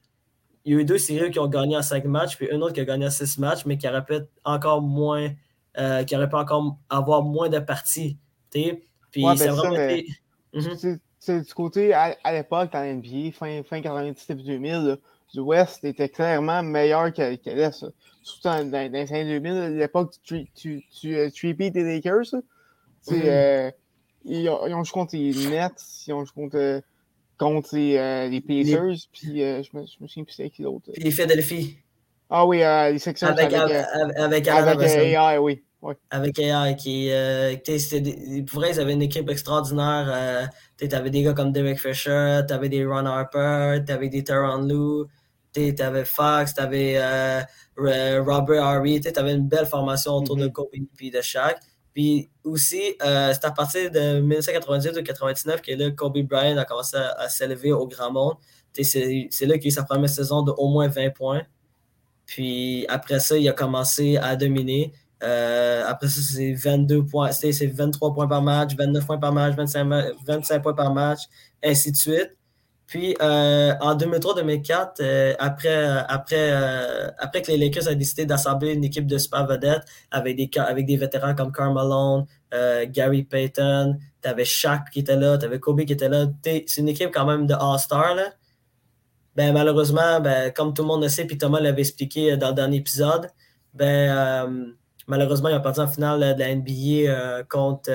Il 0.66 0.74
y 0.74 0.76
a 0.78 0.80
eu 0.80 0.86
deux 0.86 0.98
séries 0.98 1.30
qui 1.32 1.40
ont 1.40 1.48
gagné 1.48 1.76
en 1.76 1.82
cinq 1.82 2.06
matchs, 2.06 2.38
puis 2.38 2.48
une 2.50 2.64
autre 2.64 2.74
qui 2.74 2.80
a 2.80 2.86
gagné 2.86 3.06
en 3.06 3.10
six 3.10 3.38
matchs, 3.38 3.66
mais 3.66 3.78
qui 3.78 3.88
aurait 3.88 4.06
pu 4.06 4.16
encore 4.46 4.82
moins, 4.82 5.30
euh, 5.78 6.04
qui 6.04 6.16
aurait 6.16 6.30
pu 6.30 6.36
encore 6.36 6.78
avoir 6.90 7.22
moins 7.22 7.50
de 7.50 7.60
parties. 7.60 8.18
Puis 8.52 8.72
c'est 9.12 9.48
ben 9.48 9.52
vraiment 9.52 9.76
été... 9.76 10.08
Mhm. 10.54 11.42
du 11.42 11.54
côté, 11.54 11.94
à, 11.94 12.16
l'époque, 12.32 12.72
dans 12.72 12.84
NBA, 12.84 13.32
fin, 13.34 13.62
fin 13.64 13.82
90, 13.82 14.28
début 14.28 14.44
2000, 14.44 14.98
du 15.34 15.40
West 15.40 15.84
était 15.84 16.10
clairement 16.10 16.64
meilleur 16.64 17.12
que, 17.12 17.36
que 17.36 17.50
l'Est. 17.50 17.86
Surtout 18.22 18.48
dans, 18.48 18.70
dans, 18.70 18.92
les 18.92 19.12
années 19.12 19.40
2000, 19.40 19.52
à 19.52 19.70
l'époque, 19.70 20.14
tu, 20.24 20.48
tu, 20.56 20.86
tu, 20.92 21.18
euh, 21.18 21.30
tu, 21.30 21.54
des 21.54 21.84
Lakers. 21.84 22.36
Ils 24.26 24.50
ont, 24.50 24.84
joué 24.84 24.94
contre 24.94 25.16
les 25.16 25.34
Nets, 25.50 25.84
ils 26.08 26.14
ont 26.14 26.24
joué 26.24 26.34
contre, 26.34 26.82
contre 27.38 27.76
les, 27.76 27.98
euh, 27.98 28.40
Pacers, 28.48 29.08
puis 29.12 29.44
euh, 29.44 29.62
je, 29.64 29.78
me, 29.78 29.86
je 29.86 29.96
me 30.00 30.08
souviens 30.08 30.24
plus 30.24 30.34
c'est 30.34 30.50
qui 30.50 30.62
l'autre. 30.62 30.92
Puis 30.94 31.04
les 31.04 31.12
Philadelphie. 31.12 31.78
Ah 32.30 32.46
oui, 32.46 32.64
euh, 32.64 32.92
les 32.92 33.00
sections 33.00 33.28
avec, 33.28 33.54
avec, 33.54 33.86
avec, 34.18 34.48
avec 34.48 34.90
AI, 34.90 35.38
oui. 35.38 35.62
Avec 36.10 36.40
AI, 36.40 36.76
qui, 36.78 37.10
euh, 37.12 37.56
pour 38.48 38.62
vrai, 38.62 38.72
ils 38.72 38.80
avaient 38.80 38.94
une 38.94 39.02
équipe 39.02 39.30
extraordinaire. 39.30 40.50
tu 40.78 40.88
avais 40.96 41.10
des 41.10 41.24
gars 41.24 41.34
comme 41.34 41.52
Derek 41.52 41.80
Fisher, 41.80 42.40
tu 42.48 42.54
avais 42.54 42.70
des 42.70 42.86
Ron 42.86 43.06
Harper, 43.06 43.84
tu 43.86 43.92
avais 43.92 44.08
des 44.08 44.24
Teron 44.24 44.62
Lou, 44.62 45.08
tu 45.54 45.76
avais 45.80 46.06
Fox, 46.06 46.54
tu 46.54 46.62
avais 46.62 46.98
Robert 47.76 48.64
Harry, 48.64 49.02
tu 49.02 49.20
avais 49.20 49.34
une 49.34 49.48
belle 49.50 49.66
formation 49.66 50.14
autour 50.14 50.38
de 50.38 50.48
mm-hmm. 50.48 50.52
Kobe 50.54 50.70
et 51.02 51.12
de 51.12 51.22
Shaq. 51.22 51.58
Puis 51.94 52.30
aussi, 52.44 52.96
euh, 53.04 53.34
c'est 53.34 53.46
à 53.46 53.52
partir 53.52 53.92
de 53.92 54.20
1998 54.20 55.00
ou 55.00 55.04
99 55.04 55.62
que 55.62 55.72
là, 55.74 55.92
Kobe 55.92 56.20
Bryant 56.24 56.58
a 56.58 56.66
commencé 56.66 56.98
à, 56.98 57.30
s'élever 57.30 57.72
au 57.72 57.88
grand 57.88 58.12
monde. 58.12 58.36
C'est 58.74 59.30
là 59.42 59.58
qu'il 59.58 59.66
a 59.66 59.68
eu 59.68 59.72
sa 59.72 59.84
première 59.84 60.10
saison 60.10 60.42
de 60.42 60.52
au 60.52 60.70
moins 60.70 60.88
20 60.88 61.12
points. 61.12 61.44
Puis 62.26 62.86
après 62.88 63.20
ça, 63.20 63.38
il 63.38 63.48
a 63.48 63.54
commencé 63.54 64.18
à 64.18 64.36
dominer. 64.36 64.92
Euh, 65.24 65.84
après 65.88 66.08
ça, 66.08 66.22
c'est 66.22 66.54
22 66.54 67.06
points, 67.06 67.32
c'est 67.32 67.68
23 67.68 68.14
points 68.14 68.28
par 68.28 68.42
match, 68.42 68.76
29 68.76 69.06
points 69.06 69.18
par 69.20 69.32
match, 69.32 69.56
25, 69.56 69.88
25 70.26 70.62
points 70.62 70.74
par 70.74 70.94
match, 70.94 71.22
ainsi 71.64 71.92
de 71.92 71.98
suite. 71.98 72.36
Puis 72.88 73.16
euh, 73.22 73.74
en 73.80 73.96
2003-2004, 73.96 74.88
euh, 75.00 75.34
après, 75.40 75.86
après, 76.08 76.52
euh, 76.52 77.08
après 77.18 77.42
que 77.42 77.52
les 77.52 77.58
Lakers 77.58 77.88
ont 77.88 77.96
décidé 77.96 78.26
d'assembler 78.26 78.74
une 78.74 78.84
équipe 78.84 79.08
de 79.08 79.18
super 79.18 79.48
vedettes 79.48 79.84
avec 80.12 80.36
des, 80.36 80.50
avec 80.60 80.86
des 80.86 80.98
vétérans 80.98 81.34
comme 81.34 81.52
Karl 81.52 81.74
Malone, 81.74 82.26
Gary 82.92 83.24
Payton, 83.24 83.98
tu 84.22 84.30
avais 84.30 84.46
Shaq 84.46 84.92
qui 84.92 85.00
était 85.00 85.16
là, 85.16 85.40
tu 85.40 85.46
avais 85.46 85.60
Kobe 85.60 85.84
qui 85.86 85.94
était 85.94 86.10
là. 86.10 86.28
C'est 86.44 86.78
une 86.78 86.90
équipe 86.90 87.10
quand 87.12 87.26
même 87.26 87.48
de 87.48 87.56
All-Star. 87.56 88.16
Ben, 89.36 89.52
malheureusement, 89.54 90.20
ben, 90.20 90.52
comme 90.52 90.72
tout 90.72 90.84
le 90.84 90.90
monde 90.90 91.02
le 91.02 91.10
sait, 91.10 91.26
puis 91.26 91.40
Thomas 91.40 91.60
l'avait 91.60 91.82
expliqué 91.82 92.38
dans 92.38 92.50
le 92.50 92.54
dernier 92.54 92.78
épisode, 92.78 93.32
ben, 93.74 94.76
malheureusement, 95.08 95.50
ils 95.50 95.56
ont 95.56 95.62
perdu 95.62 95.80
en 95.80 95.88
finale 95.88 96.36
de 96.36 96.40
la 96.40 96.56
NBA 96.56 97.44
contre 97.50 97.90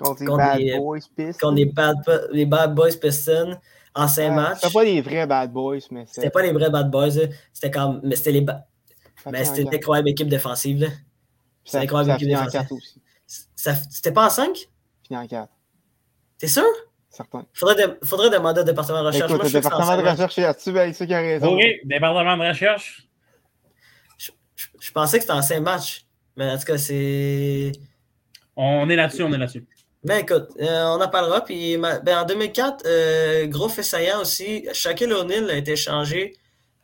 Contre, 0.00 0.22
les 0.22 0.26
Bad 0.26 0.78
Boys 0.78 0.98
Pistons. 1.16 1.38
Contre 1.40 1.56
les 1.56 1.66
Bad, 1.66 1.96
les 2.32 2.46
bad 2.46 2.74
Boys 2.74 2.96
Pistons 3.00 3.58
en 3.94 4.08
cinq 4.08 4.32
matchs. 4.32 4.60
C'était 4.60 4.72
pas 4.72 4.84
les 4.84 5.00
vrais 5.00 5.26
Bad 5.26 5.52
Boys, 5.52 5.78
mais 5.90 6.04
c'était. 6.06 6.30
pas 6.30 6.42
les 6.42 6.52
vrais 6.52 6.70
Bad 6.70 6.90
Boys. 6.90 7.28
C'était 7.52 7.70
comme. 7.70 8.00
Mais 8.02 8.16
c'était 8.16 8.32
les. 8.32 8.46
Mais 9.30 9.44
c'était 9.44 9.62
une 9.62 9.74
incroyable 9.74 10.08
équipe 10.08 10.28
défensive. 10.28 10.90
C'était 11.64 11.78
une 11.78 11.84
incroyable 11.84 12.12
équipe 12.12 12.28
défensive. 12.28 12.66
aussi. 12.70 13.00
C'était 13.54 14.12
pas 14.12 14.26
en 14.26 14.30
5? 14.30 14.56
Fini 15.06 15.18
en 15.18 15.26
4. 15.26 15.48
T'es 16.38 16.48
sûr? 16.48 16.64
Certain. 17.10 17.44
Faudrait, 17.52 17.74
de... 17.74 17.98
Faudrait 18.02 18.30
demander 18.30 18.62
au 18.62 18.64
département 18.64 19.02
de 19.02 19.08
recherche. 19.08 19.30
Écoute, 19.30 19.42
Moi, 19.42 19.52
le 19.52 19.60
département 19.60 19.96
de 19.96 20.08
recherche 20.08 20.38
est 20.38 20.42
là-dessus, 20.42 20.72
ben, 20.72 20.92
c'est 20.92 21.06
qui 21.06 21.14
a 21.14 21.20
raison. 21.20 21.54
Oui, 21.54 21.80
département 21.84 22.36
de 22.36 22.48
recherche. 22.48 23.06
Je, 24.16 24.30
je, 24.56 24.66
je 24.80 24.92
pensais 24.92 25.18
que 25.18 25.24
c'était 25.24 25.34
en 25.34 25.42
5 25.42 25.60
matchs. 25.60 26.06
Mais 26.36 26.50
en 26.50 26.56
tout 26.56 26.64
cas, 26.64 26.78
c'est. 26.78 27.72
On 28.56 28.88
est 28.88 28.96
là-dessus, 28.96 29.22
on 29.22 29.32
est 29.32 29.38
là-dessus. 29.38 29.66
Ben 30.02 30.20
écoute, 30.20 30.48
euh, 30.60 30.84
on 30.96 31.00
en 31.00 31.08
parlera. 31.08 31.44
Puis 31.44 31.76
ben, 31.76 32.00
en 32.06 32.24
2004, 32.24 32.84
euh, 32.86 33.46
gros 33.46 33.68
fait 33.68 33.82
saillant 33.82 34.20
aussi, 34.22 34.66
Shaquille 34.72 35.12
O'Neal 35.12 35.50
a 35.50 35.56
été 35.56 35.76
changé 35.76 36.36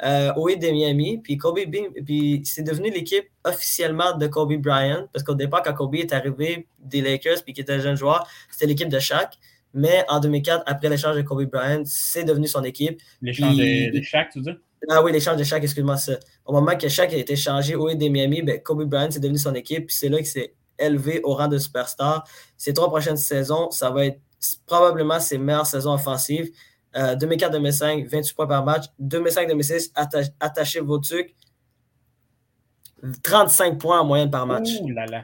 euh, 0.03 0.35
au 0.35 0.51
Heat 0.51 0.61
de 0.61 0.69
Miami. 0.69 1.19
Puis 1.19 1.39
Kobe 1.39 1.61
puis 2.05 2.43
c'est 2.45 2.63
devenu 2.63 2.91
l'équipe 2.91 3.25
officiellement 3.45 4.17
de 4.19 4.27
Kobe 4.27 4.55
Bryant. 4.57 5.09
Parce 5.13 5.25
qu'au 5.25 5.35
départ, 5.35 5.63
quand 5.63 5.73
Kobe 5.73 5.95
est 5.95 6.13
arrivé 6.13 6.67
des 6.79 7.01
Lakers 7.01 7.43
puis 7.43 7.55
qu'il 7.55 7.63
était 7.63 7.81
jeune 7.81 7.97
joueur, 7.97 8.29
c'était 8.51 8.67
l'équipe 8.67 8.89
de 8.91 8.99
Shaq. 8.99 9.39
Mais 9.73 10.05
en 10.09 10.21
2004, 10.21 10.65
après 10.67 10.91
l'échange 10.91 11.17
de 11.17 11.23
Kobe 11.23 11.45
Bryant, 11.45 11.83
c'est 11.87 12.25
devenu 12.25 12.47
son 12.47 12.65
équipe. 12.65 13.01
L'échange 13.23 13.57
de, 13.57 14.03
Shaq, 14.03 14.31
tu 14.33 14.41
dis? 14.43 14.51
Ah 14.91 15.03
oui, 15.03 15.11
l'échange 15.11 15.39
de 15.39 15.45
Shaq, 15.45 15.63
excuse-moi 15.65 15.97
ça. 15.97 16.19
Au 16.45 16.53
moment 16.53 16.77
que 16.77 16.89
Shaq 16.89 17.15
a 17.15 17.17
été 17.17 17.35
changé 17.35 17.75
au 17.77 17.89
Heat 17.89 17.99
de 17.99 18.09
Miami, 18.09 18.43
ben, 18.43 18.61
Kobe 18.61 18.85
Bryant 18.85 19.11
c'est 19.11 19.21
devenu 19.21 19.39
son 19.39 19.55
équipe. 19.55 19.87
Puis 19.87 19.97
c'est 19.97 20.11
là 20.11 20.19
que 20.19 20.29
c'est 20.29 20.53
élevé 20.79 21.21
au 21.25 21.35
rang 21.35 21.49
de 21.49 21.59
superstar. 21.59 22.27
Ces 22.57 22.73
trois 22.73 22.89
prochaines 22.89 23.17
saisons, 23.17 23.71
ça 23.71 23.91
va 23.91 24.07
être 24.07 24.21
probablement 24.67 25.21
ses 25.21 25.39
meilleures 25.39 25.67
saisons 25.67 25.95
offensives. 25.95 26.51
2004-2005, 26.95 28.09
28 28.09 28.35
points 28.35 28.47
par 28.47 28.65
match. 28.65 28.85
2005-2006, 29.03 29.93
attachez 30.41 30.81
vos 30.81 30.99
trucs. 30.99 31.35
35 33.23 33.79
points 33.79 34.01
en 34.01 34.05
moyenne 34.05 34.31
par 34.31 34.47
match. 34.47 34.71
Ouh 34.81 34.89
là 34.89 35.07
là. 35.07 35.23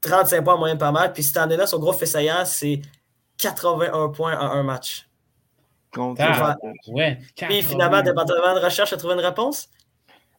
35 0.00 0.42
points 0.42 0.54
en 0.54 0.58
moyenne 0.58 0.78
par 0.78 0.92
match. 0.92 1.12
Puis 1.14 1.22
cette 1.22 1.36
année-là, 1.36 1.66
son 1.66 1.78
gros 1.78 1.92
fait 1.92 2.06
saillant, 2.06 2.44
c'est 2.44 2.82
81 3.38 4.08
points 4.08 4.38
en 4.38 4.50
un 4.50 4.62
match. 4.62 5.08
Ah, 5.96 6.56
ouais, 6.88 7.18
Puis 7.34 7.62
finalement, 7.62 7.98
le 7.98 8.02
département 8.02 8.54
de 8.54 8.60
recherche 8.60 8.92
a 8.92 8.96
trouvé 8.96 9.14
une 9.14 9.20
réponse? 9.20 9.68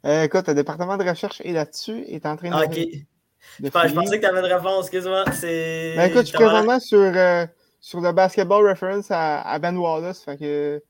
Euh, 0.05 0.23
écoute, 0.23 0.47
le 0.47 0.53
département 0.53 0.95
de 0.95 1.03
recherche 1.03 1.41
est 1.41 1.51
là-dessus, 1.51 2.03
est 2.07 2.25
en 2.25 2.35
train 2.37 2.49
de. 2.49 2.55
Ah. 2.55 2.67
Je, 3.63 3.69
pensais 3.69 4.19
que 4.19 4.21
tu 4.21 4.25
avais 4.25 4.39
une 4.39 4.53
réponse, 4.53 4.85
excuse-moi. 4.85 5.25
Ben, 5.25 6.09
écoute, 6.09 6.21
je 6.21 6.27
suis 6.27 6.37
présentement 6.37 6.79
sur, 6.79 6.99
euh, 6.99 7.45
sur 7.79 8.01
le 8.01 8.11
basketball 8.11 8.69
reference 8.69 9.07
à, 9.09 9.57
Ben 9.59 9.75
Wallace, 9.77 10.23
fait 10.23 10.37
que 10.37 10.83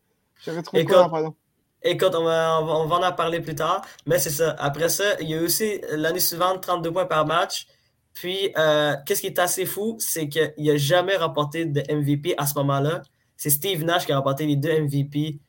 je 0.46 0.52
retrouve 0.52 0.84
quoi 0.86 1.10
pardon. 1.10 1.36
Écoute, 1.82 2.14
on 2.14 2.26
va, 2.26 2.60
on 2.62 2.86
va, 2.88 3.08
en 3.08 3.12
parler 3.14 3.40
plus 3.40 3.56
tard, 3.56 3.86
mais 4.06 4.20
c'est 4.20 4.32
ça. 4.32 4.56
Après 4.60 4.90
ça, 4.90 5.04
il 5.22 5.30
y 5.30 5.34
a 5.34 5.38
eu 5.38 5.46
aussi 5.46 5.80
l'année 5.92 6.20
suivante 6.20 6.62
32 6.62 6.92
points 6.92 7.06
par 7.06 7.26
match. 7.26 7.68
Puis, 8.14 8.52
euh, 8.58 8.96
qu'est-ce 9.06 9.22
qui 9.22 9.28
est 9.28 9.40
assez 9.40 9.66
fou, 9.66 9.96
c'est 10.00 10.28
qu'il 10.28 10.54
n'a 10.58 10.76
jamais 10.76 11.16
remporté 11.16 11.66
de 11.66 11.82
MVP 11.90 12.36
à 12.38 12.46
ce 12.46 12.56
moment-là. 12.56 13.02
C'est 13.38 13.50
Steve 13.50 13.86
Nash 13.86 14.06
qui 14.06 14.12
a 14.12 14.18
remporté 14.18 14.46
les 14.46 14.58
deux 14.58 14.82
MVP 14.82 15.40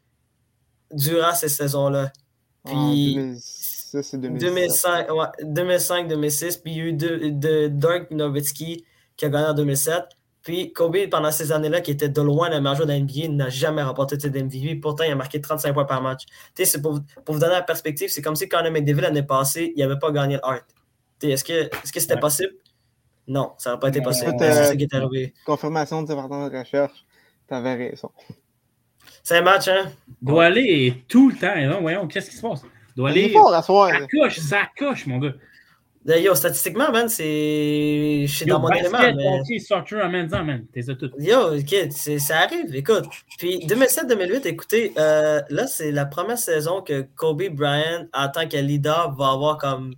durant 0.92 1.34
cette 1.34 1.50
saison-là. 1.50 2.12
Puis, 2.64 3.18
2005-2006. 3.94 6.62
puis 6.62 6.72
il 6.72 6.76
y 6.76 6.80
a 6.80 6.84
eu 6.84 6.92
de, 6.92 7.68
Dirk 7.68 8.10
Nowitzki 8.10 8.84
qui 9.16 9.24
a 9.24 9.28
gagné 9.28 9.46
en 9.46 9.54
2007. 9.54 10.02
Puis 10.42 10.72
Kobe, 10.72 10.96
pendant 11.10 11.30
ces 11.30 11.52
années-là, 11.52 11.82
qui 11.82 11.90
était 11.90 12.08
de 12.08 12.22
loin 12.22 12.48
le 12.48 12.60
meilleur 12.60 12.76
joueur 12.76 12.88
de 12.88 12.94
NBA, 12.94 13.28
n'a 13.28 13.50
jamais 13.50 13.82
remporté 13.82 14.16
de 14.16 14.28
MVP. 14.28 14.76
Pourtant, 14.76 15.04
il 15.04 15.12
a 15.12 15.14
marqué 15.14 15.38
35 15.40 15.74
points 15.74 15.84
par 15.84 16.02
match. 16.02 16.24
C'est 16.54 16.80
pour, 16.80 17.00
pour, 17.24 17.34
vous 17.34 17.40
donner 17.40 17.52
la 17.52 17.62
perspective, 17.62 18.08
c'est 18.08 18.22
comme 18.22 18.36
si 18.36 18.48
Conor 18.48 18.72
McDavid 18.72 19.02
l'année 19.02 19.22
passée, 19.22 19.74
il 19.76 19.80
n'avait 19.80 19.98
pas 19.98 20.10
gagné 20.10 20.36
le 20.36 20.44
Hart. 20.44 20.64
Est-ce 21.22 21.44
que 21.44 22.00
c'était 22.00 22.18
possible? 22.18 22.54
Non, 23.26 23.52
ça 23.58 23.70
n'aurait 23.70 23.80
pas 23.80 23.88
été 23.88 24.00
possible. 24.00 24.32
c'est 24.38 24.52
ça 24.52 24.74
qui 24.74 24.84
est 24.84 24.94
arrivé. 24.94 25.34
Confirmation 25.44 26.02
de 26.02 26.08
département 26.08 26.48
de 26.48 26.56
recherche, 26.56 27.04
t'avais 27.46 27.74
raison. 27.74 28.10
C'est 29.22 29.36
un 29.36 29.42
match, 29.42 29.68
hein? 29.68 29.92
Doit 30.22 30.46
aller 30.46 31.04
tout 31.06 31.30
le 31.30 31.36
temps. 31.36 31.54
Non, 31.56 31.82
voyons, 31.82 32.08
qu'est-ce 32.08 32.30
qui 32.30 32.36
se 32.36 32.42
passe? 32.42 32.62
Doit 32.96 33.10
aller. 33.10 33.30
Fort, 33.30 33.50
la 33.50 33.62
soirée. 33.62 34.00
Ça 34.00 34.06
coche, 34.06 34.38
ça 34.38 34.62
coche, 34.78 35.06
mon 35.06 35.18
gars. 35.18 35.32
Yo, 36.06 36.34
statistiquement, 36.34 36.90
man, 36.90 37.08
c'est. 37.08 38.24
Je 38.26 38.34
suis 38.34 38.46
dans 38.46 38.58
mon 38.58 38.70
élément. 38.70 38.98
Mais... 39.00 39.58
soccer, 39.58 40.02
amène 40.02 40.28
man. 40.30 40.64
T'es 40.72 40.82
tout. 40.82 41.10
Yo, 41.18 41.58
ok, 41.58 41.92
ça 42.18 42.38
arrive, 42.38 42.74
écoute. 42.74 43.04
Puis 43.38 43.58
2007-2008, 43.66 44.46
écoutez, 44.46 44.92
euh, 44.98 45.42
là, 45.50 45.66
c'est 45.66 45.92
la 45.92 46.06
première 46.06 46.38
saison 46.38 46.80
que 46.80 47.02
Kobe 47.16 47.42
Bryant, 47.50 48.06
en 48.14 48.28
tant 48.28 48.48
que 48.48 48.56
leader, 48.56 49.14
va 49.14 49.32
avoir 49.32 49.58
comme 49.58 49.94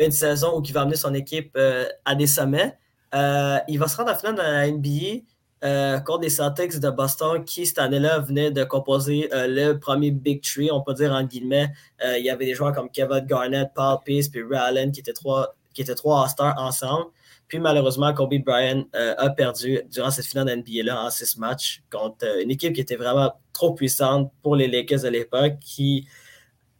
une 0.00 0.10
saison 0.10 0.58
où 0.58 0.62
il 0.64 0.72
va 0.72 0.82
amener 0.82 0.96
son 0.96 1.14
équipe 1.14 1.52
euh, 1.56 1.86
à 2.04 2.16
des 2.16 2.26
sommets. 2.26 2.76
Euh, 3.14 3.58
il 3.68 3.78
va 3.78 3.86
se 3.86 3.96
rendre 3.96 4.10
en 4.10 4.16
finale 4.16 4.34
dans 4.34 4.42
la 4.42 4.68
NBA 4.68 5.22
euh, 5.62 5.98
contre 6.00 6.22
les 6.22 6.30
Celtics 6.30 6.78
de 6.78 6.90
Boston 6.90 7.42
qui, 7.44 7.64
cette 7.64 7.78
année-là, 7.78 8.18
venaient 8.18 8.50
de 8.50 8.64
composer 8.64 9.32
euh, 9.32 9.46
le 9.46 9.78
premier 9.78 10.10
Big 10.10 10.42
Tree, 10.42 10.70
on 10.70 10.82
peut 10.82 10.92
dire 10.92 11.12
en 11.12 11.22
guillemets. 11.22 11.70
Euh, 12.04 12.18
il 12.18 12.24
y 12.24 12.30
avait 12.30 12.44
des 12.44 12.54
joueurs 12.54 12.72
comme 12.72 12.90
Kevin 12.90 13.20
Garnett, 13.20 13.68
Paul 13.74 13.98
Pierce 14.04 14.28
puis 14.28 14.42
Ray 14.42 14.58
Allen 14.58 14.92
qui 14.92 15.00
étaient 15.00 15.14
trois, 15.14 15.54
qui 15.72 15.80
étaient 15.80 15.94
trois 15.94 16.22
All-Stars 16.22 16.54
ensemble. 16.58 17.06
Puis 17.48 17.58
malheureusement, 17.58 18.12
Kobe 18.12 18.34
Bryant 18.44 18.84
a 18.94 19.28
perdu 19.30 19.80
durant 19.90 20.10
cette 20.10 20.24
finale 20.24 20.56
NBA-là 20.56 21.04
en 21.04 21.10
six 21.10 21.36
matchs 21.36 21.82
contre 21.92 22.26
une 22.42 22.50
équipe 22.50 22.72
qui 22.72 22.80
était 22.80 22.96
vraiment 22.96 23.34
trop 23.52 23.74
puissante 23.74 24.32
pour 24.42 24.56
les 24.56 24.66
Lakers 24.66 25.02
de 25.02 25.08
l'époque, 25.08 25.58
qui 25.60 26.08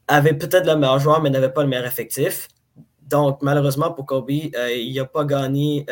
avait 0.08 0.32
peut-être 0.32 0.66
le 0.66 0.76
meilleur 0.76 0.98
joueur, 0.98 1.20
mais 1.20 1.28
n'avait 1.28 1.52
pas 1.52 1.62
le 1.62 1.68
meilleur 1.68 1.86
effectif. 1.86 2.48
Donc, 3.02 3.42
malheureusement 3.42 3.92
pour 3.92 4.06
Kobe, 4.06 4.30
il 4.30 4.94
n'a 4.94 5.04
pas 5.04 5.24
gagné 5.24 5.84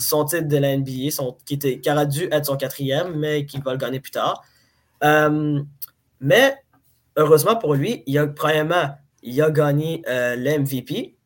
son 0.00 0.24
titre 0.24 0.48
de 0.48 0.56
la 0.56 0.76
NBA, 0.76 1.10
qui, 1.44 1.54
était, 1.54 1.80
qui 1.80 1.90
aurait 1.90 2.06
dû 2.06 2.28
être 2.30 2.46
son 2.46 2.56
quatrième, 2.56 3.16
mais 3.16 3.46
qui 3.46 3.58
va 3.58 3.72
le 3.72 3.78
gagner 3.78 4.00
plus 4.00 4.10
tard. 4.10 4.42
Euh, 5.02 5.60
mais 6.20 6.54
heureusement 7.16 7.56
pour 7.56 7.74
lui, 7.74 8.02
il 8.06 8.18
a, 8.18 8.26
premièrement, 8.26 8.90
il 9.22 9.40
a 9.42 9.50
gagné 9.50 10.02
euh, 10.08 10.36
l'MVP. 10.36 11.16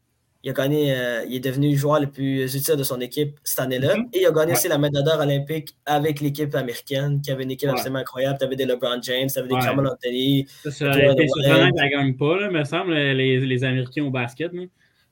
Il 0.42 0.50
a 0.50 0.52
gagné, 0.52 0.94
euh, 0.94 1.24
il 1.26 1.36
est 1.36 1.40
devenu 1.40 1.70
le 1.70 1.76
joueur 1.76 2.00
le 2.00 2.06
plus 2.06 2.54
utile 2.54 2.76
de 2.76 2.82
son 2.82 3.00
équipe 3.00 3.38
cette 3.44 3.60
année-là. 3.60 3.96
Mm-hmm. 3.96 4.08
Et 4.12 4.20
il 4.20 4.26
a 4.26 4.30
gagné 4.30 4.52
aussi 4.52 4.68
la 4.68 4.76
médaille 4.76 5.02
d'or 5.02 5.18
olympique 5.18 5.74
avec 5.86 6.20
l'équipe 6.20 6.54
américaine, 6.54 7.22
qui 7.22 7.30
avait 7.30 7.44
une 7.44 7.52
équipe 7.52 7.70
absolument 7.70 8.00
incroyable. 8.00 8.36
Tu 8.38 8.44
avais 8.44 8.56
des 8.56 8.66
LeBron 8.66 9.00
James, 9.00 9.28
tu 9.32 9.38
avais 9.38 9.48
des 9.48 9.54
Carmelo 9.54 9.92
Anthony. 9.92 10.46
Ça, 10.64 10.70
ça 10.70 11.12
été 11.12 11.26
surprenant 11.28 11.66
ne 11.66 11.90
gagne 11.90 12.14
pas, 12.14 12.40
là, 12.40 12.50
me 12.50 12.62
semble, 12.64 12.92
les, 12.92 13.40
les 13.40 13.64
Américains 13.64 14.04
au 14.04 14.10
basket. 14.10 14.52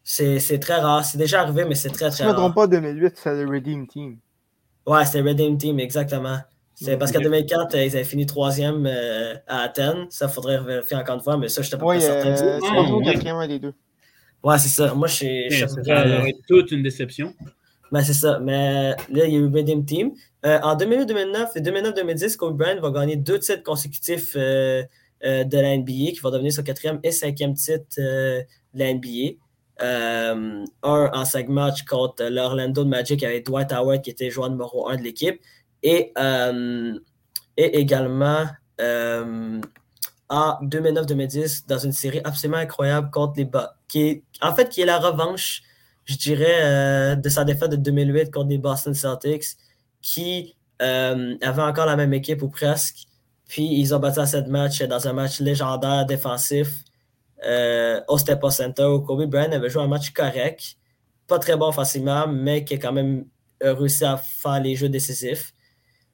C'est 0.05 0.59
très 0.61 0.80
rare. 0.80 1.05
C'est 1.05 1.18
déjà 1.18 1.42
arrivé, 1.42 1.64
mais 1.64 1.74
c'est 1.74 1.90
très, 1.90 2.11
très 2.11 2.24
rare. 2.24 2.32
Je 2.34 2.38
ne 2.38 2.46
me 2.46 2.53
trompe 2.53 2.55
pas, 2.55 2.66
2008, 2.66 3.12
c'est 3.16 3.44
le 3.44 3.48
Redeem 3.48 3.86
Team. 3.86 4.18
Ouais, 4.86 5.05
c'est 5.05 5.20
le 5.22 5.28
Redeem 5.28 5.57
Team, 5.59 5.78
exactement. 5.78 6.38
C'est 6.74 6.96
parce 6.96 7.12
qu'en 7.12 7.20
2004, 7.20 7.76
ils 7.76 7.94
avaient 7.94 8.05
fini 8.05 8.26
troisième 8.26 8.86
euh, 8.86 9.34
à 9.46 9.62
Athènes. 9.62 10.07
Ça, 10.11 10.28
faudrait 10.28 10.61
vérifier 10.61 10.96
encore 10.96 11.16
une 11.16 11.20
fois, 11.20 11.36
mais 11.36 11.48
ça, 11.48 11.62
je 11.62 11.68
n'étais 11.68 11.78
pas, 11.78 12.00
certain. 12.00 12.30
Euh, 12.30 12.59
c'est 12.61 13.12
quatrième, 13.12 13.36
un 13.36 13.46
des 13.46 13.59
deux. 13.59 13.74
Ouais, 14.42 14.59
c'est 14.59 14.68
ça. 14.68 14.92
Moi, 14.94 15.07
je 15.07 15.14
suis. 15.14 15.50
Ça 15.50 15.66
aurait 15.66 16.34
toute 16.48 16.72
une 16.72 16.82
déception. 16.82 17.34
Ben, 17.92 18.03
c'est 18.03 18.14
ça. 18.14 18.40
Mais 18.40 18.90
là, 19.11 19.26
il 19.26 19.32
y 19.32 19.36
a 19.36 19.38
eu 19.38 19.48
le 19.48 19.57
Redeem 19.57 19.84
Team. 19.84 20.12
Euh, 20.44 20.59
en 20.62 20.76
2008-2009 20.76 21.50
et 21.57 21.61
2009-2010, 21.61 22.36
Kobe 22.36 22.57
Bryant 22.57 22.80
va 22.80 22.90
gagner 22.90 23.16
deux 23.16 23.38
titres 23.38 23.62
consécutifs 23.62 24.34
de 24.34 24.86
la 25.22 25.76
NBA, 25.76 26.12
qui 26.12 26.20
va 26.20 26.30
devenir 26.30 26.53
son 26.53 26.64
quatrième 26.64 26.98
et 27.05 27.12
cinquième 27.12 27.55
titre 27.55 27.84
de 27.98 28.44
la 28.74 28.92
NBA. 28.92 29.36
Euh, 29.81 30.64
un 30.83 31.11
en 31.12 31.25
cinq 31.25 31.49
matchs 31.49 31.83
contre 31.85 32.25
l'Orlando 32.25 32.85
Magic 32.85 33.23
avec 33.25 33.47
Dwight 33.47 33.73
Howard 33.73 34.03
qui 34.03 34.11
était 34.11 34.31
joueur 34.31 34.51
numéro 34.51 34.89
un 34.89 34.97
de 34.97 35.03
l'équipe. 35.03 35.41
Et, 35.83 36.12
euh, 36.18 36.99
et 37.57 37.79
également 37.79 38.47
euh, 38.81 39.61
en 40.29 40.59
2009-2010 40.62 41.66
dans 41.66 41.79
une 41.79 41.93
série 41.93 42.20
absolument 42.25 42.59
incroyable 42.59 43.11
contre 43.11 43.35
les. 43.39 43.49
Qui 43.89 44.23
en 44.41 44.55
fait, 44.55 44.68
qui 44.68 44.83
est 44.83 44.87
la 44.87 44.99
revanche, 44.99 45.62
je 46.05 46.16
dirais, 46.16 47.16
de 47.16 47.29
sa 47.29 47.45
défaite 47.45 47.70
de 47.70 47.77
2008 47.77 48.31
contre 48.31 48.49
les 48.51 48.59
Boston 48.59 48.95
Celtics, 48.95 49.57
qui 50.01 50.57
avait 50.79 51.62
encore 51.62 51.87
la 51.87 51.97
même 51.97 52.14
équipe 52.14 52.43
ou 52.43 52.49
presque. 52.49 53.07
Puis 53.49 53.81
ils 53.81 53.95
ont 53.95 53.99
battu 53.99 54.20
à 54.20 54.27
cette 54.27 54.49
match 54.49 54.81
dans 54.83 55.07
un 55.09 55.12
match 55.12 55.41
légendaire 55.41 56.07
défensif 56.07 56.68
euh, 56.68 56.91
au 58.09 58.18
Staples 58.18 58.51
Center 58.51 58.84
où 58.84 59.01
Kobe 59.01 59.24
Bryant 59.26 59.53
avait 59.53 59.70
joué 59.70 59.82
un 59.82 59.88
match 59.88 60.11
correct, 60.12 60.76
pas 61.26 61.38
très 61.38 61.57
bon 61.57 61.72
facilement, 61.72 62.26
mais 62.28 62.64
qui 62.64 62.74
a 62.74 62.78
quand 62.78 62.93
même 62.93 63.24
réussi 63.61 64.05
à 64.05 64.16
faire 64.16 64.61
les 64.61 64.76
jeux 64.76 64.88
décisifs. 64.88 65.53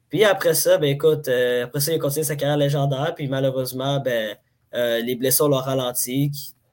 Puis 0.08 0.24
après 0.24 0.54
ça, 0.54 0.78
ben 0.78 0.88
écoute, 0.88 1.28
euh, 1.28 1.64
après 1.64 1.80
ça, 1.80 1.92
il 1.92 1.96
a 1.96 1.98
continué 1.98 2.24
sa 2.24 2.36
carrière 2.36 2.56
légendaire, 2.56 3.14
puis 3.14 3.28
malheureusement, 3.28 4.00
ben, 4.00 4.36
euh, 4.74 5.00
les 5.00 5.16
blessures 5.16 5.48
l'ont 5.48 5.58
ralenti 5.58 6.30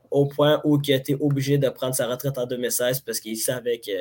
au 0.10 0.26
point 0.26 0.62
où 0.64 0.80
il 0.82 0.94
a 0.94 0.96
été 0.96 1.18
obligé 1.20 1.58
de 1.58 1.68
prendre 1.70 1.96
sa 1.96 2.08
retraite 2.08 2.38
en 2.38 2.46
2016 2.46 3.02
parce 3.02 3.20
qu'il 3.20 3.38
savait 3.38 3.80
que 3.80 3.92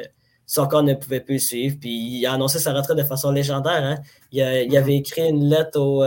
son 0.47 0.67
corps 0.67 0.83
ne 0.83 0.95
pouvait 0.95 1.21
plus 1.21 1.41
suivre. 1.41 1.77
Puis 1.81 1.91
il 1.91 2.27
a 2.27 2.35
annoncé 2.35 2.59
sa 2.59 2.73
retraite 2.73 2.97
de 2.97 3.03
façon 3.03 3.33
légendaire. 3.33 3.83
Hein. 3.83 3.97
Il, 4.31 4.39
il, 4.39 4.77
avait 4.77 4.97
écrit 4.97 5.29
une 5.29 5.49
lettre 5.49 5.81
au, 5.81 6.05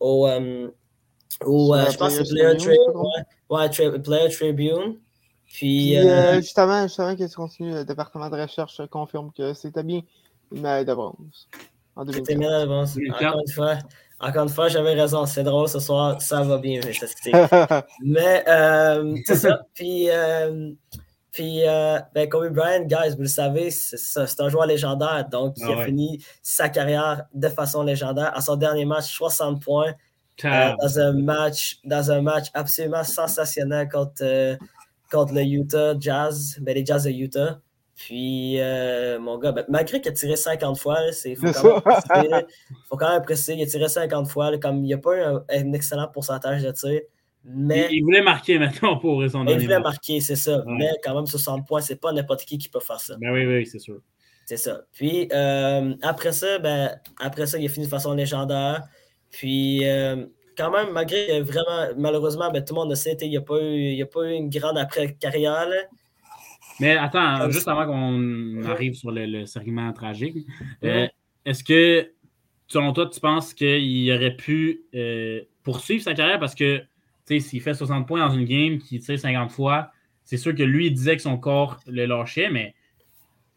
au, 0.00 0.28
au 1.44 1.74
je 1.74 1.96
pense 1.96 2.16
que 2.16 2.24
c'est 2.24 2.30
Player 2.30 2.56
Trade. 2.56 2.78
Ouais, 2.94 3.22
Player 3.50 4.30
Tribune. 4.30 4.98
Puis, 5.52 5.98
euh, 5.98 6.04
euh, 6.04 6.36
justement, 6.36 6.84
justement, 6.84 7.16
que 7.16 7.28
tu 7.28 7.34
continues, 7.34 7.72
le 7.72 7.84
département 7.84 8.30
de 8.30 8.40
recherche 8.40 8.80
confirme 8.88 9.32
que 9.36 9.52
c'était 9.52 9.82
bien 9.82 10.02
une 10.52 10.58
médaille 10.58 10.84
de 10.84 10.94
bronze. 10.94 11.48
C'était 12.12 12.34
une 12.34 12.38
médaille 12.38 12.62
de 12.62 12.66
bronze. 12.68 12.96
Encore 13.12 13.40
une 13.40 13.52
fois, 13.52 13.78
encore 14.20 14.42
une 14.44 14.48
fois, 14.48 14.68
j'avais 14.68 14.94
raison. 14.94 15.26
C'est 15.26 15.42
drôle 15.42 15.68
ce 15.68 15.80
soir, 15.80 16.22
ça 16.22 16.42
va 16.42 16.58
bien. 16.58 16.80
Mais 18.02 18.44
euh, 18.48 19.16
c'est 19.26 19.36
ça. 19.36 19.62
Puis, 19.74 20.08
puis 21.32 21.62
ben, 22.14 22.28
Kobe 22.28 22.52
Bryant, 22.54 22.84
guys, 22.84 23.16
vous 23.16 23.22
le 23.22 23.28
savez, 23.28 23.70
c'est 23.70 24.40
un 24.40 24.48
joueur 24.48 24.66
légendaire. 24.66 25.26
Donc, 25.28 25.54
il 25.56 25.64
a 25.64 25.80
ah 25.80 25.84
fini 25.84 26.24
sa 26.42 26.68
carrière 26.68 27.24
de 27.34 27.48
façon 27.48 27.82
légendaire. 27.82 28.30
À 28.36 28.40
son 28.40 28.54
dernier 28.54 28.84
match, 28.84 29.12
60 29.12 29.60
points. 29.60 29.94
Euh, 30.44 30.72
dans, 30.80 30.98
un 30.98 31.12
match, 31.12 31.78
dans 31.84 32.10
un 32.10 32.22
match 32.22 32.46
absolument 32.54 33.04
sensationnel 33.04 33.88
contre, 33.88 34.22
euh, 34.22 34.56
contre 35.10 35.34
le 35.34 35.42
Utah 35.42 35.94
Jazz, 35.98 36.58
ben, 36.60 36.74
les 36.74 36.84
Jazz 36.84 37.04
de 37.04 37.10
Utah. 37.10 37.60
Puis, 37.96 38.58
euh, 38.60 39.18
mon 39.18 39.38
gars, 39.38 39.52
ben, 39.52 39.64
malgré 39.68 40.00
qu'il 40.00 40.10
a 40.10 40.14
tiré 40.14 40.36
50 40.36 40.78
fois, 40.78 40.98
il 41.24 41.36
faut, 41.36 41.52
faut, 41.52 42.96
quand 42.96 43.12
même 43.12 43.22
préciser, 43.22 43.54
il 43.54 43.62
a 43.62 43.66
tiré 43.66 43.88
50 43.88 44.28
fois, 44.28 44.56
comme 44.58 44.78
il 44.78 44.82
n'y 44.82 44.94
a 44.94 44.98
pas 44.98 45.16
eu 45.16 45.22
un, 45.22 45.72
excellent 45.72 46.08
pourcentage 46.08 46.62
de 46.62 46.70
tir. 46.70 47.00
Mais, 47.44 47.88
il, 47.90 48.02
voulait 48.02 48.22
marquer 48.22 48.58
maintenant 48.58 48.98
pour 48.98 49.22
son 49.30 49.46
Il 49.46 49.60
voulait 49.60 49.80
marquer, 49.80 50.20
c'est 50.20 50.36
ça. 50.36 50.62
Mais 50.66 50.90
quand 51.02 51.14
même, 51.14 51.26
60 51.26 51.66
points, 51.66 51.80
c'est 51.80 51.96
pas 51.96 52.12
n'importe 52.12 52.44
qui 52.44 52.58
qui 52.58 52.68
peut 52.68 52.80
faire 52.80 53.00
ça. 53.00 53.16
Ben 53.18 53.32
oui, 53.32 53.46
oui, 53.46 53.66
c'est 53.66 53.78
sûr. 53.78 54.00
C'est 54.46 54.56
ça. 54.56 54.80
Puis, 54.92 55.28
après 56.02 56.32
ça, 56.32 56.58
ben, 56.58 56.98
après 57.18 57.46
ça, 57.46 57.58
il 57.58 57.66
a 57.66 57.68
fini 57.68 57.86
de 57.86 57.90
façon 57.90 58.14
légendaire. 58.14 58.88
Puis, 59.30 59.86
euh, 59.86 60.26
quand 60.56 60.70
même, 60.70 60.92
malgré 60.92 61.40
vraiment, 61.40 61.88
malheureusement, 61.96 62.50
ben, 62.50 62.64
tout 62.64 62.74
le 62.74 62.80
monde 62.80 62.90
le 62.90 62.96
sait, 62.96 63.16
il 63.20 63.30
n'y 63.30 63.36
a, 63.36 63.40
pas 63.40 63.60
eu, 63.60 64.02
a 64.02 64.06
pas 64.06 64.24
eu 64.24 64.34
une 64.34 64.50
grande 64.50 64.78
après-carrière. 64.78 65.68
Mais 66.80 66.96
attends, 66.96 67.50
juste 67.50 67.68
avant 67.68 67.86
qu'on 67.86 68.64
arrive 68.64 68.94
sur 68.94 69.10
le, 69.10 69.46
segment 69.46 69.92
tragique, 69.92 70.46
euh, 70.84 71.06
est-ce 71.44 71.62
que, 71.62 72.10
selon 72.66 72.92
toi, 72.92 73.06
tu 73.06 73.20
penses 73.20 73.54
qu'il 73.54 74.10
aurait 74.12 74.36
pu 74.36 74.82
euh, 74.94 75.42
poursuivre 75.62 76.02
sa 76.02 76.14
carrière? 76.14 76.38
Parce 76.38 76.54
que, 76.54 76.82
s'il 77.26 77.60
fait 77.60 77.74
60 77.74 78.08
points 78.08 78.26
dans 78.26 78.34
une 78.34 78.44
game, 78.44 78.78
qu'il 78.78 79.00
tire 79.00 79.18
50 79.18 79.52
fois, 79.52 79.92
c'est 80.24 80.36
sûr 80.36 80.54
que 80.54 80.62
lui, 80.62 80.86
il 80.86 80.92
disait 80.92 81.16
que 81.16 81.22
son 81.22 81.38
corps 81.38 81.78
le 81.86 82.06
lâchait, 82.06 82.50
mais 82.50 82.74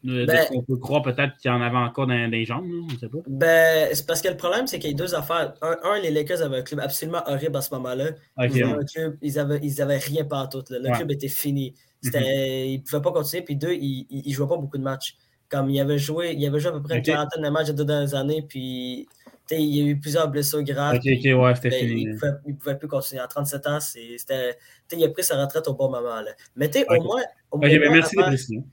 ben, 0.03 0.45
on 0.51 0.63
peut 0.63 0.77
croire 0.77 1.01
peut-être 1.01 1.37
qu'il 1.37 1.49
y 1.49 1.53
en 1.53 1.61
avait 1.61 1.77
encore 1.77 2.07
dans, 2.07 2.29
les 2.29 2.45
jambes, 2.45 2.65
je 2.89 2.93
ne 2.93 2.99
sais 2.99 3.07
pas. 3.07 3.19
Ben, 3.27 3.89
c'est 3.93 4.05
parce 4.05 4.21
que 4.21 4.27
le 4.27 4.35
problème, 4.35 4.67
c'est 4.67 4.79
qu'il 4.79 4.91
y 4.91 4.93
a 4.93 4.97
deux 4.97 5.15
affaires. 5.15 5.53
Un, 5.61 5.99
les 6.01 6.11
Lakers 6.11 6.41
avaient 6.41 6.57
un 6.57 6.61
club 6.61 6.81
absolument 6.81 7.23
horrible 7.25 7.55
à 7.55 7.61
ce 7.61 7.73
moment-là. 7.75 8.11
ils, 8.39 9.39
avaient, 9.39 9.59
ils 9.61 9.81
avaient 9.81 9.97
rien 9.97 10.25
partout. 10.25 10.63
Le 10.69 10.95
club 10.95 11.11
était 11.11 11.29
fini. 11.29 11.73
Mhm. 12.03 12.11
Ils 12.15 12.79
ne 12.79 12.83
pouvaient 12.83 13.01
pas 13.01 13.11
continuer. 13.11 13.43
Puis 13.43 13.55
deux, 13.55 13.73
ils 13.73 14.23
ne 14.25 14.33
jouaient 14.33 14.47
pas 14.47 14.57
beaucoup 14.57 14.77
de 14.77 14.83
matchs. 14.83 15.15
Comme 15.49 15.69
il 15.69 15.79
avait 15.79 15.99
joué, 15.99 16.35
joué 16.39 16.67
à 16.67 16.71
peu 16.71 16.81
près 16.81 16.97
une 16.97 17.03
quarantaine 17.03 17.43
de 17.43 17.49
matchs 17.49 17.69
deux 17.69 17.85
dernières 17.85 18.15
années. 18.15 18.43
Puis 18.47 19.07
il 19.51 19.75
y 19.75 19.81
a 19.81 19.85
eu 19.85 19.99
plusieurs 19.99 20.27
blessures 20.29 20.63
graves. 20.63 20.95
Ok, 20.95 21.03
ok, 21.05 21.41
ouais, 21.41 21.55
c'était 21.55 21.69
ben, 21.69 21.87
fini. 21.87 22.01
Il 22.01 22.53
ne 22.53 22.53
pouvait, 22.55 22.77
plus 22.77 22.87
continuer. 22.87 23.21
À 23.21 23.27
37 23.27 23.67
ans, 23.67 23.79
il 23.95 25.03
a 25.03 25.09
pris 25.09 25.23
sa 25.23 25.41
retraite 25.41 25.67
au 25.67 25.73
bon 25.75 25.89
moment. 25.89 26.21
Là. 26.21 26.31
Mais 26.55 26.69
au 26.89 27.03
moins. 27.03 27.21
Au 27.51 27.57
ben, 27.57 27.79
moins 27.79 27.91
merci 27.91 28.15
de 28.15 28.63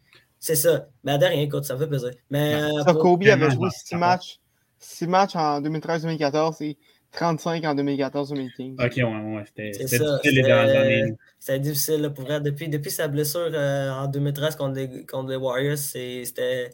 c'est 0.41 0.57
ça. 0.57 0.88
Mais 1.05 1.12
à 1.12 1.16
rien, 1.18 1.43
écoute, 1.43 1.64
ça 1.64 1.76
fait 1.76 1.86
plaisir. 1.86 2.11
Mais, 2.30 2.55
euh, 2.55 2.82
ça, 2.82 2.95
Kobe 2.95 3.22
avait 3.24 3.51
joué 3.51 3.68
6 3.70 3.95
matchs, 3.97 4.41
6 4.78 5.07
matchs 5.07 5.36
en 5.36 5.61
2013-2014 5.61 6.64
et 6.64 6.78
35 7.12 7.64
en 7.64 7.74
2014-2015. 7.74 8.84
Ok, 8.84 8.93
ouais, 8.97 9.05
ouais. 9.05 9.45
C'était 9.47 9.70
difficile 9.70 10.18
les 10.24 10.43
dernières 10.43 10.80
années. 10.80 11.14
C'était 11.38 11.59
difficile 11.59 12.12
pour 12.14 12.24
vrai. 12.24 12.41
Depuis, 12.41 12.68
depuis 12.68 12.91
sa 12.91 13.09
blessure 13.09 13.51
euh, 13.53 13.91
en 13.91 14.07
2013 14.07 14.57
contre 14.57 14.74
les, 14.76 15.05
contre 15.05 15.28
les 15.30 15.36
Warriors, 15.36 15.76
c'était. 15.76 16.70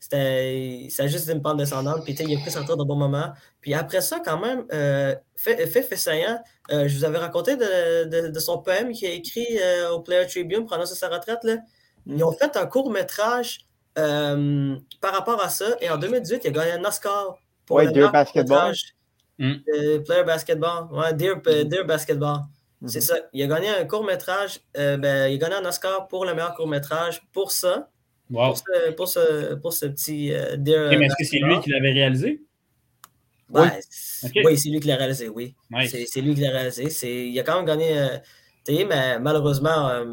C'était. 0.00 0.86
Ça 0.90 1.02
a 1.02 1.06
juste 1.08 1.28
une 1.28 1.42
pente 1.42 1.56
descendante. 1.56 2.04
Puis 2.04 2.14
il 2.14 2.36
a 2.36 2.40
pris 2.40 2.52
sa 2.52 2.60
retraite 2.60 2.78
au 2.78 2.84
bon 2.84 2.94
moment. 2.94 3.32
Puis 3.60 3.74
après 3.74 4.00
ça, 4.00 4.20
quand 4.24 4.38
même, 4.38 4.64
euh, 4.72 5.16
fait, 5.34 5.66
fait, 5.66 5.82
fait 5.82 5.96
saillant, 5.96 6.38
euh, 6.70 6.86
je 6.86 6.96
vous 6.96 7.04
avais 7.04 7.18
raconté 7.18 7.56
de, 7.56 8.04
de, 8.04 8.28
de 8.28 8.38
son 8.38 8.58
poème 8.58 8.92
qu'il 8.92 9.08
a 9.08 9.12
écrit 9.12 9.58
euh, 9.60 9.90
au 9.90 10.00
Player 10.00 10.24
Tribune 10.28 10.66
annoncer 10.70 10.94
sa 10.94 11.08
retraite. 11.08 11.42
Là. 11.42 11.56
Ils 12.08 12.24
ont 12.24 12.32
fait 12.32 12.56
un 12.56 12.66
court 12.66 12.90
métrage 12.90 13.60
euh, 13.98 14.76
par 15.00 15.12
rapport 15.12 15.42
à 15.42 15.48
ça. 15.48 15.76
Et 15.80 15.90
en 15.90 15.98
2018, 15.98 16.40
il 16.44 16.48
a 16.48 16.50
gagné 16.50 16.72
un 16.72 16.84
Oscar 16.84 17.38
pour 17.66 17.76
ouais, 17.76 17.92
Dear 17.92 18.10
Basketball. 18.10 18.74
Mm. 19.38 19.54
player 20.04 20.24
Basketball. 20.24 20.88
Ouais, 20.90 21.12
Dear, 21.12 21.36
mm. 21.36 21.86
Basketball. 21.86 22.38
Mm-hmm. 22.82 22.88
C'est 22.88 23.00
ça. 23.02 23.16
Il 23.32 23.42
a 23.42 23.46
gagné 23.46 23.68
un 23.68 23.84
court 23.84 24.04
métrage. 24.04 24.60
Euh, 24.76 24.96
ben, 24.96 25.30
il 25.30 25.34
a 25.34 25.48
gagné 25.48 25.62
un 25.62 25.68
Oscar 25.68 26.08
pour 26.08 26.24
le 26.24 26.32
meilleur 26.34 26.54
court 26.54 26.68
métrage 26.68 27.22
pour 27.32 27.52
ça. 27.52 27.90
Wow. 28.30 28.48
Pour, 28.48 29.08
ce, 29.08 29.54
pour, 29.54 29.72
ce, 29.72 29.86
petit 29.86 30.34
euh, 30.34 30.56
Dear. 30.56 30.90
mais 30.98 31.06
est-ce 31.06 31.16
que 31.16 31.24
c'est 31.24 31.38
lui 31.38 31.60
qui 31.60 31.70
l'avait 31.70 31.92
réalisé? 31.92 32.42
oui, 33.50 33.66
oui 34.44 34.58
c'est 34.58 34.68
lui 34.68 34.80
qui 34.80 34.88
l'a 34.88 34.96
réalisé, 34.96 35.30
oui. 35.30 35.54
C'est 35.86 36.20
lui 36.20 36.34
qui 36.34 36.42
l'a 36.42 36.50
réalisé. 36.50 37.28
Il 37.28 37.40
a 37.40 37.42
quand 37.42 37.56
même 37.56 37.64
gagné. 37.64 38.20
mais 38.68 39.18
malheureusement, 39.18 40.04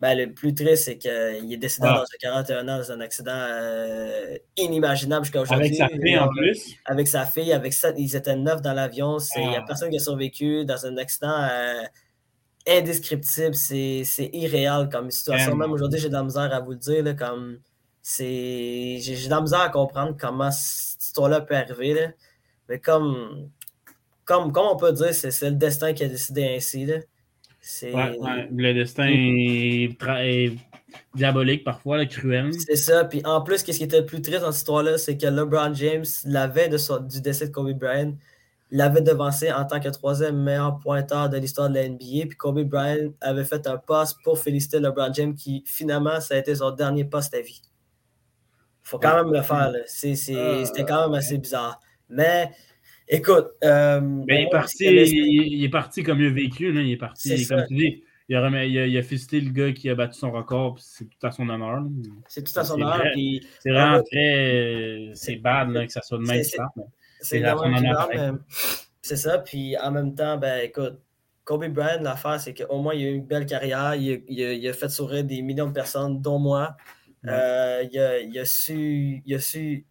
ben, 0.00 0.16
le 0.16 0.32
plus 0.32 0.54
triste, 0.54 0.84
c'est 0.84 0.96
qu'il 0.96 1.52
est 1.52 1.56
décédé 1.58 1.88
ah. 1.90 1.96
dans 1.96 2.02
un 2.02 2.18
41 2.20 2.68
ans 2.68 2.78
dans 2.78 2.92
un 2.92 3.00
accident 3.00 3.32
euh, 3.34 4.38
inimaginable 4.56 5.26
jusqu'à 5.26 5.42
aujourd'hui. 5.42 5.66
Avec 5.66 5.76
sa 5.76 5.88
fille 5.88 6.18
en 6.18 6.28
plus? 6.28 6.76
Avec 6.86 7.08
sa 7.08 7.26
fille, 7.26 7.52
avec 7.52 7.72
ça, 7.74 7.92
ils 7.96 8.16
étaient 8.16 8.36
neuf 8.36 8.62
dans 8.62 8.72
l'avion. 8.72 9.18
Il 9.36 9.48
n'y 9.48 9.56
a 9.56 9.60
ah. 9.60 9.64
personne 9.66 9.90
qui 9.90 9.96
a 9.96 10.00
survécu 10.00 10.64
dans 10.64 10.86
un 10.86 10.96
accident 10.96 11.46
euh, 11.50 11.82
indescriptible. 12.66 13.54
C'est 13.54 14.30
irréel 14.32 14.88
comme 14.90 15.10
situation. 15.10 15.54
Même 15.54 15.72
aujourd'hui, 15.72 16.00
j'ai 16.00 16.08
de 16.08 16.14
la 16.14 16.24
misère 16.24 16.52
à 16.54 16.60
vous 16.60 16.70
le 16.70 16.78
dire. 16.78 17.04
Là, 17.04 17.12
comme 17.12 17.58
j'ai 18.18 18.98
de 18.98 19.30
la 19.30 19.40
misère 19.42 19.60
à 19.60 19.68
comprendre 19.68 20.16
comment 20.18 20.50
cette 20.50 21.02
histoire-là 21.02 21.42
peut 21.42 21.56
arriver. 21.56 21.92
Là. 21.92 22.08
Mais 22.70 22.78
comme, 22.78 23.50
comme, 24.24 24.50
comme 24.50 24.66
on 24.66 24.76
peut 24.76 24.92
dire, 24.92 25.12
c'est 25.12 25.50
le 25.50 25.56
destin 25.56 25.92
qui 25.92 26.04
a 26.04 26.08
décidé 26.08 26.54
ainsi. 26.56 26.86
Là. 26.86 27.00
Le 27.62 28.72
destin 28.72 29.08
est, 29.08 30.52
diabolique 31.14 31.64
parfois, 31.64 31.98
le 31.98 32.06
cruel. 32.06 32.52
C'est 32.54 32.76
ça. 32.76 33.04
Puis 33.04 33.22
en 33.24 33.42
plus, 33.42 33.62
qu'est-ce 33.62 33.78
qui 33.78 33.84
était 33.84 34.00
le 34.00 34.06
plus 34.06 34.22
triste 34.22 34.40
dans 34.40 34.52
cette 34.52 34.60
histoire-là, 34.60 34.98
c'est 34.98 35.16
que 35.16 35.26
LeBron 35.26 35.74
James, 35.74 36.04
la 36.24 36.46
veille 36.46 36.68
de 36.68 37.08
du 37.08 37.20
décès 37.20 37.48
de 37.48 37.52
Kobe 37.52 37.72
Bryant, 37.72 38.14
l'avait 38.70 39.02
devancé 39.02 39.52
en 39.52 39.64
tant 39.64 39.80
que 39.80 39.88
troisième 39.88 40.40
meilleur 40.42 40.78
pointeur 40.78 41.28
de 41.28 41.36
l'histoire 41.36 41.68
de 41.68 41.74
la 41.74 41.88
NBA. 41.88 42.26
Puis 42.28 42.36
Kobe 42.36 42.62
Bryant 42.62 43.12
avait 43.20 43.44
fait 43.44 43.66
un 43.66 43.76
poste 43.76 44.18
pour 44.22 44.38
féliciter 44.38 44.78
LeBron 44.80 45.12
James, 45.12 45.34
qui 45.34 45.64
finalement, 45.66 46.20
ça 46.20 46.34
a 46.34 46.38
été 46.38 46.54
son 46.54 46.70
dernier 46.70 47.04
poste 47.04 47.34
à 47.34 47.40
vie. 47.40 47.62
Faut 48.82 48.98
quand 48.98 49.16
même 49.22 49.32
le 49.32 49.42
faire. 49.42 49.72
Ah. 49.72 49.86
C'était 49.86 50.84
quand 50.84 51.08
même 51.08 51.14
assez 51.14 51.38
bizarre. 51.38 51.80
Mais 52.08 52.50
Écoute. 53.10 53.48
Euh, 53.64 54.24
il, 54.28 54.34
est 54.34 54.50
parti, 54.50 54.84
il, 54.84 55.64
est 55.64 55.68
parti 55.68 56.02
comme 56.04 56.20
il 56.20 56.28
a 56.28 56.30
vécu. 56.30 56.72
Là. 56.72 56.80
Il 56.80 56.92
est 56.92 56.96
parti, 56.96 57.46
comme 57.46 57.64
tu 57.66 57.74
dis, 57.74 58.04
il 58.28 58.36
a, 58.36 58.64
il, 58.64 58.96
a, 58.96 59.02
félicité 59.02 59.40
le 59.40 59.50
gars 59.50 59.72
qui 59.72 59.90
a 59.90 59.96
battu 59.96 60.20
son 60.20 60.30
record, 60.30 60.78
c'est 60.78 61.06
tout 61.06 61.26
à 61.26 61.32
son 61.32 61.48
honneur. 61.48 61.82
C'est 62.28 62.44
tout 62.44 62.58
à 62.58 62.62
son 62.62 62.74
honneur. 62.74 63.02
C'est 63.58 63.70
vraiment 63.70 64.02
très. 64.04 65.10
C'est 65.14 65.36
bad 65.36 65.70
là, 65.70 65.84
que 65.84 65.92
ça 65.92 66.02
soit 66.02 66.18
de 66.18 66.22
même. 66.22 66.42
C'est 67.20 67.44
à 67.44 67.56
son 67.56 67.64
honneur. 67.64 68.38
C'est 69.02 69.16
ça. 69.16 69.38
Puis 69.38 69.76
en 69.78 69.90
même 69.90 70.14
temps, 70.14 70.38
ben 70.38 70.64
écoute, 70.64 71.00
Kobe 71.42 71.66
Bryant, 71.66 72.02
l'affaire, 72.02 72.38
c'est 72.38 72.54
qu'au 72.54 72.80
moins, 72.80 72.94
il 72.94 73.06
a 73.06 73.10
eu 73.10 73.14
une 73.14 73.26
belle 73.26 73.46
carrière. 73.46 73.96
Il, 73.96 74.22
il, 74.28 74.68
a, 74.68 74.72
fait 74.72 74.88
sourire 74.88 75.24
des 75.24 75.42
millions 75.42 75.66
de 75.66 75.72
personnes, 75.72 76.22
dont 76.22 76.38
moi. 76.38 76.76
Euh, 77.26 77.84
il, 77.90 77.98
a, 77.98 78.20
il, 78.20 78.38
a, 78.38 78.44
su, 78.44 79.20
il 79.26 79.34
a 79.34 79.40
su 79.40 79.84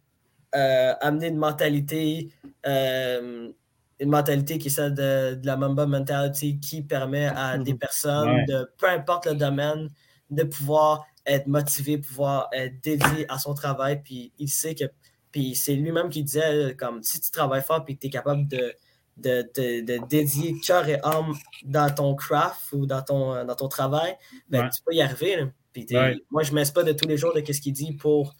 euh, 0.54 0.94
amener 1.00 1.28
une 1.28 1.36
mentalité, 1.36 2.30
euh, 2.66 3.50
une 3.98 4.08
mentalité 4.08 4.58
qui 4.58 4.68
est 4.68 4.70
celle 4.70 4.94
de, 4.94 5.38
la 5.44 5.56
Mamba 5.56 5.86
Mentality 5.86 6.58
qui 6.58 6.82
permet 6.82 7.26
à 7.26 7.58
des 7.58 7.74
mhm. 7.74 7.78
personnes 7.78 8.44
de 8.46 8.68
peu 8.78 8.88
importe 8.88 9.26
le 9.26 9.34
domaine 9.34 9.88
de 10.30 10.42
pouvoir 10.44 11.06
être 11.26 11.46
motivé, 11.46 11.98
pouvoir 11.98 12.48
être 12.52 12.82
dédié 12.82 13.26
à 13.28 13.38
son 13.38 13.54
travail. 13.54 14.02
Puis 14.02 14.32
il 14.38 14.48
sait 14.48 14.74
que 14.74 14.84
puis 15.30 15.54
c'est 15.54 15.74
lui-même 15.74 16.08
qui 16.08 16.24
disait 16.24 16.74
comme 16.76 17.02
si 17.02 17.20
tu 17.20 17.30
travailles 17.30 17.62
fort 17.62 17.84
puis 17.84 17.94
que 17.94 18.00
tu 18.00 18.06
es 18.08 18.10
capable 18.10 18.48
de, 18.48 18.74
de, 19.16 19.48
de, 19.54 20.06
dédier 20.08 20.58
cœur 20.60 20.88
et 20.88 20.98
âme 21.04 21.34
dans 21.64 21.94
ton 21.94 22.14
craft 22.14 22.72
ou 22.72 22.86
dans 22.86 23.02
ton, 23.02 23.44
dans 23.44 23.54
ton 23.54 23.68
travail, 23.68 24.16
ben, 24.48 24.68
tu 24.68 24.82
peux 24.84 24.94
y 24.94 25.02
arriver. 25.02 25.46
Puis 25.72 25.86
moi, 26.30 26.42
je 26.42 26.52
ne 26.52 26.72
pas 26.72 26.82
de 26.82 26.92
tous 26.92 27.06
les 27.06 27.16
jours 27.16 27.32
de 27.34 27.40
ce 27.40 27.60
qu'il 27.60 27.72
dit 27.72 27.92
pour 27.92 28.34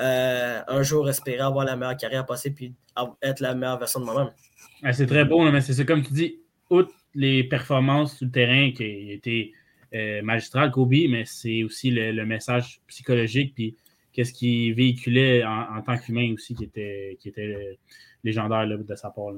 euh, 0.00 0.60
un 0.66 0.82
jour 0.82 1.08
espérer 1.08 1.40
avoir 1.40 1.64
la 1.64 1.76
meilleure 1.76 1.96
carrière 1.96 2.24
passée 2.24 2.50
puis 2.50 2.74
être 3.22 3.40
la 3.40 3.54
meilleure 3.54 3.78
version 3.78 4.00
de 4.00 4.04
moi-même. 4.04 4.30
c'est 4.92 5.06
très 5.06 5.24
beau, 5.24 5.42
mais 5.50 5.60
c'est 5.60 5.84
comme 5.84 6.02
tu 6.02 6.12
dis, 6.12 6.40
outre 6.70 6.92
les 7.14 7.44
performances 7.44 8.16
sur 8.16 8.26
le 8.26 8.32
terrain 8.32 8.70
qui 8.72 9.12
étaient 9.12 9.52
euh, 9.94 10.22
magistrales, 10.22 10.70
Kobe, 10.70 10.94
mais 11.08 11.24
c'est 11.26 11.62
aussi 11.62 11.90
le, 11.90 12.24
message 12.24 12.80
psychologique 12.86 13.54
puis 13.54 13.76
qu'est-ce 14.12 14.32
qu'il 14.32 14.74
véhiculait 14.74 15.44
en, 15.44 15.82
tant 15.82 15.98
qu'humain 15.98 16.32
aussi 16.34 16.54
qui 16.54 16.64
était, 16.64 17.18
qui 17.20 17.28
était 17.28 17.78
légendaire 18.24 18.66
de 18.66 18.94
sa 18.94 19.10
part. 19.10 19.34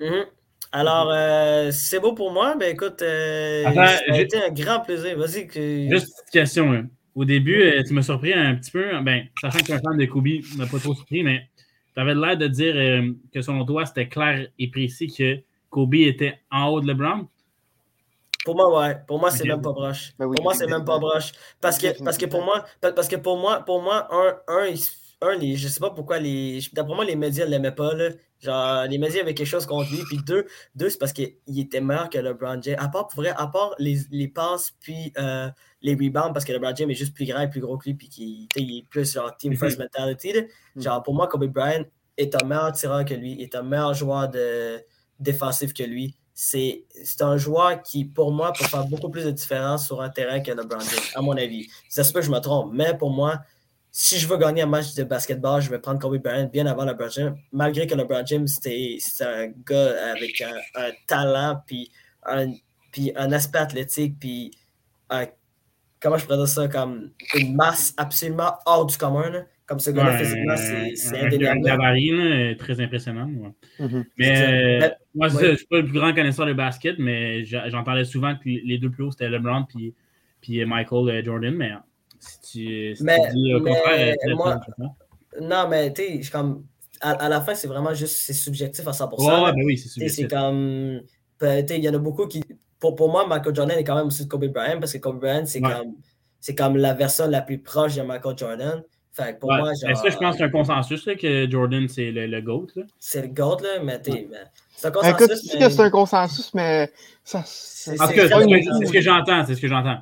Mm-hmm. 0.00 0.24
Alors, 0.72 1.10
euh, 1.12 1.70
c'est 1.70 2.00
beau 2.00 2.14
pour 2.14 2.32
moi. 2.32 2.56
Ben 2.56 2.72
écoute, 2.72 2.98
ça 2.98 3.06
a 3.06 4.18
été 4.18 4.42
un 4.42 4.50
grand 4.50 4.80
plaisir. 4.80 5.16
Vas-y. 5.16 5.46
Que... 5.46 5.88
Juste 5.88 6.08
une 6.08 6.14
petite 6.14 6.30
question. 6.32 6.72
Hein. 6.72 6.88
Au 7.14 7.24
début, 7.24 7.62
euh, 7.62 7.82
tu 7.84 7.94
m'as 7.94 8.02
surpris 8.02 8.32
un 8.32 8.56
petit 8.56 8.70
peu. 8.70 9.00
Ben, 9.00 9.26
sachant 9.40 9.58
que 9.58 9.64
tu 9.64 9.70
es 9.72 9.74
un 9.74 9.80
fan 9.80 9.96
de 9.96 10.04
Kobe, 10.06 10.26
tu 10.26 10.56
m'as 10.56 10.66
pas 10.66 10.78
trop 10.78 10.94
surpris, 10.94 11.22
mais 11.22 11.48
tu 11.94 12.00
avais 12.00 12.14
l'air 12.14 12.36
de 12.36 12.48
dire 12.48 12.74
euh, 12.76 13.12
que 13.32 13.40
selon 13.40 13.64
toi, 13.64 13.86
c'était 13.86 14.08
clair 14.08 14.48
et 14.58 14.70
précis 14.70 15.06
que 15.06 15.38
Kobe 15.70 15.94
était 15.94 16.40
en 16.50 16.68
haut 16.68 16.80
de 16.80 16.88
LeBron? 16.88 17.28
Pour 18.44 18.56
moi, 18.56 18.80
ouais. 18.80 18.96
Pour 19.06 19.18
moi, 19.18 19.30
c'est 19.30 19.46
même 19.46 19.62
pas 19.62 19.72
proche. 19.72 20.12
Ben 20.18 20.30
pour 20.30 20.42
moi, 20.42 20.54
c'est 20.54 20.66
même 20.66 20.84
pas 20.84 20.98
proche. 20.98 21.32
Parce 21.60 21.78
que, 21.78 22.02
parce 22.02 22.18
que 22.18 22.26
pour 22.26 22.44
moi, 22.44 22.64
parce 22.80 23.08
que 23.08 23.16
pour 23.16 23.38
moi, 23.38 23.60
pour 23.60 23.80
moi, 23.80 24.06
un, 24.12 24.36
un, 24.48 24.74
un 25.24 25.36
les, 25.36 25.56
je 25.56 25.68
sais 25.68 25.80
pas 25.80 25.90
pourquoi 25.90 26.18
les. 26.18 26.60
D'après 26.72 26.94
moi, 26.94 27.04
les 27.04 27.16
médias 27.16 27.46
ne 27.46 27.50
l'aimaient 27.50 27.74
pas. 27.74 27.94
Là. 27.94 28.10
Genre, 28.40 28.84
les 28.84 28.98
médias 28.98 29.22
avaient 29.22 29.34
quelque 29.34 29.46
chose 29.46 29.66
contre 29.66 29.90
lui. 29.90 30.02
Puis 30.08 30.18
deux, 30.26 30.46
deux 30.74 30.90
c'est 30.90 30.98
parce 30.98 31.12
qu'il 31.12 31.34
était 31.56 31.80
meilleur 31.80 32.10
que 32.10 32.18
LeBron 32.18 32.60
James. 32.62 32.76
À 32.78 32.88
part, 32.88 33.08
pour 33.08 33.20
vrai, 33.20 33.32
à 33.36 33.46
part 33.46 33.74
les, 33.78 33.98
les 34.10 34.28
passes, 34.28 34.72
puis 34.80 35.12
euh, 35.18 35.48
les 35.82 35.94
rebounds 35.94 36.32
parce 36.32 36.44
que 36.44 36.52
LeBron 36.52 36.74
James 36.74 36.90
est 36.90 36.94
juste 36.94 37.14
plus 37.14 37.26
grand 37.26 37.40
et 37.40 37.48
plus 37.48 37.60
gros 37.60 37.78
que 37.78 37.84
lui, 37.86 37.94
puis 37.94 38.08
qu'il 38.08 38.48
est 38.56 38.86
plus 38.88 39.12
genre 39.12 39.36
team 39.36 39.56
first 39.56 39.78
mentality. 39.78 40.32
Mm. 40.74 40.82
Genre, 40.82 41.02
pour 41.02 41.14
moi, 41.14 41.28
Kobe 41.28 41.46
Bryant 41.46 41.84
est 42.16 42.34
un 42.40 42.46
meilleur 42.46 42.72
tireur 42.72 43.04
que 43.04 43.14
lui, 43.14 43.40
est 43.42 43.54
un 43.54 43.62
meilleur 43.62 43.94
joueur 43.94 44.28
de, 44.28 44.80
défensif 45.18 45.72
que 45.72 45.82
lui. 45.82 46.16
C'est 46.32 46.84
un 47.20 47.36
joueur 47.36 47.80
qui, 47.82 48.04
pour 48.04 48.32
moi, 48.32 48.52
peut 48.52 48.64
faire 48.64 48.86
beaucoup 48.86 49.08
plus 49.08 49.24
de 49.24 49.30
différence 49.30 49.86
sur 49.86 50.02
un 50.02 50.08
terrain 50.08 50.40
que 50.40 50.50
LeBron 50.50 50.80
James, 50.80 51.04
à 51.14 51.20
mon 51.20 51.36
avis. 51.36 51.68
Ça 51.88 52.02
se 52.02 52.12
peut 52.12 52.20
que 52.20 52.26
je 52.26 52.30
me 52.30 52.40
trompe, 52.40 52.72
mais 52.72 52.96
pour 52.96 53.10
moi, 53.10 53.40
si 53.96 54.18
je 54.18 54.26
veux 54.26 54.36
gagner 54.36 54.62
un 54.62 54.66
match 54.66 54.92
de 54.96 55.04
basketball, 55.04 55.62
je 55.62 55.70
vais 55.70 55.78
prendre 55.78 56.00
Kobe 56.00 56.20
Bryant 56.20 56.50
bien 56.52 56.66
avant 56.66 56.84
LeBron 56.84 57.08
James, 57.10 57.36
malgré 57.52 57.86
que 57.86 57.94
LeBron 57.94 58.26
James, 58.26 58.48
c'était 58.48 58.98
un 59.20 59.52
gars 59.64 60.10
avec 60.10 60.42
un, 60.74 60.90
talent, 61.06 61.62
puis 61.64 61.92
un, 62.24 62.54
puis 62.90 63.12
un 63.14 63.30
aspect 63.30 63.58
athlétique, 63.58 64.16
puis 64.18 64.50
comment 66.00 66.18
je 66.18 66.24
pourrais 66.24 66.38
dire 66.38 66.48
ça, 66.48 66.66
comme 66.66 67.12
une 67.36 67.54
masse 67.54 67.94
absolument 67.96 68.54
hors 68.66 68.84
du 68.84 68.98
commun. 68.98 69.44
Comme 69.64 69.78
ce 69.78 69.92
gars-là, 69.92 70.18
physiquement, 70.18 70.56
c'est 70.56 71.20
indéniable. 71.20 71.70
Un 71.70 72.54
très 72.56 72.80
impressionnant. 72.80 73.30
Mm-hmm. 73.78 74.04
Mais 74.18 74.82
euh, 74.82 74.88
moi, 75.14 75.28
je 75.28 75.52
ne 75.52 75.56
suis 75.56 75.66
pas 75.66 75.76
le 75.76 75.84
plus 75.84 75.94
grand 75.98 76.12
connaisseur 76.12 76.46
de 76.46 76.52
basket, 76.52 76.98
mais 76.98 77.44
j'entendais 77.44 78.04
souvent 78.04 78.34
que 78.34 78.42
les 78.44 78.76
deux 78.76 78.90
plus 78.90 79.04
hauts, 79.04 79.12
c'était 79.12 79.28
LeBron 79.28 79.66
puis, 79.68 79.94
puis 80.40 80.64
Michael 80.64 81.08
euh, 81.08 81.24
Jordan, 81.24 81.54
mais 81.54 81.70
si 82.24 82.94
tu, 82.96 83.04
dis 83.34 83.54
au 83.54 83.60
contraire, 83.60 84.14
moi, 84.34 84.60
non, 85.40 85.68
mais 85.68 85.92
tu 85.92 86.22
sais, 86.22 86.30
comme 86.30 86.64
à, 87.00 87.28
la 87.28 87.40
fin, 87.40 87.54
c'est 87.54 87.68
vraiment 87.68 87.94
juste 87.94 88.16
c'est 88.16 88.32
subjectif 88.32 88.86
à 88.86 88.92
100%. 88.92 89.44
Ouais, 89.44 89.52
ben 89.52 89.62
oui, 89.64 89.78
c'est 89.78 89.88
subjectif. 89.88 90.28
C'est 90.28 90.34
comme. 90.34 91.00
Ben, 91.40 91.66
il 91.68 91.84
y 91.84 91.88
en 91.88 91.94
a 91.94 91.98
beaucoup 91.98 92.26
qui. 92.26 92.42
Pour, 92.78 92.94
pour 92.94 93.10
moi, 93.10 93.26
Michael 93.26 93.54
Jordan 93.54 93.78
est 93.78 93.84
quand 93.84 93.96
même 93.96 94.06
aussi 94.06 94.28
Kobe 94.28 94.46
Bryant 94.46 94.78
parce 94.78 94.92
que 94.92 94.98
Kobe 94.98 95.20
Bryant, 95.20 95.46
c'est 95.46 95.60
comme, 95.60 95.94
comme 96.56 96.76
la 96.76 96.94
version 96.94 97.26
la 97.28 97.40
plus 97.40 97.58
proche 97.58 97.96
de 97.96 98.02
Michael 98.02 98.38
Jordan. 98.38 98.82
Fait 99.12 99.38
pour 99.38 99.52
moi, 99.52 99.72
genre. 99.74 99.96
Ça, 99.96 100.08
je 100.08 100.16
pense 100.16 100.32
que 100.32 100.38
c'est 100.38 100.44
un 100.44 100.50
consensus 100.50 101.06
là, 101.06 101.14
que 101.14 101.48
Jordan, 101.50 101.88
c'est 101.88 102.10
le, 102.10 102.26
le 102.26 102.40
GOAT. 102.40 102.66
C'est 102.98 103.22
le 103.22 103.28
GOAT, 103.28 103.58
là, 103.62 103.82
mais 103.82 104.00
tu 104.00 104.28
c'est 104.76 104.88
un 104.88 104.90
consensus. 104.90 105.14
Écoute, 105.14 105.30
mais... 105.54 105.60
que 105.60 105.70
c'est 105.70 105.82
un 105.82 105.90
consensus, 105.90 106.54
mais 106.54 106.92
ça. 107.22 107.42
C'est 107.46 107.96
ce 107.96 108.92
que 108.92 109.00
j'entends. 109.00 109.44
C'est 109.46 109.54
ce 109.54 109.60
que 109.60 109.68
j'entends. 109.68 109.98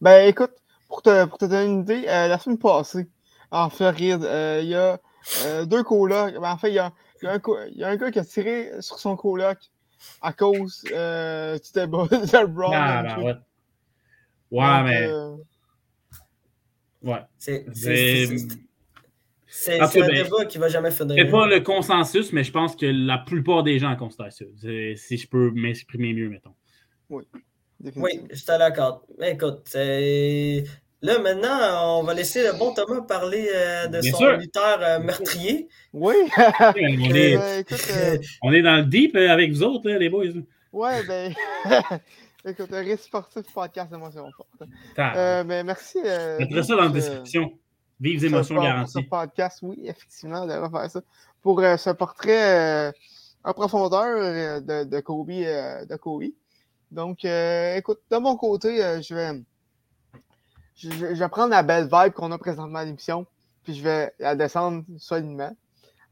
Ben 0.00 0.28
écoute, 0.28 0.52
pour 0.88 1.02
te, 1.02 1.24
pour 1.26 1.38
te 1.38 1.44
donner 1.44 1.66
une 1.66 1.80
idée, 1.80 2.04
euh, 2.08 2.28
la 2.28 2.38
semaine 2.38 2.58
passée, 2.58 3.08
en 3.50 3.70
Floride, 3.70 4.24
euh, 4.24 4.60
il 4.62 4.68
y 4.68 4.74
a 4.74 5.00
euh, 5.44 5.64
deux 5.64 5.82
colocs. 5.82 6.34
Ben, 6.34 6.52
en 6.52 6.58
fait, 6.58 6.70
il 6.70 6.74
y 6.74 6.78
a, 6.78 6.92
y, 7.22 7.26
a 7.26 7.34
un, 7.34 7.40
y 7.74 7.84
a 7.84 7.88
un 7.88 7.96
gars 7.96 8.10
qui 8.10 8.18
a 8.18 8.24
tiré 8.24 8.70
sur 8.80 8.98
son 8.98 9.16
coloc 9.16 9.58
à 10.22 10.32
cause 10.32 10.84
euh, 10.92 11.58
du 11.58 11.72
débat 11.72 12.06
de 12.10 12.38
LeBron. 12.38 12.70
Ah, 12.72 13.02
ben, 13.02 13.22
ouais, 13.22 13.34
ouais 14.50 14.82
mais. 14.82 15.08
Ouais. 17.02 17.20
C'est. 17.38 17.66
C'est 19.48 19.80
un 19.80 19.88
ben, 19.88 20.24
débat 20.24 20.44
qui 20.44 20.58
va 20.58 20.68
jamais 20.68 20.90
finir. 20.90 21.14
C'est 21.16 21.30
pas 21.30 21.46
le 21.46 21.60
consensus, 21.60 22.30
mais 22.32 22.44
je 22.44 22.52
pense 22.52 22.76
que 22.76 22.84
la 22.84 23.16
plupart 23.16 23.62
des 23.62 23.78
gens 23.78 23.96
constatent 23.96 24.32
ça. 24.32 24.44
Si 24.60 25.16
je 25.16 25.28
peux 25.28 25.50
m'exprimer 25.52 26.12
mieux, 26.12 26.28
mettons. 26.28 26.54
Oui. 27.08 27.24
Oui, 27.96 28.22
je 28.30 28.36
suis 28.36 28.46
d'accord. 28.46 29.04
Écoute, 29.22 29.62
c'est. 29.64 30.64
Là, 31.02 31.18
maintenant, 31.18 32.00
on 32.00 32.04
va 32.04 32.14
laisser 32.14 32.42
le 32.42 32.58
bon 32.58 32.72
Thomas 32.72 33.02
parler 33.02 33.50
euh, 33.54 33.86
de 33.86 34.00
son 34.00 34.28
lutteur 34.30 34.78
euh, 34.80 34.98
meurtrier. 34.98 35.68
Oui. 35.92 36.14
on, 36.60 37.14
est... 37.14 37.36
Euh, 37.36 38.18
on, 38.42 38.52
est... 38.52 38.62
dans 38.62 38.76
le 38.76 38.84
deep 38.84 39.14
avec 39.14 39.52
vous 39.52 39.62
autres, 39.62 39.90
les 39.90 40.08
boys. 40.08 40.24
Oui, 40.72 40.90
ben. 41.06 41.34
écoute, 42.46 42.72
un 42.72 42.80
risque 42.80 43.04
sportif 43.04 43.42
podcast 43.54 43.90
d'émotion 43.90 44.26
forte. 44.32 44.70
mais 45.46 45.62
merci. 45.62 45.98
Mettrai 46.02 46.62
ça 46.62 46.76
dans 46.76 46.84
la 46.84 46.88
description. 46.88 47.52
Vives 48.00 48.24
émotions 48.24 48.60
garanties. 48.60 48.92
Ce 48.94 49.08
podcast, 49.08 49.58
oui, 49.62 49.82
effectivement, 49.84 50.42
on 50.42 50.46
devrait 50.46 50.70
faire 50.70 50.90
ça. 50.90 51.00
Pour 51.42 51.60
ce 51.60 51.90
portrait 51.90 52.92
en 53.44 53.52
profondeur 53.52 54.60
de, 54.62 54.84
de 54.84 55.00
Kobe. 55.00 55.28
de 55.28 55.96
Kobe. 55.96 56.24
Donc, 56.90 57.24
euh, 57.24 57.76
écoute, 57.76 58.00
de 58.10 58.16
mon 58.16 58.36
côté, 58.36 58.82
euh, 58.82 59.02
je, 59.02 59.14
vais, 59.14 59.42
je, 60.76 60.88
vais 60.88 61.28
prendre 61.28 61.50
la 61.50 61.62
belle 61.62 61.88
vibe 61.90 62.12
qu'on 62.12 62.30
a 62.32 62.38
présentement 62.38 62.78
à 62.78 62.84
l'émission, 62.84 63.26
puis 63.64 63.74
je 63.74 63.82
vais 63.82 64.12
la 64.18 64.34
descendre 64.34 64.84
solidement. 64.98 65.54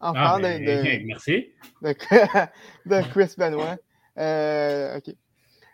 En 0.01 0.13
ah, 0.17 0.39
ben, 0.41 0.63
de, 0.63 1.07
merci. 1.07 1.53
De, 1.83 3.01
Chris 3.11 3.35
Benoit. 3.39 3.77
Euh, 4.19 4.99
OK. 4.99 5.09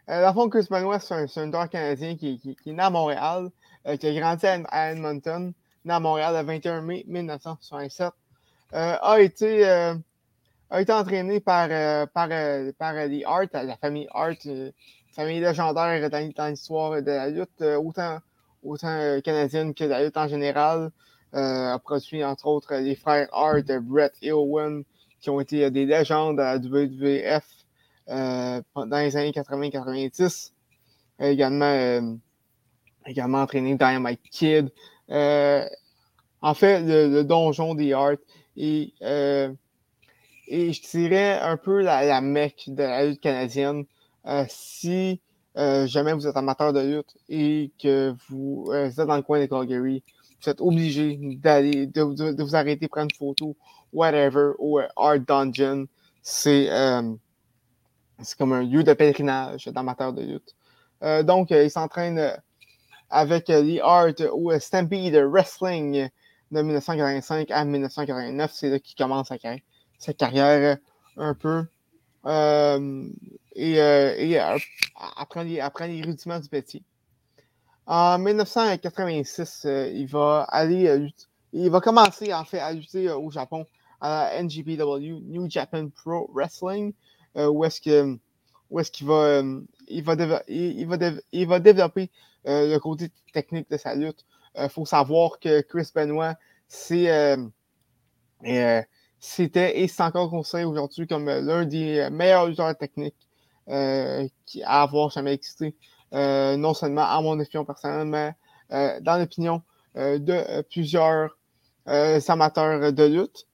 Euh, 0.09 0.22
dans 0.22 0.28
le 0.28 0.34
fond, 0.34 0.48
Chris 0.48 0.66
Benoit, 0.70 1.01
c'est 1.01 1.14
un, 1.14 1.24
un 1.24 1.51
joueur 1.51 1.68
canadien 1.68 2.16
qui, 2.16 2.38
qui, 2.38 2.55
qui, 2.57 2.70
est 2.70 2.72
né 2.72 2.82
à 2.82 2.90
Montréal, 2.90 3.51
qui 3.98 4.07
a 4.07 4.20
grandi 4.20 4.46
à, 4.46 4.92
Edmonton, 4.92 5.53
né 5.84 5.92
à 5.92 6.01
Montréal 6.01 6.34
le 6.34 6.42
21 6.44 6.82
mai 6.82 7.05
1967. 7.09 8.12
a 8.72 9.20
été 9.20 9.94
a 10.71 10.81
été 10.81 10.93
entraîné 10.93 11.41
par, 11.41 11.68
euh, 11.71 12.07
par, 12.07 12.29
euh, 12.31 12.71
par 12.79 12.95
les 12.95 13.25
Hart, 13.25 13.53
la 13.53 13.77
famille 13.77 14.07
Hart, 14.14 14.47
euh, 14.47 14.71
famille 15.12 15.41
légendaire 15.41 16.09
dans, 16.09 16.49
l'histoire 16.49 17.03
de 17.03 17.11
la 17.11 17.29
lutte, 17.29 17.61
autant, 17.61 18.18
autant 18.62 19.21
canadienne 19.23 19.75
que 19.75 19.85
de 19.85 19.89
la 19.89 20.05
lutte 20.05 20.16
en 20.16 20.29
général. 20.29 20.93
a 21.33 21.79
produit 21.81 22.25
entre 22.25 22.47
autres 22.47 22.75
les 22.77 22.95
frères 22.95 23.29
Hart, 23.33 23.66
Brett 23.83 24.14
et 24.23 24.33
Owen, 24.33 24.85
qui 25.21 25.31
ont 25.31 25.41
été 25.41 25.68
des 25.71 25.87
légendes 25.87 26.39
à 26.41 26.55
la 26.55 26.59
WWF 26.59 27.45
dans 28.07 28.62
les 28.77 29.16
années 29.16 29.33
80-90. 29.33 30.53
également, 31.18 32.16
également 33.05 33.43
entraîné 33.43 33.75
Dynamite 33.75 34.23
Kid. 34.31 34.71
en 35.09 36.55
fait, 36.55 36.83
le, 36.83 37.23
donjon 37.23 37.75
des 37.75 37.93
Hart 37.93 38.21
et 38.57 38.95
et 40.51 40.72
je 40.72 40.82
dirais 40.82 41.38
un 41.38 41.57
peu 41.57 41.80
la, 41.80 42.05
la 42.05 42.20
mecque 42.20 42.64
de 42.66 42.82
la 42.82 43.07
lutte 43.07 43.20
canadienne. 43.20 43.84
Euh, 44.26 44.44
si 44.48 45.20
euh, 45.57 45.86
jamais 45.86 46.12
vous 46.12 46.26
êtes 46.26 46.36
amateur 46.36 46.72
de 46.72 46.80
lutte 46.80 47.16
et 47.28 47.70
que 47.80 48.14
vous, 48.28 48.66
euh, 48.70 48.88
êtes 48.88 48.96
dans 48.96 49.16
le 49.16 49.22
coin 49.22 49.40
de 49.40 49.46
Calgary, 49.46 50.03
vous 50.42 50.51
êtes 50.51 50.61
obligé 50.61 51.18
d'aller, 51.36 51.86
de, 51.86 52.42
vous 52.42 52.57
arrêter, 52.57 52.88
prendre 52.88 53.09
une 53.12 53.16
photo, 53.16 53.57
whatever, 53.92 54.53
au 54.59 54.80
Art 54.96 55.20
Dungeon. 55.20 55.86
C'est 56.22 56.68
comme 58.38 58.53
un 58.53 58.62
lieu 58.62 58.82
de 58.82 58.92
pèlerinage 58.92 59.66
d'amateurs 59.68 60.12
de 60.12 60.22
lutte. 60.22 60.55
donc, 61.24 61.51
il 61.51 61.70
s'entraîne 61.70 62.36
avec 63.09 63.48
les 63.48 63.80
Art 63.80 64.12
ou 64.34 64.51
Stampede 64.59 65.14
Wrestling 65.16 66.09
de 66.51 66.62
1985 66.62 67.51
à 67.51 67.64
1989. 67.64 68.51
C'est 68.53 68.70
là 68.70 68.78
qu'il 68.78 68.96
commence 68.96 69.30
à 69.30 69.38
carrière 69.38 69.61
sa 70.01 70.14
carrière 70.14 70.78
un 71.16 71.34
peu. 71.34 71.64
Euh, 72.26 73.09
et, 73.55 73.80
euh, 73.80 74.14
et 74.16 74.40
euh, 74.40 74.59
les, 75.44 75.61
les, 75.88 76.03
rudiments 76.03 76.40
du 76.40 76.48
métier. 76.51 76.82
En 77.86 78.18
1986, 78.18 79.66
il 79.94 80.07
va 80.07 80.42
aller 80.48 81.12
il 81.53 81.70
va 81.70 81.80
commencer 81.80 82.32
en 82.32 82.44
fait 82.44 82.61
à 82.61 82.72
lutter 82.72 83.11
au 83.11 83.30
Japon 83.30 83.66
à 84.01 84.30
la 84.32 84.42
NGPW, 84.42 85.22
New 85.26 85.51
Japan 85.51 85.88
Pro 85.88 86.30
Wrestling, 86.32 86.92
où 87.34 87.64
est-ce 87.64 87.80
est-ce 88.78 88.90
qu'il 88.92 89.07
va, 89.09 89.42
il 89.88 90.05
va, 90.05 90.42
il, 90.46 90.86
va 90.86 90.96
il 91.32 91.48
va 91.48 91.59
développer 91.59 92.11
le 92.44 92.78
côté 92.78 93.11
technique 93.32 93.68
de 93.68 93.76
sa 93.76 93.96
lutte. 93.96 94.24
Il 94.57 94.68
faut 94.68 94.86
savoir 94.86 95.40
que 95.40 95.61
Chris 95.62 95.90
Benoit, 95.92 96.36
c'est 96.68 97.36
c'était 99.21 99.81
et 99.81 99.87
c'est 99.87 100.03
encore 100.03 100.31
considéré 100.31 100.64
aujourd'hui 100.64 101.07
comme 101.07 101.29
euh, 101.29 101.43
l'un 101.43 101.66
des 101.66 101.99
euh, 101.99 102.11
meilleurs 102.11 102.47
lutteurs 102.47 102.77
techniques 102.77 103.29
euh, 103.68 104.27
à 104.64 104.83
avoir 104.83 105.11
jamais 105.11 105.35
existé. 105.35 105.77
non 106.12 106.75
seulement 106.75 107.05
à 107.05 107.21
mon 107.21 107.39
opinion 107.39 107.64
personnelle, 107.64 108.07
mais 108.07 108.35
dans 109.01 109.16
l'opinion 109.18 109.62
de 109.95 110.62
plusieurs 110.62 111.37
amateurs 111.87 112.93
de 112.93 113.05
lutte. 113.05 113.47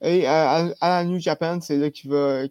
Et 0.00 0.26
à, 0.26 0.72
la 0.80 1.04
New 1.04 1.18
Japan, 1.18 1.60
c'est 1.60 1.76
là 1.76 1.90
qu'il 1.90 2.10
va, 2.10 2.44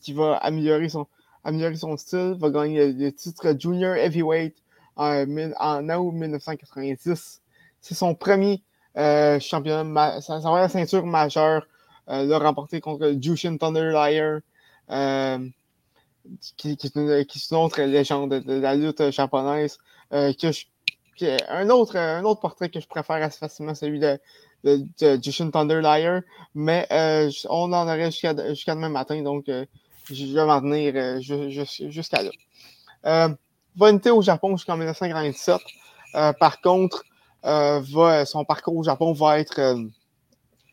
qui, 0.00 0.12
va 0.12 0.36
améliorer 0.38 0.88
son, 0.88 1.06
améliorer 1.44 1.76
son 1.76 1.96
style, 1.96 2.36
va 2.38 2.50
gagner 2.50 2.92
le, 2.92 3.12
titre 3.12 3.54
Junior 3.56 3.94
Heavyweight 3.94 4.56
en, 4.96 5.24
en 5.60 5.88
août 5.90 6.12
1990. 6.12 7.42
C'est 7.80 7.94
son 7.94 8.14
premier 8.16 8.64
euh, 8.98 9.38
championnat, 9.40 10.20
ça, 10.20 10.38
va 10.38 10.50
être 10.50 10.62
la 10.62 10.68
ceinture 10.68 11.06
majeure, 11.06 11.66
euh, 12.08 12.38
remporté 12.38 12.80
contre 12.80 13.14
Jushin 13.20 13.56
Thunder 13.56 13.90
Liar, 13.92 14.40
euh, 14.90 15.38
qui, 16.56 16.76
qui, 16.76 16.90
qui, 16.90 16.98
est 16.98 17.50
une, 17.50 17.56
autre 17.56 17.80
légende 17.82 18.30
de, 18.30 18.60
la 18.60 18.74
lutte 18.74 19.10
japonaise. 19.10 19.78
Euh, 20.12 20.32
que 20.32 20.48
un, 21.50 21.68
autre, 21.70 21.96
un 21.96 22.24
autre 22.24 22.40
portrait 22.40 22.68
que 22.68 22.80
je 22.80 22.86
préfère 22.86 23.16
assez 23.16 23.38
facilement, 23.38 23.74
celui 23.74 23.98
de, 23.98 24.18
de, 24.64 24.84
de 25.00 25.22
Jushin 25.22 25.50
Thunder 25.50 25.80
Liar, 25.80 26.22
mais 26.54 26.86
on 27.48 27.72
en 27.72 27.88
aurait 27.88 28.10
jusqu'à 28.10 28.34
demain 28.34 28.88
matin, 28.88 29.20
donc 29.22 29.46
je 29.46 30.34
vais 30.34 30.44
m'en 30.44 30.60
tenir 30.60 31.20
jusqu'à 31.20 32.22
là. 32.22 32.30
Euh, 33.06 33.28
va 33.76 34.12
au 34.12 34.22
Japon 34.22 34.56
jusqu'en 34.56 34.76
1947. 34.76 35.60
par 36.38 36.60
contre, 36.60 37.04
va, 37.42 38.24
son 38.24 38.44
parcours 38.44 38.76
au 38.76 38.82
Japon 38.82 39.12
va 39.12 39.38
être, 39.38 39.58
euh, 39.58 39.84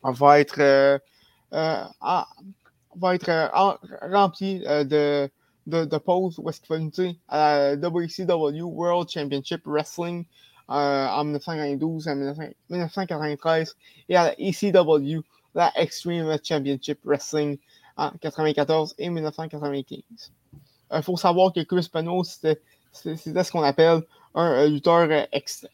va 0.04 0.40
être, 0.40 0.60
euh, 0.60 0.98
va 1.52 3.16
être 3.16 3.52
rempli 4.12 4.60
de, 4.60 5.30
de, 5.68 5.86
de 5.86 5.98
pauses 5.98 6.40
où 6.40 6.50
est-ce 6.50 6.62
qu'il 6.62 6.70
va 6.70 6.78
lutter 6.78 7.20
à 7.28 7.76
la 7.76 7.76
WCW 7.76 8.62
World 8.62 9.10
Championship 9.10 9.62
Wrestling 9.66 10.26
en 10.68 11.24
1992, 11.24 12.08
en 12.08 12.16
1993 12.16 13.76
et 14.10 14.16
à 14.16 14.26
la 14.26 14.34
ECW, 14.40 15.22
la 15.54 15.72
Extreme 15.76 16.38
Championship 16.44 17.00
Wrestling 17.04 17.58
en 17.98 18.06
1994 18.06 18.96
et 18.98 19.10
1995. 19.10 20.02
Il 20.94 21.04
faut 21.04 21.18
savoir 21.18 21.54
que 21.54 21.62
Chris 21.62 21.90
Benoit, 21.94 22.24
c'était 22.24 22.62
ce 22.92 23.52
qu'on 23.52 23.64
appelle 23.64 24.02
un, 24.36 24.68
lutteur, 24.68 25.10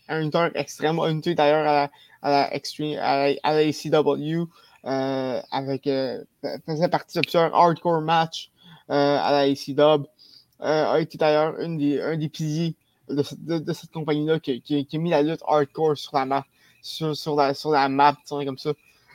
un 0.07 0.19
lutteur 0.21 0.51
extrême, 0.55 0.99
un 0.99 1.13
lutteur 1.13 1.35
d'ailleurs 1.35 1.67
à 1.67 1.73
la, 1.73 1.91
à 2.21 2.53
Extreme, 2.53 2.97
à 2.99 3.27
la, 3.43 3.63
ECW, 3.63 4.47
euh, 4.85 5.41
avec, 5.51 5.87
euh, 5.87 6.23
faisait 6.65 6.87
partie 6.87 7.17
de 7.17 7.21
plusieurs 7.21 7.53
hardcore 7.55 8.01
matchs 8.01 8.51
euh, 8.89 9.17
à 9.19 9.31
la 9.31 9.47
ECW, 9.47 10.05
a 10.59 10.99
été 10.99 11.17
d'ailleurs 11.17 11.55
un 11.59 11.69
des, 11.69 11.99
un 11.99 12.17
des 12.17 12.29
piliers 12.29 12.75
de, 13.09 13.73
cette 13.73 13.91
compagnie-là 13.91 14.39
qui, 14.39 14.61
qui, 14.61 14.87
a 14.93 14.97
mis 14.97 15.09
la 15.09 15.23
lutte 15.23 15.41
hardcore 15.47 15.97
sur 15.97 16.15
la 16.15 16.25
map, 16.25 16.45
sur, 16.81 17.15
sur, 17.15 17.35
la, 17.35 17.89
map, 17.89 18.15
comme 18.29 18.57
ça. 18.57 18.71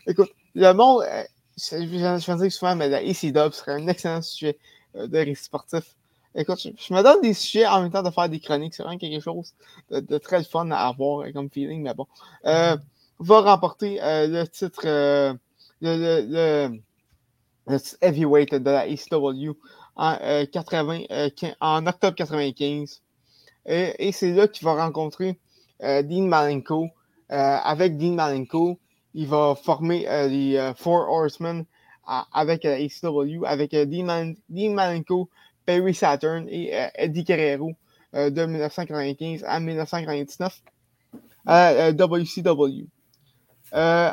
Écoute, 0.07 0.31
le 0.55 0.73
monde, 0.73 1.05
je, 1.57 1.77
je, 1.77 2.37
dire 2.37 2.53
souvent, 2.53 2.75
mais 2.75 2.89
la 2.89 3.03
ECW 3.03 3.53
serait 3.53 3.73
un 3.81 3.87
excellent 3.87 4.23
sujet 4.23 4.59
de 4.95 5.19
récit 5.19 5.45
sportif. 5.45 5.95
Écoute, 6.39 6.61
je, 6.61 6.93
me 6.93 7.03
donne 7.03 7.23
des 7.23 7.33
sujets 7.33 7.67
en 7.67 7.81
même 7.81 7.91
temps 7.91 8.03
de 8.03 8.11
faire 8.11 8.29
des 8.29 8.41
chroniques. 8.41 8.75
C'est 8.75 8.83
vraiment 8.83 8.99
quelque 8.99 9.23
chose 9.23 9.55
de, 9.91 10.19
très 10.19 10.45
fun 10.45 10.71
à 10.71 10.87
avoir 10.89 11.27
comme 11.33 11.49
feeling, 11.49 11.83
mais 11.83 11.95
bon. 11.95 12.07
Euh, 12.45 12.77
va 13.19 13.41
remporter 13.41 14.03
euh, 14.03 14.27
le 14.27 14.47
titre, 14.47 14.83
euh, 14.85 15.33
le, 15.81 16.69
le, 17.67 17.79
heavyweight 18.03 18.55
de 18.55 18.71
la 18.71 18.87
ECW 18.87 19.57
en, 19.97 20.45
80, 20.53 21.05
en 21.63 21.87
octobre 21.87 22.15
95. 22.15 23.01
Et, 23.65 24.13
c'est 24.13 24.33
là 24.33 24.47
qu'il 24.47 24.67
va 24.67 24.75
rencontrer 24.75 25.39
Dean 25.81 26.27
Malenko. 26.27 26.89
avec 27.31 27.97
Dean 27.97 28.13
Malenko, 28.13 28.79
il 29.15 29.27
va 29.27 29.55
former 29.55 30.07
les 30.29 30.73
Four 30.77 31.09
Horsemen 31.09 31.65
avec 32.07 32.65
la 32.65 32.79
ECW, 32.79 33.47
avec 33.47 33.73
Dean, 33.73 34.35
Dean 34.51 34.75
Malenko, 34.75 35.31
Perry 35.67 35.93
Saturn 35.95 36.47
et 36.49 36.75
euh, 36.75 36.87
Eddie 36.95 37.25
Guerrero 37.25 37.73
euh, 38.15 38.31
de 38.31 38.47
1995 38.47 39.45
à 39.45 39.61
1999 39.61 40.63
à 41.45 41.93
WCW. 41.93 42.87
Euh, 43.75 44.11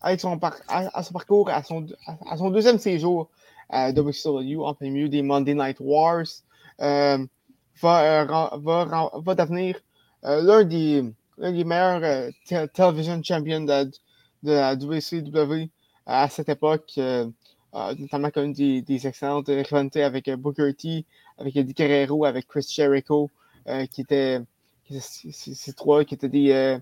avec 0.00 0.20
son, 0.20 0.38
parcours, 0.38 1.48
à 1.48 1.62
son, 1.62 2.50
deuxième 2.50 2.78
séjour 2.78 3.30
à 3.70 3.90
WCW, 3.92 4.62
en 4.62 4.74
plein 4.74 4.90
milieu 4.90 5.08
des 5.08 5.22
Monday 5.22 5.54
Night 5.54 5.78
Wars, 5.80 6.26
va, 6.78 7.46
devenir 9.34 9.80
l'un 10.22 10.64
des, 10.64 11.02
des, 11.38 11.64
meilleurs 11.64 12.30
television 12.74 13.22
champions 13.22 13.62
de, 13.62 13.90
de, 14.42 14.52
la 14.52 14.74
WCW 14.74 15.70
à 16.06 16.28
cette 16.28 16.50
époque 16.50 16.98
notamment 17.98 18.30
comme 18.30 18.52
des, 18.52 18.82
des 18.82 19.06
excellentes 19.06 19.48
rivalités 19.48 20.02
avec 20.02 20.28
euh, 20.28 20.36
Booker 20.36 20.72
T, 20.74 21.04
avec 21.38 21.56
Eddie 21.56 21.74
Guerrero, 21.74 22.24
avec 22.24 22.46
Chris 22.46 22.66
Jericho, 22.68 23.30
euh, 23.68 23.86
qui 23.86 24.02
étaient 24.02 24.40
ces 25.00 25.72
trois 25.72 26.04
qui 26.04 26.14
étaient 26.14 26.28
des, 26.28 26.52
euh, 26.52 26.78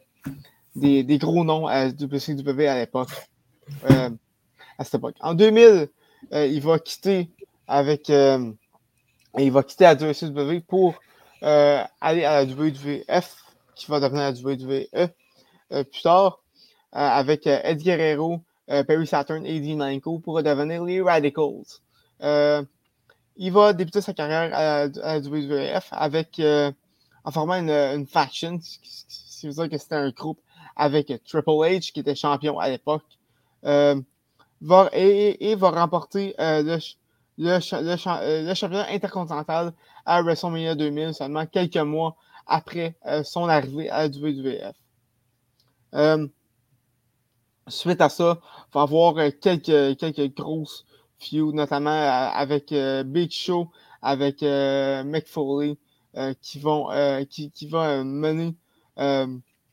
des, 0.74 1.18
gros 1.18 1.44
noms 1.44 1.66
à 1.66 1.88
WCW 1.88 2.66
à 2.66 2.78
l'époque. 2.78 3.10
à 3.84 4.84
cette 4.84 4.96
époque. 4.96 5.14
En 5.20 5.34
2000, 5.34 5.88
il 6.32 6.60
va 6.60 6.78
quitter 6.80 7.30
avec 7.68 8.08
il 8.08 9.52
va 9.52 9.62
quitter 9.62 9.84
la 9.84 9.94
WCW 9.94 10.60
pour 10.66 11.00
aller 11.40 12.24
à 12.24 12.42
la 12.42 12.44
WWF, 12.44 13.36
qui 13.76 13.86
va 13.88 14.00
devenir 14.00 14.22
la 14.22 14.32
WWE 14.32 15.84
plus 15.84 16.02
tard, 16.02 16.40
avec 16.90 17.46
Eddie 17.46 17.84
Guerrero, 17.84 18.34
euh, 18.34 18.38
Perry 18.86 19.06
Saturn 19.06 19.44
et 19.44 19.60
Dean 19.60 19.76
Malenko 19.76 20.18
pour 20.18 20.42
devenir 20.42 20.82
les 20.84 21.02
Radicals. 21.02 21.80
Euh, 22.22 22.62
il 23.36 23.52
va 23.52 23.72
débuter 23.72 24.00
sa 24.00 24.12
carrière 24.12 24.50
à, 24.54 24.86
la 24.86 25.18
WWF 25.18 25.88
avec, 25.90 26.38
euh, 26.38 26.70
en 27.24 27.30
formant 27.30 27.54
une, 27.54 28.06
faction, 28.06 28.58
ce 28.62 29.40
qui 29.40 29.46
veut 29.48 29.54
dire 29.54 29.68
que 29.68 29.78
c'était 29.78 29.96
un 29.96 30.10
groupe 30.10 30.40
avec 30.76 31.06
Triple 31.24 31.50
H, 31.50 31.92
qui 31.92 32.00
était 32.00 32.14
champion 32.14 32.58
à 32.58 32.68
l'époque, 32.68 33.04
et, 33.64 35.54
va 35.56 35.70
remporter 35.70 36.34
le, 36.38 37.58
championnat 37.60 38.86
intercontinental 38.90 39.72
à 40.06 40.22
WrestleMania 40.22 40.74
2000, 40.74 41.14
seulement 41.14 41.46
quelques 41.46 41.76
mois 41.76 42.16
après 42.46 42.94
son 43.24 43.48
arrivée 43.48 43.90
à 43.90 44.06
WWF. 44.08 44.76
Suite 47.72 48.02
à 48.02 48.10
ça, 48.10 48.38
il 48.42 48.74
va 48.74 48.82
avoir 48.82 49.16
euh, 49.16 49.30
quelques, 49.40 49.96
quelques 49.96 50.34
grosses 50.36 50.84
feuds, 51.18 51.52
notamment 51.52 51.90
euh, 51.90 52.28
avec 52.34 52.70
euh, 52.70 53.02
Big 53.02 53.30
Show, 53.32 53.70
avec 54.02 54.42
Mick 54.42 55.26
Foley, 55.26 55.78
qui 56.42 56.58
vont 56.58 56.88
qui, 57.30 57.50
qui 57.50 57.66
va 57.66 58.04
mener 58.04 58.54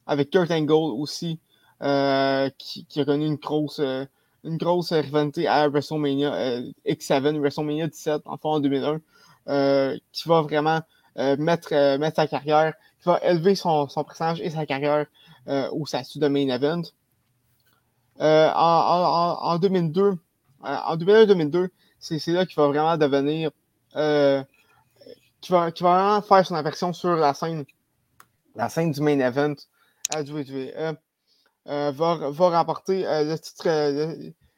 avec 0.06 0.30
Kurt 0.30 0.52
Angle 0.52 0.74
aussi, 0.74 1.40
qui, 1.82 2.86
qui, 2.86 3.02
a 3.02 3.06
connu 3.06 3.26
une 3.26 3.36
grosse 3.36 3.80
une 3.80 4.58
grosse 4.58 4.94
rivalité 4.94 5.48
à 5.48 5.68
WrestleMania 5.68 6.62
X7, 6.86 7.40
WrestleMania 7.40 7.88
17, 7.88 8.22
enfin 8.26 8.50
en 8.50 8.60
2001, 8.60 9.02
qui 10.14 10.30
va 10.30 10.42
vraiment 10.44 10.82
mettre, 11.18 11.98
mettre 11.98 12.18
sa 12.18 12.28
carrière, 12.28 12.76
qui 13.02 13.10
va 13.10 13.20
élever 13.24 13.56
son, 13.56 13.90
son 13.90 14.04
personnage 14.04 14.40
et 14.42 14.52
sa 14.52 14.68
carrière 14.68 15.08
au 15.48 15.88
statut 15.88 16.20
de 16.20 16.28
main 16.28 16.50
event. 16.50 16.84
Euh, 18.22 18.52
en, 18.54 19.58
2002, 19.60 20.14
en 20.62 20.98
2001-2002, 20.98 21.56
euh, 21.56 21.68
c'est 22.00 22.32
là 22.32 22.46
qu'il 22.46 22.56
va 22.56 22.68
vraiment 22.68 22.98
devenir. 22.98 23.52
Euh, 23.96 24.44
qui, 25.42 25.52
va, 25.52 25.70
vraiment 25.70 26.22
faire 26.22 26.46
son 26.46 26.56
apparition 26.56 26.92
sur 26.92 27.16
la 27.16 27.34
scène, 27.34 27.64
la 28.56 28.68
scène 28.68 28.92
du 28.92 29.02
main 29.02 29.20
event 29.20 29.56
à 30.10 30.22
WWE. 30.22 30.98
va, 31.66 31.92
va 31.92 32.50
remporter 32.58 33.04
le 33.04 33.36
titre, 33.38 33.64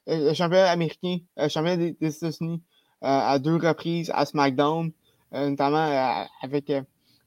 le, 0.07 0.34
championnat 0.34 0.72
américain, 0.72 1.18
le 1.38 1.47
championnat 1.49 1.78
des, 1.78 1.95
États-Unis 2.01 2.64
à 3.01 3.38
deux 3.38 3.57
reprises 3.57 4.12
à 4.14 4.26
SmackDown, 4.26 4.91
notamment 5.32 6.26
avec 6.41 6.72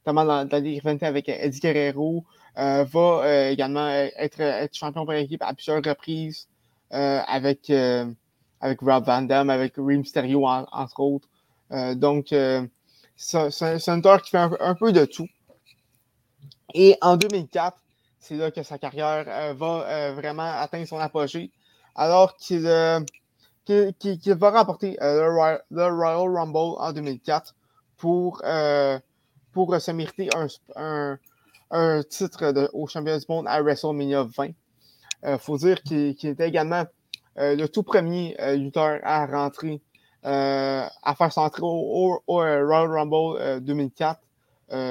notamment 0.05 0.25
dans, 0.25 0.49
dans 0.49 0.63
les 0.63 0.81
avec 1.03 1.29
Eddie 1.29 1.61
Guerrero, 1.61 2.19
euh, 2.19 2.44
va 2.57 3.23
euh, 3.25 3.51
également 3.51 3.89
être, 3.89 4.41
être, 4.41 4.75
champion 4.75 5.05
par 5.07 5.17
équipe 5.17 5.43
à 5.43 5.55
plusieurs 5.55 5.83
reprises 5.83 6.49
euh, 6.93 7.21
avec, 7.27 7.71
avec 8.61 8.81
Rob 8.81 9.05
Van 9.05 9.23
Damme, 9.23 9.51
avec 9.51 9.75
Rey 9.77 9.97
Mysterio, 9.97 10.47
entre 10.47 11.01
autres. 11.01 11.29
donc, 11.97 12.35
c'est 13.17 13.89
un 13.89 14.01
tour 14.01 14.23
qui 14.23 14.31
fait 14.31 14.39
un, 14.61 14.75
peu 14.75 14.93
de 14.93 15.05
tout. 15.05 15.27
Et 16.73 16.97
en 17.01 17.17
2004, 17.17 17.77
c'est 18.19 18.37
là 18.37 18.51
que 18.51 18.63
sa 18.63 18.79
carrière 18.79 19.55
va 19.55 20.13
vraiment 20.13 20.51
atteindre 20.51 20.87
son 20.87 20.99
apogée, 20.99 21.51
alors 21.95 22.37
qu'il 22.37 22.61
va 22.63 23.01
remporter 24.51 24.97
le, 25.01 25.91
Royal 25.91 26.29
Rumble 26.29 26.77
en 26.79 26.93
2004 26.93 27.55
pour, 27.97 28.43
pour 29.53 29.81
se 29.81 29.91
mériter 29.91 30.29
un 30.77 31.19
titre 32.09 32.53
de, 32.53 32.69
au 32.73 32.87
championnat 32.87 33.19
du 33.19 33.27
monde 33.29 33.47
à 33.49 33.61
WrestleMania 33.61 34.23
20. 34.37 34.51
Il 35.25 35.31
euh, 35.31 35.39
faut 35.39 35.57
dire 35.57 35.83
qu'il 35.83 36.11
était 36.23 36.49
également 36.49 36.85
euh, 37.39 37.57
le 37.57 37.67
tout 37.69 37.83
premier 37.83 38.37
euh, 38.41 38.57
lutteur 38.57 39.01
à 39.03 39.27
rentrer, 39.27 39.81
à 40.23 41.15
faire 41.17 41.33
son 41.33 41.41
entrée 41.41 41.63
au, 41.63 42.21
Royal 42.27 42.91
Rumble 42.91 43.61
2004. 43.61 44.21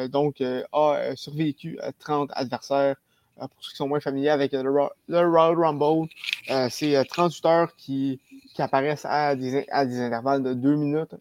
donc, 0.10 0.42
a 0.42 1.16
survécu 1.16 1.80
30 2.00 2.30
adversaires. 2.34 2.96
pour 3.38 3.50
ceux 3.62 3.72
qui 3.72 3.78
sont 3.78 3.88
moins 3.88 4.00
familiers 4.00 4.30
avec 4.30 4.52
le, 4.54 4.70
Royal 4.70 5.56
Rumble, 5.58 6.08
c'est 6.70 7.04
30 7.06 7.34
lutteurs 7.34 7.76
qui, 7.76 8.20
qui 8.54 8.62
apparaissent 8.62 9.06
à 9.06 9.36
des, 9.36 9.66
à 9.72 9.86
des, 9.86 10.00
intervalles 10.00 10.44
de 10.44 10.54
2 10.54 10.76
minutes. 10.76 11.16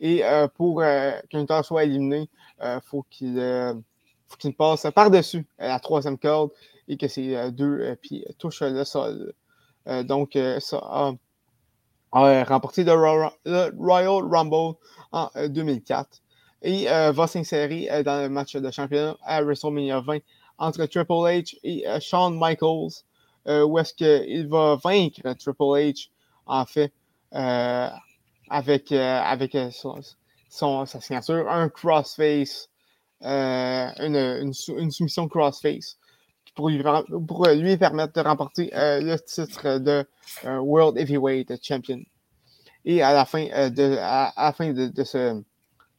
Et 0.00 0.22
pour 0.54 0.80
qu'un 0.80 1.20
lutteur 1.34 1.62
soit 1.62 1.84
éliminé, 1.84 2.30
il 2.62 2.80
faut 2.86 3.04
qu'il 3.10 3.38
faut 4.28 4.36
qu'il 4.36 4.54
passe 4.54 4.86
par-dessus 4.94 5.46
euh, 5.60 5.68
la 5.68 5.80
troisième 5.80 6.18
corde 6.18 6.50
et 6.88 6.96
que 6.96 7.08
ces 7.08 7.34
euh, 7.34 7.50
deux 7.50 7.80
euh, 7.80 7.96
pieds 7.96 8.26
touchent 8.38 8.62
le 8.62 8.84
sol. 8.84 9.32
donc, 10.04 10.36
ça 10.58 10.78
a, 10.78 11.12
remporté 12.44 12.82
le, 12.82 13.72
Royal 13.78 14.24
Rumble 14.24 14.76
en 15.12 15.30
2004 15.48 16.22
et 16.62 16.86
va 16.86 17.26
s'insérer 17.28 18.02
dans 18.02 18.20
le 18.20 18.28
match 18.28 18.56
de 18.56 18.70
championnat 18.72 19.16
à 19.22 19.42
WrestleMania 19.42 20.00
20 20.00 20.18
entre 20.58 20.84
Triple 20.86 21.12
H 21.12 21.56
et 21.62 21.84
Shawn 22.00 22.36
Michaels, 22.36 23.04
où 23.46 23.78
est-ce 23.78 23.94
qu'il 23.94 24.48
va 24.48 24.76
vaincre 24.82 25.20
Triple 25.34 25.62
H, 25.62 26.08
en 26.46 26.66
fait, 26.66 26.92
avec, 27.30 28.90
avec 28.90 29.56
son, 29.70 30.84
sa 30.84 31.00
signature, 31.00 31.48
un 31.48 31.68
crossface 31.68 32.68
une, 33.22 34.52
une, 34.78 34.90
soumission 34.90 35.28
crossface 35.28 35.98
pour 36.54 36.68
lui, 36.68 36.82
pour 37.26 37.46
lui 37.48 37.76
permettre 37.76 38.12
de 38.12 38.20
remporter 38.20 38.70
le 38.72 39.16
titre 39.16 39.78
de 39.78 40.04
World 40.44 40.98
Heavyweight 40.98 41.52
Champion. 41.62 42.00
Et 42.84 43.02
à 43.02 43.12
la 43.12 43.24
fin 43.24 43.44
de, 43.44 43.96
à, 44.00 44.32
la 44.36 44.52
fin 44.52 44.72
de, 44.72 45.04
ce, 45.04 45.42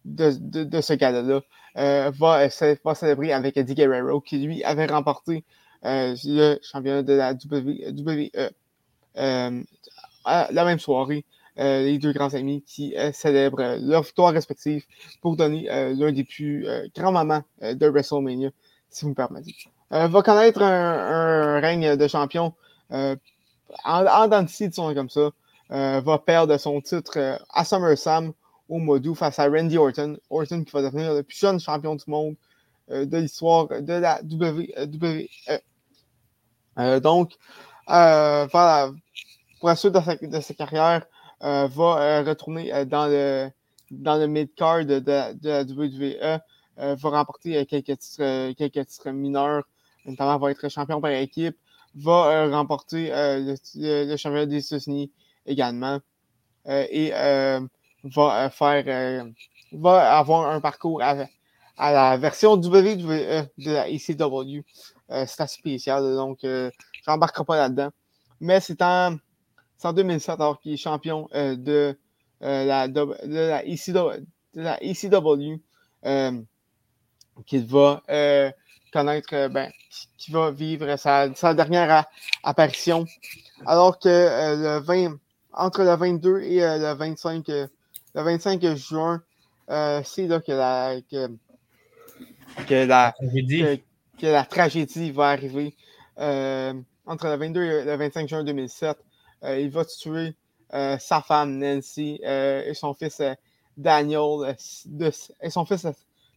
de, 0.05 0.63
de, 0.63 0.81
ce 0.81 0.93
gala-là, 0.93 1.41
va, 1.75 2.47
va, 2.83 2.95
célébrer 2.95 3.33
avec 3.33 3.57
Eddie 3.57 3.75
Guerrero, 3.75 4.21
qui 4.21 4.39
lui 4.39 4.63
avait 4.63 4.85
remporté 4.85 5.43
le 5.83 6.57
championnat 6.61 7.03
de 7.03 7.13
la 7.13 7.33
WWE 7.33 8.51
la 10.27 10.65
même 10.65 10.79
soirée. 10.79 11.25
Euh, 11.59 11.81
les 11.83 11.97
deux 11.97 12.13
grands 12.13 12.33
amis 12.35 12.63
qui 12.67 12.95
euh, 12.95 13.11
célèbrent 13.11 13.61
euh, 13.61 13.79
leur 13.81 14.03
victoire 14.03 14.31
respective 14.31 14.85
pour 15.21 15.35
donner 15.35 15.67
l'un 15.95 16.11
des 16.11 16.23
plus 16.23 16.67
grands 16.95 17.11
moments 17.11 17.43
de 17.61 17.87
WrestleMania, 17.87 18.49
si 18.89 19.05
vous 19.05 19.09
me 19.09 19.15
permettez. 19.15 19.55
va 19.89 20.21
connaître 20.21 20.61
un, 20.61 21.59
règne 21.59 21.95
de 21.95 22.07
champion 22.07 22.53
en, 22.91 23.15
en 23.85 24.43
disons 24.43 24.93
comme 24.93 25.09
ça. 25.09 25.31
va 25.69 26.17
perdre 26.19 26.57
son 26.57 26.79
titre 26.81 27.39
à 27.49 27.65
SummerSlam 27.65 28.33
au 28.69 28.77
mois 28.77 28.99
d'août 28.99 29.15
face 29.15 29.39
à 29.39 29.47
Randy 29.47 29.77
Orton. 29.77 30.17
Orton 30.29 30.63
qui 30.63 30.71
va 30.71 30.83
devenir 30.83 31.13
le 31.13 31.23
plus 31.23 31.37
jeune 31.37 31.59
champion 31.59 31.95
du 31.95 32.03
monde 32.07 32.35
de 32.89 33.17
l'histoire 33.17 33.67
de 33.67 33.93
la 33.93 34.21
WWE. 34.23 35.27
donc, 37.01 37.33
voilà, 37.87 38.91
pour 39.59 39.69
la 39.69 39.75
suite 39.75 39.93
de 39.93 39.99
sa, 40.01 40.15
de 40.15 40.57
carrière, 40.57 41.05
va 41.41 42.01
euh, 42.01 42.23
retourner 42.23 42.73
euh, 42.73 42.85
dans 42.85 43.07
le, 43.07 43.49
dans 43.91 44.17
le 44.17 44.27
mid-card 44.27 44.85
de, 44.85 44.99
de, 44.99 45.49
la 45.49 45.63
WWE, 45.63 46.41
va 46.77 47.09
remporter 47.09 47.65
quelques 47.65 47.97
titres, 47.97 48.51
quelques 48.53 48.85
titres 48.87 49.09
mineurs, 49.09 49.63
notamment 50.05 50.37
va 50.37 50.51
être 50.51 50.69
champion 50.69 51.01
par 51.01 51.11
équipe, 51.11 51.57
va 51.95 52.47
remporter 52.49 53.09
le, 53.11 54.15
championnat 54.15 54.45
des 54.45 54.63
États-Unis 54.63 55.11
également 55.47 55.99
et 56.67 57.09
va 58.03 58.49
faire 58.51 59.25
va 59.71 60.17
avoir 60.19 60.51
un 60.51 60.61
parcours 60.61 61.01
à, 61.01 61.25
la 61.79 62.17
version 62.17 62.53
WWE 62.53 63.47
de 63.57 63.71
la 63.71 63.89
ECW. 63.89 64.63
c'est 65.09 65.41
assez 65.41 65.57
spécial, 65.57 66.03
donc 66.15 66.39
je 66.43 66.69
n'embarquerai 67.07 67.43
pas 67.43 67.57
là-dedans. 67.57 67.89
Mais 68.39 68.59
c'est 68.59 68.83
en 68.83 69.17
c'est 69.77 69.87
en 69.87 69.93
2007, 69.93 70.39
alors 70.39 70.59
qu'il 70.59 70.73
est 70.73 70.77
champion 70.77 71.29
euh, 71.35 71.55
de, 71.55 71.97
euh, 72.41 72.65
la, 72.65 72.87
de, 72.87 73.15
la 73.23 73.63
ECW, 73.63 74.23
de 74.55 74.61
la 74.61 74.83
ECW 74.83 75.61
euh, 76.05 76.41
qu'il 77.45 77.65
va 77.67 78.01
connaître, 78.91 79.47
ben, 79.49 79.71
qui 80.17 80.31
va 80.31 80.49
vivre 80.49 80.95
sa, 80.95 81.33
sa 81.35 81.53
dernière 81.53 82.05
apparition. 82.43 83.05
Alors 83.65 83.99
que 83.99 84.07
le 84.09 84.79
20, 84.79 85.17
entre 85.53 85.83
le 85.83 85.95
22 85.95 86.41
et 86.41 86.59
le 86.61 86.93
25, 86.93 87.47
le 87.47 87.69
25 88.15 88.75
juin, 88.75 89.21
c'est 89.67 90.27
là 90.27 90.39
que 90.39 90.51
la, 90.51 90.95
que, 91.11 91.27
que 92.67 92.85
la, 92.87 93.13
que, 93.19 93.75
que 94.19 94.25
la 94.25 94.45
tragédie 94.45 95.11
va 95.11 95.29
arriver. 95.29 95.75
entre 96.17 97.27
le 97.27 97.35
22 97.35 97.63
et 97.63 97.83
le 97.85 97.95
25 97.95 98.27
juin 98.27 98.43
2007, 98.43 98.97
euh, 98.97 99.06
il 99.43 99.69
va 99.69 99.85
tuer 99.85 100.35
euh, 100.73 100.97
sa 100.99 101.21
femme 101.21 101.59
Nancy 101.59 102.19
euh, 102.25 102.63
et 102.65 102.73
son 102.73 102.93
fils 102.93 103.21
Daniel, 103.77 104.55
de, 104.85 105.11
et 105.41 105.49
son 105.49 105.65
fils 105.65 105.87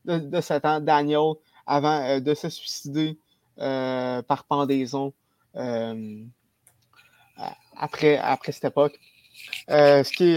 de, 0.04 0.40
7 0.40 0.64
ans, 0.66 0.80
Daniel, 0.80 1.32
avant 1.66 2.20
de 2.20 2.34
se 2.34 2.48
suicider 2.48 3.18
par 3.56 4.44
pendaison 4.48 5.12
après, 7.76 8.18
après 8.18 8.52
cette 8.52 8.66
époque. 8.66 8.98
ce 9.68 10.12
qui 10.12 10.36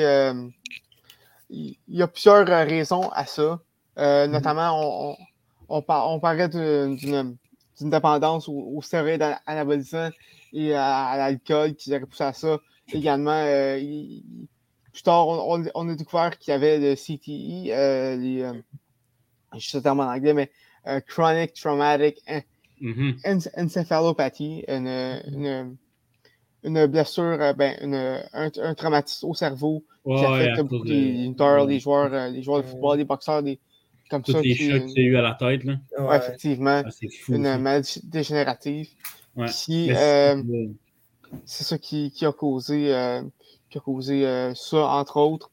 il 1.50 1.78
y 1.88 2.02
a 2.02 2.08
plusieurs 2.08 2.48
raisons 2.48 3.10
à 3.10 3.26
ça. 3.26 3.60
Mm-hmm. 3.96 4.28
Notamment, 4.32 4.72
on, 4.82 5.18
on, 5.70 5.84
on, 5.88 6.20
parlait 6.20 6.50
d'une 6.50 7.38
dépendance 7.80 8.50
au, 8.50 8.74
au 8.76 8.82
stéroïde 8.82 9.24
anabolisant 9.46 10.10
et 10.54 10.74
à, 10.74 11.16
l'alcool 11.18 11.76
qui 11.76 11.90
aurait 11.92 12.06
poussé 12.06 12.24
à 12.24 12.34
ça. 12.34 12.60
Également, 12.94 13.32
euh, 13.32 13.80
plus 14.92 15.04
tard, 15.04 15.28
on, 15.28 15.90
a 15.90 15.96
découvert 15.96 16.38
qu'il 16.38 16.52
y 16.52 16.56
avait 16.56 16.78
le 16.78 16.96
CTE, 16.96 17.72
euh, 17.72 18.16
les, 18.16 18.42
euh, 18.44 18.54
je 19.58 19.68
sais 19.70 19.82
terme 19.82 20.02
en 20.02 20.04
anglais, 20.04 20.34
mais 20.34 20.52
Chronic 21.08 21.54
Traumatic 21.54 22.22
mm-hmm. 22.82 23.50
Encephalopathie, 23.58 24.66
une, 24.68 25.78
une, 26.64 26.86
blessure, 26.88 27.54
ben, 27.56 28.26
un, 28.34 28.74
traumatisme 28.76 29.28
au 29.28 29.34
cerveau 29.34 29.84
qui 30.06 30.26
affecte 30.26 30.62
beaucoup 30.62 30.84
les, 30.84 31.34
les, 31.68 31.80
joueurs, 31.80 32.30
les 32.30 32.44
joueurs 32.44 32.62
de 32.62 32.68
football, 32.68 32.98
les 32.98 33.06
boxeurs, 33.06 33.42
des, 33.42 33.60
comme 34.10 34.26
ça. 34.26 34.42
les 34.42 34.54
chocs 34.54 34.86
qu'il 34.88 35.04
y 35.04 35.06
a 35.06 35.10
eu 35.10 35.16
à 35.16 35.22
la 35.22 35.34
tête. 35.34 35.64
Là. 35.64 35.78
Ouais, 35.98 36.18
effectivement. 36.18 36.84
Ah, 36.86 36.90
une 37.30 37.58
maladie 37.58 38.02
dégénérative. 38.04 38.90
Euh, 39.38 40.68
c'est 41.46 41.64
ça 41.64 41.78
qui, 41.78 42.12
qui, 42.12 42.26
a 42.26 42.32
causé, 42.32 42.94
euh, 42.94 43.24
qui 43.70 43.78
a 43.78 43.82
causé 43.82 44.26
euh, 44.28 44.54
ça, 44.54 44.86
entre 44.86 45.18
autres. 45.18 45.50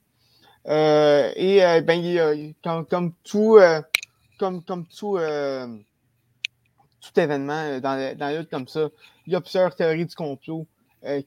et 0.67 1.81
ben, 1.83 1.95
il, 1.95 2.55
comme, 2.63 2.85
comme, 2.87 3.13
tout, 3.25 3.59
comme, 4.39 4.63
comme 4.63 4.87
tout, 4.87 5.19
tout 7.01 7.21
événement 7.21 7.81
dans, 7.81 8.17
dans 8.17 8.27
la 8.27 8.39
lutte 8.39 8.51
comme 8.51 8.69
ça, 8.69 8.89
il 9.27 9.33
y 9.33 9.37
a 9.37 9.41
plusieurs 9.41 9.75
théories 9.75 10.07
du 10.07 10.15
complot 10.15 10.67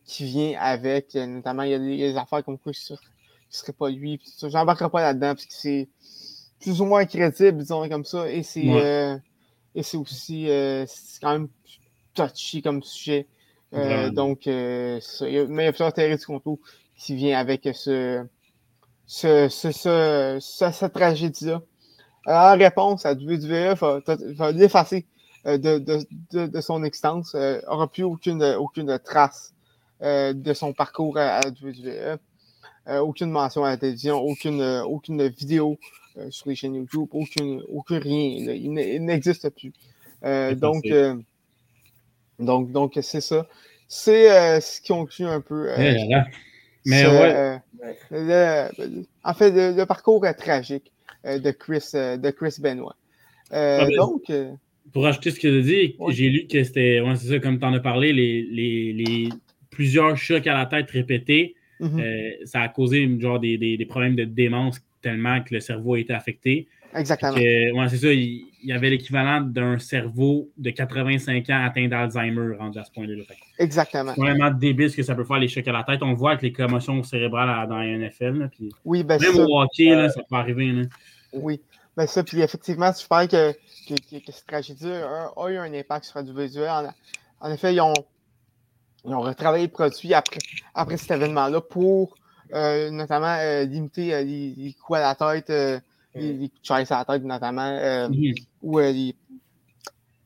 qui 0.06 0.26
viennent 0.26 0.58
avec, 0.60 1.16
notamment 1.16 1.64
il 1.64 1.72
y 1.72 1.74
a 1.74 1.80
des, 1.80 2.18
affaires 2.18 2.44
comme 2.44 2.60
quoi 2.60 2.74
ce 2.74 2.94
ne 2.94 2.98
serait 3.50 3.74
pas 3.74 3.90
lui. 3.90 4.22
J'embarquerai 4.44 4.90
pas 4.90 5.02
là-dedans 5.02 5.34
parce 5.34 5.46
que 5.48 5.54
c'est 5.54 5.90
plus 6.60 6.80
ou 6.80 6.86
moins 6.86 7.06
crédible, 7.06 7.58
disons 7.58 7.90
comme 7.90 8.06
ça. 8.06 8.30
Et 8.30 8.44
c'est 8.44 9.98
aussi 9.98 10.48
quand 11.20 11.32
même 11.32 11.50
touchy 12.14 12.62
comme 12.62 12.84
sujet. 12.84 13.28
Euh, 13.74 14.10
donc, 14.12 14.48
euh, 14.48 15.00
mais 15.22 15.64
il 15.64 15.66
y 15.66 15.68
a 15.68 15.72
plusieurs 15.72 15.94
théories 15.94 16.18
du 16.18 16.26
complot 16.26 16.60
qui 16.96 17.16
vient 17.16 17.38
avec 17.40 17.68
ce, 17.74 18.24
ce, 19.08 19.48
ce, 19.50 20.38
cette 20.40 20.94
tragédie-là. 20.94 21.62
En 22.26 22.58
réponse, 22.58 23.06
à 23.06 23.14
WWE 23.14 23.76
va, 23.76 24.00
va 24.06 24.52
l'effacer 24.52 25.06
euh, 25.46 25.58
de, 25.58 25.80
de, 25.80 26.48
de, 26.48 26.62
son 26.62 26.84
existence, 26.84 27.34
euh, 27.36 27.60
aura 27.68 27.92
plus 27.92 28.04
aucune, 28.04 28.44
aucune 28.44 28.98
trace 29.00 29.54
de 30.02 30.54
son 30.54 30.74
parcours 30.74 31.18
à, 31.18 31.40
la 31.40 31.50
WWE. 31.50 32.20
aucune 33.02 33.32
mention 33.32 33.64
à 33.64 33.70
la 33.70 33.78
télévision, 33.78 34.20
aucune, 34.20 34.62
aucune 34.86 35.28
vidéo 35.30 35.80
sur 36.30 36.50
les 36.50 36.56
chaînes 36.56 36.76
YouTube, 36.76 37.08
aucune, 37.12 37.64
aucun 37.70 38.00
rien. 38.00 38.54
il 38.54 38.74
n'existe 39.06 39.50
plus. 39.52 39.72
donc, 40.58 40.84
donc, 42.44 42.72
donc 42.72 42.98
c'est 43.02 43.22
ça. 43.22 43.48
C'est 43.88 44.32
euh, 44.32 44.60
ce 44.60 44.82
qui 44.82 44.88
conclut 44.92 45.26
un 45.26 45.42
peu. 45.42 45.70
Euh, 45.70 46.22
mais 46.86 47.06
ouais. 47.06 47.60
Euh, 48.12 48.68
en 49.24 49.34
fait, 49.34 49.52
le, 49.52 49.86
parcours 49.86 50.26
tragique 50.38 50.92
de, 51.24 51.52
Chris, 51.52 51.92
de 51.94 52.30
Chris 52.32 52.56
Benoit. 52.60 52.96
Ah, 53.52 53.86
ben, 53.86 53.96
donc. 53.96 54.32
pour 54.92 55.06
ajouter 55.06 55.32
ce 55.32 55.36
que 55.36 55.48
tu 55.48 55.60
as 55.60 55.62
dit, 55.62 55.96
j'ai 56.10 56.30
lu 56.30 56.48
que 56.48 56.64
c'était, 56.64 57.02
ouais, 57.02 57.16
c'est 57.16 57.28
ça, 57.28 57.40
comme 57.40 57.60
tu 57.60 57.66
en 57.66 57.74
as 57.74 57.80
parlé, 57.80 58.14
les, 58.14 58.42
les, 58.44 58.94
les, 58.94 59.30
plusieurs 59.70 60.18
chocs 60.18 60.48
à 60.48 60.54
la 60.54 60.66
tête 60.66 60.90
répétés, 60.90 61.56
mm-hmm. 61.80 62.46
ça 62.46 62.62
a 62.62 62.70
causé 62.70 63.08
genre, 63.20 63.40
des, 63.40 63.58
des, 63.58 63.78
des, 63.78 63.86
problèmes 63.86 64.16
de 64.16 64.24
démence 64.24 64.82
tellement 65.02 65.42
que 65.42 65.54
le 65.54 65.60
cerveau 65.60 65.94
a 65.94 66.00
été 66.00 66.14
affecté. 66.14 66.68
Exactement. 66.96 67.34
ouais, 67.34 67.90
c'est 67.90 67.98
ça. 67.98 68.12
Il, 68.12 68.48
y 68.64 68.72
avait 68.72 68.90
l'équivalent 68.90 69.42
d'un 69.42 69.78
cerveau 69.78 70.50
de 70.58 70.70
85 70.70 71.50
ans 71.50 71.66
atteint 71.66 71.88
d'Alzheimer 71.88 72.56
rendu 72.56 72.80
à 72.80 72.86
ce 72.86 72.92
point-là. 72.92 73.16
Exactement. 73.60 74.14
C'est 74.16 74.22
vraiment 74.22 74.52
débile 74.52 74.90
ce 74.90 74.96
que 74.96 75.04
ça 75.04 75.16
peut 75.16 75.26
faire 75.26 75.40
les 75.40 75.50
chocs 75.50 75.68
à 75.68 75.72
la 75.74 75.84
tête. 75.84 76.02
On 76.02 76.14
voit 76.14 76.32
avec 76.32 76.44
les 76.44 76.54
commotions 76.54 77.04
cérébrales 77.04 77.68
dans 77.68 77.78
la 77.78 77.98
NFL. 77.98 78.50
puis 78.50 78.70
oui, 78.86 79.04
ben 79.04 79.20
même 79.20 79.40
au 79.40 79.62
hockey, 79.62 79.90
là, 79.90 80.10
ça 80.10 80.22
peut 80.22 80.36
arriver. 80.36 80.72
Là. 80.72 80.84
Oui. 81.34 81.62
Ben 81.98 82.08
ça, 82.08 82.24
puis 82.24 82.42
effectivement, 82.42 82.92
je 82.98 83.06
pense 83.06 83.28
que, 83.28 83.52
que, 83.52 84.26
que, 84.26 84.32
cette 84.32 84.48
tragédie 84.48 84.92
a, 84.92 85.50
eu 85.50 85.58
un 85.58 85.74
impact 85.74 86.06
sur 86.06 86.24
du 86.24 86.34
visuel. 86.34 86.70
En, 86.70 87.48
en, 87.48 87.52
effet, 87.52 87.74
ils 87.74 87.82
ont, 87.82 87.94
ils 89.06 89.14
ont 89.14 89.22
retravaillé 89.22 89.66
le 89.66 89.72
produit 89.72 90.14
après, 90.14 90.40
après 90.74 90.98
cet 90.98 91.12
événement-là 91.12 91.62
pour 91.62 92.16
euh, 92.54 92.92
notamment 92.92 93.36
euh, 93.40 93.64
limiter 93.64 94.14
euh, 94.14 94.22
les, 94.22 94.54
les, 94.56 94.74
coups 94.74 95.00
à 95.00 95.02
la 95.02 95.16
tête 95.16 95.52
les, 96.16 96.34
les 96.34 96.48
de 96.48 96.94
à 96.94 96.98
la 97.00 97.06
tête, 97.06 97.24
notamment, 97.24 97.62
euh, 97.62 98.10
ou 98.62 98.80
euh, 98.80 98.92
les, 98.92 99.16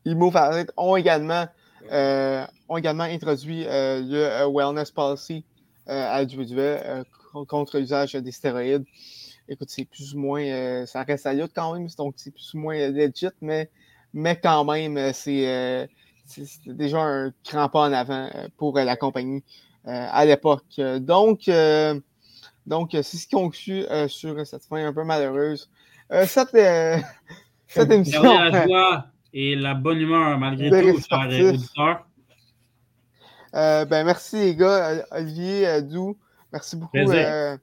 les 0.06 0.16
moves 0.16 0.36
à 0.36 0.50
la 0.50 0.56
tête 0.58 0.74
ont 0.78 0.96
également, 0.96 1.48
euh, 1.92 2.46
ont 2.70 2.78
également 2.78 3.04
introduit 3.04 3.66
euh, 3.66 4.02
le 4.02 4.54
Wellness 4.54 4.92
Policy 4.92 5.44
à 5.90 6.24
WWE 6.24 7.06
contre 7.48 7.80
l'usage 7.80 8.14
des 8.14 8.32
stéroïdes. 8.34 8.84
écoute, 9.48 9.70
c'est 9.70 9.86
plus 9.86 10.14
ou 10.14 10.20
moins, 10.20 10.86
ça 10.86 11.04
reste 11.04 11.26
à 11.26 11.34
lutte 11.34 11.54
quand 11.56 11.74
même, 11.74 11.88
donc 11.98 12.16
c'est 12.18 12.32
plus 12.32 12.54
ou 12.54 12.58
moins 12.58 12.76
legit, 12.90 13.30
mais, 13.40 13.70
mais 14.14 14.38
quand 14.38 14.66
même, 14.66 15.14
c'est 15.14 15.88
déjà 16.66 17.00
un 17.00 17.34
grand 17.50 17.70
pas 17.70 17.88
en 17.88 17.94
avant 17.94 18.30
pour 18.58 18.78
la 18.78 18.98
compagnie 18.98 19.46
à 19.86 20.26
l'époque. 20.26 20.82
Donc, 21.00 21.50
donc 22.66 22.90
c'est 22.92 23.04
ce 23.04 23.30
qu'on 23.30 23.44
conclut 23.44 23.86
sur 24.10 24.46
cette 24.46 24.66
fin 24.66 24.86
un 24.86 24.92
peu 24.92 25.06
malheureuse. 25.06 25.70
Cette, 26.10 26.58
cette 27.68 27.92
émission. 27.92 28.24
La 28.24 28.66
joie 28.66 29.08
et 29.34 29.56
la 29.56 29.74
bonne 29.74 30.00
humeur, 30.00 30.38
malgré 30.38 30.70
tout, 30.70 31.00
chers 31.00 31.50
auditeurs. 31.50 32.08
Euh, 33.56 33.86
ben, 33.86 34.04
merci 34.06 34.38
les 34.38 34.56
gars, 34.56 35.06
Olivier, 35.12 35.68
euh, 35.68 35.82
Dou. 35.82 36.18
Merci 36.52 36.76
beaucoup. 36.76 36.98
Euh, 36.98 37.58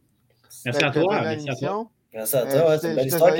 merci, 0.64 0.84
à 0.84 0.90
toi, 0.90 1.20
merci 1.22 1.50
à 1.50 1.54
toi. 1.54 1.90
Merci 2.12 2.36
à 2.36 2.46
toi. 2.46 2.78
c'est 2.78 2.88
une 2.88 2.96
belle 2.96 3.06
histoire. 3.06 3.32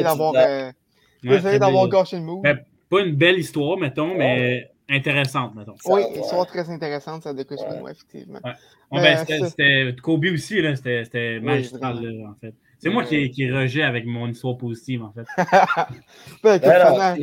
Désolé 1.23 1.59
d'avoir 1.59 1.89
gâché 1.89 2.17
le 2.17 2.23
move. 2.23 2.43
Ben, 2.43 2.59
pas 2.91 3.01
une 3.01 3.17
belle 3.17 3.39
histoire, 3.39 3.79
mettons, 3.79 4.15
mais 4.17 4.71
intéressante, 4.89 5.55
mettons. 5.55 5.75
Oui, 5.87 6.03
histoire 6.17 6.47
très 6.47 6.69
intéressante, 6.71 7.23
ça 7.23 7.33
de 7.33 7.45
moi, 7.81 7.91
effectivement. 7.91 8.41
Ben, 8.93 9.25
c'était 9.27 9.95
Kobe 10.03 10.27
aussi, 10.33 10.63
c'était 10.77 11.41
magistral, 11.41 12.03
là, 12.03 12.31
en 12.31 12.35
fait. 12.41 12.55
C'est 12.85 12.91
moi 12.91 13.03
qui, 13.03 13.30
qui 13.30 13.51
rejet 13.51 13.82
avec 13.82 14.05
mon 14.05 14.28
histoire 14.28 14.59
positive, 14.59 15.03
en 15.05 15.11
fait. 15.11 15.24
ben, 16.43 16.59
ben 16.59 17.16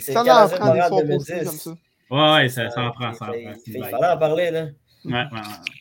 c'est 0.00 0.12
ça 0.12 0.22
en 0.22 0.48
prend 0.48 0.72
des 0.72 0.80
histoires 0.80 1.04
positives 1.06 1.44
comme 1.44 1.56
ça. 1.56 1.70
Ouais, 2.10 2.32
ouais, 2.32 2.48
ça, 2.48 2.70
ça 2.70 2.82
en 2.82 2.90
prend, 2.90 3.12
ça 3.12 3.26
en 3.26 3.28
prend. 3.28 3.52
Il 3.68 3.84
fallait 3.84 4.08
en 4.08 4.18
parler, 4.18 4.50
là. 4.50 4.62
Ouais, 5.04 5.12
ouais, 5.12 5.20
ouais. 5.32 5.40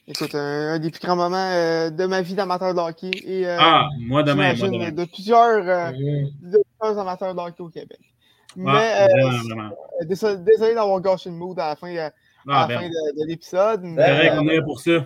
Écoute, 0.09 0.35
un, 0.35 0.77
des 0.77 0.91
plus 0.91 0.99
grands 0.99 1.15
moments 1.15 1.49
euh, 1.51 1.89
de 1.89 2.05
ma 2.05 2.21
vie 2.21 2.35
d'amateur 2.35 2.75
de 2.75 2.79
hockey. 2.79 3.09
Et, 3.25 3.47
euh, 3.47 3.57
ah, 3.59 3.87
moi 3.99 4.21
demain, 4.21 4.53
moi 4.53 4.69
demain. 4.69 4.91
De 4.91 5.05
plusieurs, 5.05 5.67
euh, 5.67 5.91
de 5.91 6.61
plusieurs 6.79 6.99
amateurs 6.99 7.33
de 7.33 7.39
hockey 7.39 7.61
au 7.61 7.69
Québec. 7.69 7.99
Mais, 8.55 9.07
vraiment, 9.07 9.37
vraiment. 9.43 9.69
désolé, 10.05 10.75
d'avoir 10.75 11.01
gâché 11.01 11.31
le 11.31 11.35
mood 11.35 11.57
à 11.57 11.69
la 11.69 11.75
fin, 11.75 11.95
à 11.95 12.11
ah, 12.47 12.61
la 12.61 12.67
ben, 12.67 12.79
fin 12.79 12.89
de, 12.89 13.21
de 13.21 13.27
l'épisode. 13.27 13.81
C'est 13.83 14.13
vrai 14.13 14.29
qu'on 14.37 14.47
est 14.47 14.57
là 14.57 14.61
pour 14.61 14.79
ça. 14.79 15.03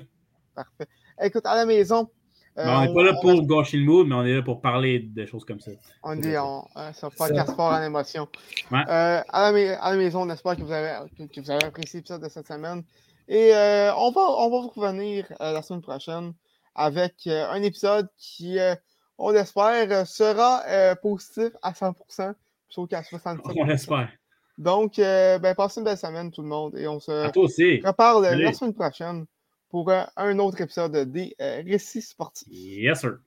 Parfait. 0.54 0.88
Écoute, 1.22 1.46
à 1.46 1.56
la 1.56 1.66
maison, 1.66 2.10
euh, 2.58 2.64
on 2.68 2.82
n'est 2.82 2.94
pas 2.94 3.04
là 3.04 3.14
pour 3.20 3.46
gâcher 3.48 3.78
le 3.78 3.84
mood, 3.84 4.08
mais 4.08 4.14
on 4.14 4.26
est 4.26 4.36
là 4.36 4.44
pour 4.44 4.62
parler 4.62 5.00
de 5.00 5.26
choses 5.26 5.44
comme 5.44 5.60
ça. 5.60 5.72
On 6.04 6.18
on, 6.20 6.68
euh, 6.78 6.94
sur 6.94 7.10
podcast 7.10 7.52
sport 7.52 7.74
en 7.74 7.82
émotion. 7.82 8.28
Euh, 8.72 8.78
à, 8.88 9.52
la, 9.52 9.82
à, 9.82 9.92
la, 9.92 9.98
maison, 9.98 10.22
on 10.22 10.30
espère 10.30 10.56
que 10.56 10.62
vous 10.62 10.72
avez, 10.72 11.00
que 11.18 11.42
vous 11.42 11.50
avez 11.50 11.66
apprécié 11.66 12.00
l'épisode 12.00 12.22
de 12.22 12.30
cette 12.30 12.48
semaine. 12.48 12.84
Et 13.28 13.54
on, 13.96 14.12
va, 14.12 14.22
on 14.22 14.50
va 14.50 14.68
revenir 14.68 15.26
la 15.40 15.62
semaine 15.64 15.82
prochaine 15.82 16.34
avec 16.76 17.26
un 17.26 17.62
épisode 17.64 18.08
qui, 18.18 18.60
on 19.18 19.32
l'espère, 19.32 20.06
sera 20.06 20.62
positif 21.02 21.50
à 21.64 21.72
100% 21.72 22.34
plutôt 22.68 22.86
qu'à 22.86 23.02
67%. 23.02 23.40
On 23.56 23.64
l'espère. 23.64 24.10
Donc, 24.60 24.98
ben, 24.98 25.56
passez 25.56 25.80
une 25.80 25.86
belle 25.86 25.98
semaine, 25.98 26.32
tout 26.32 26.44
le 26.44 26.50
monde. 26.50 26.78
Et 26.78 26.88
on 26.88 27.00
se 27.00 27.28
reparle 27.88 28.26
la 28.26 28.54
semaine 28.54 28.74
prochaine 28.76 29.26
pour 29.74 29.92
un 29.92 30.38
autre 30.38 30.62
épisode 30.62 30.96
des 31.12 31.36
Récits 31.40 32.04
sportifs. 32.04 32.48
Yes, 32.48 33.02
sir. 33.02 33.18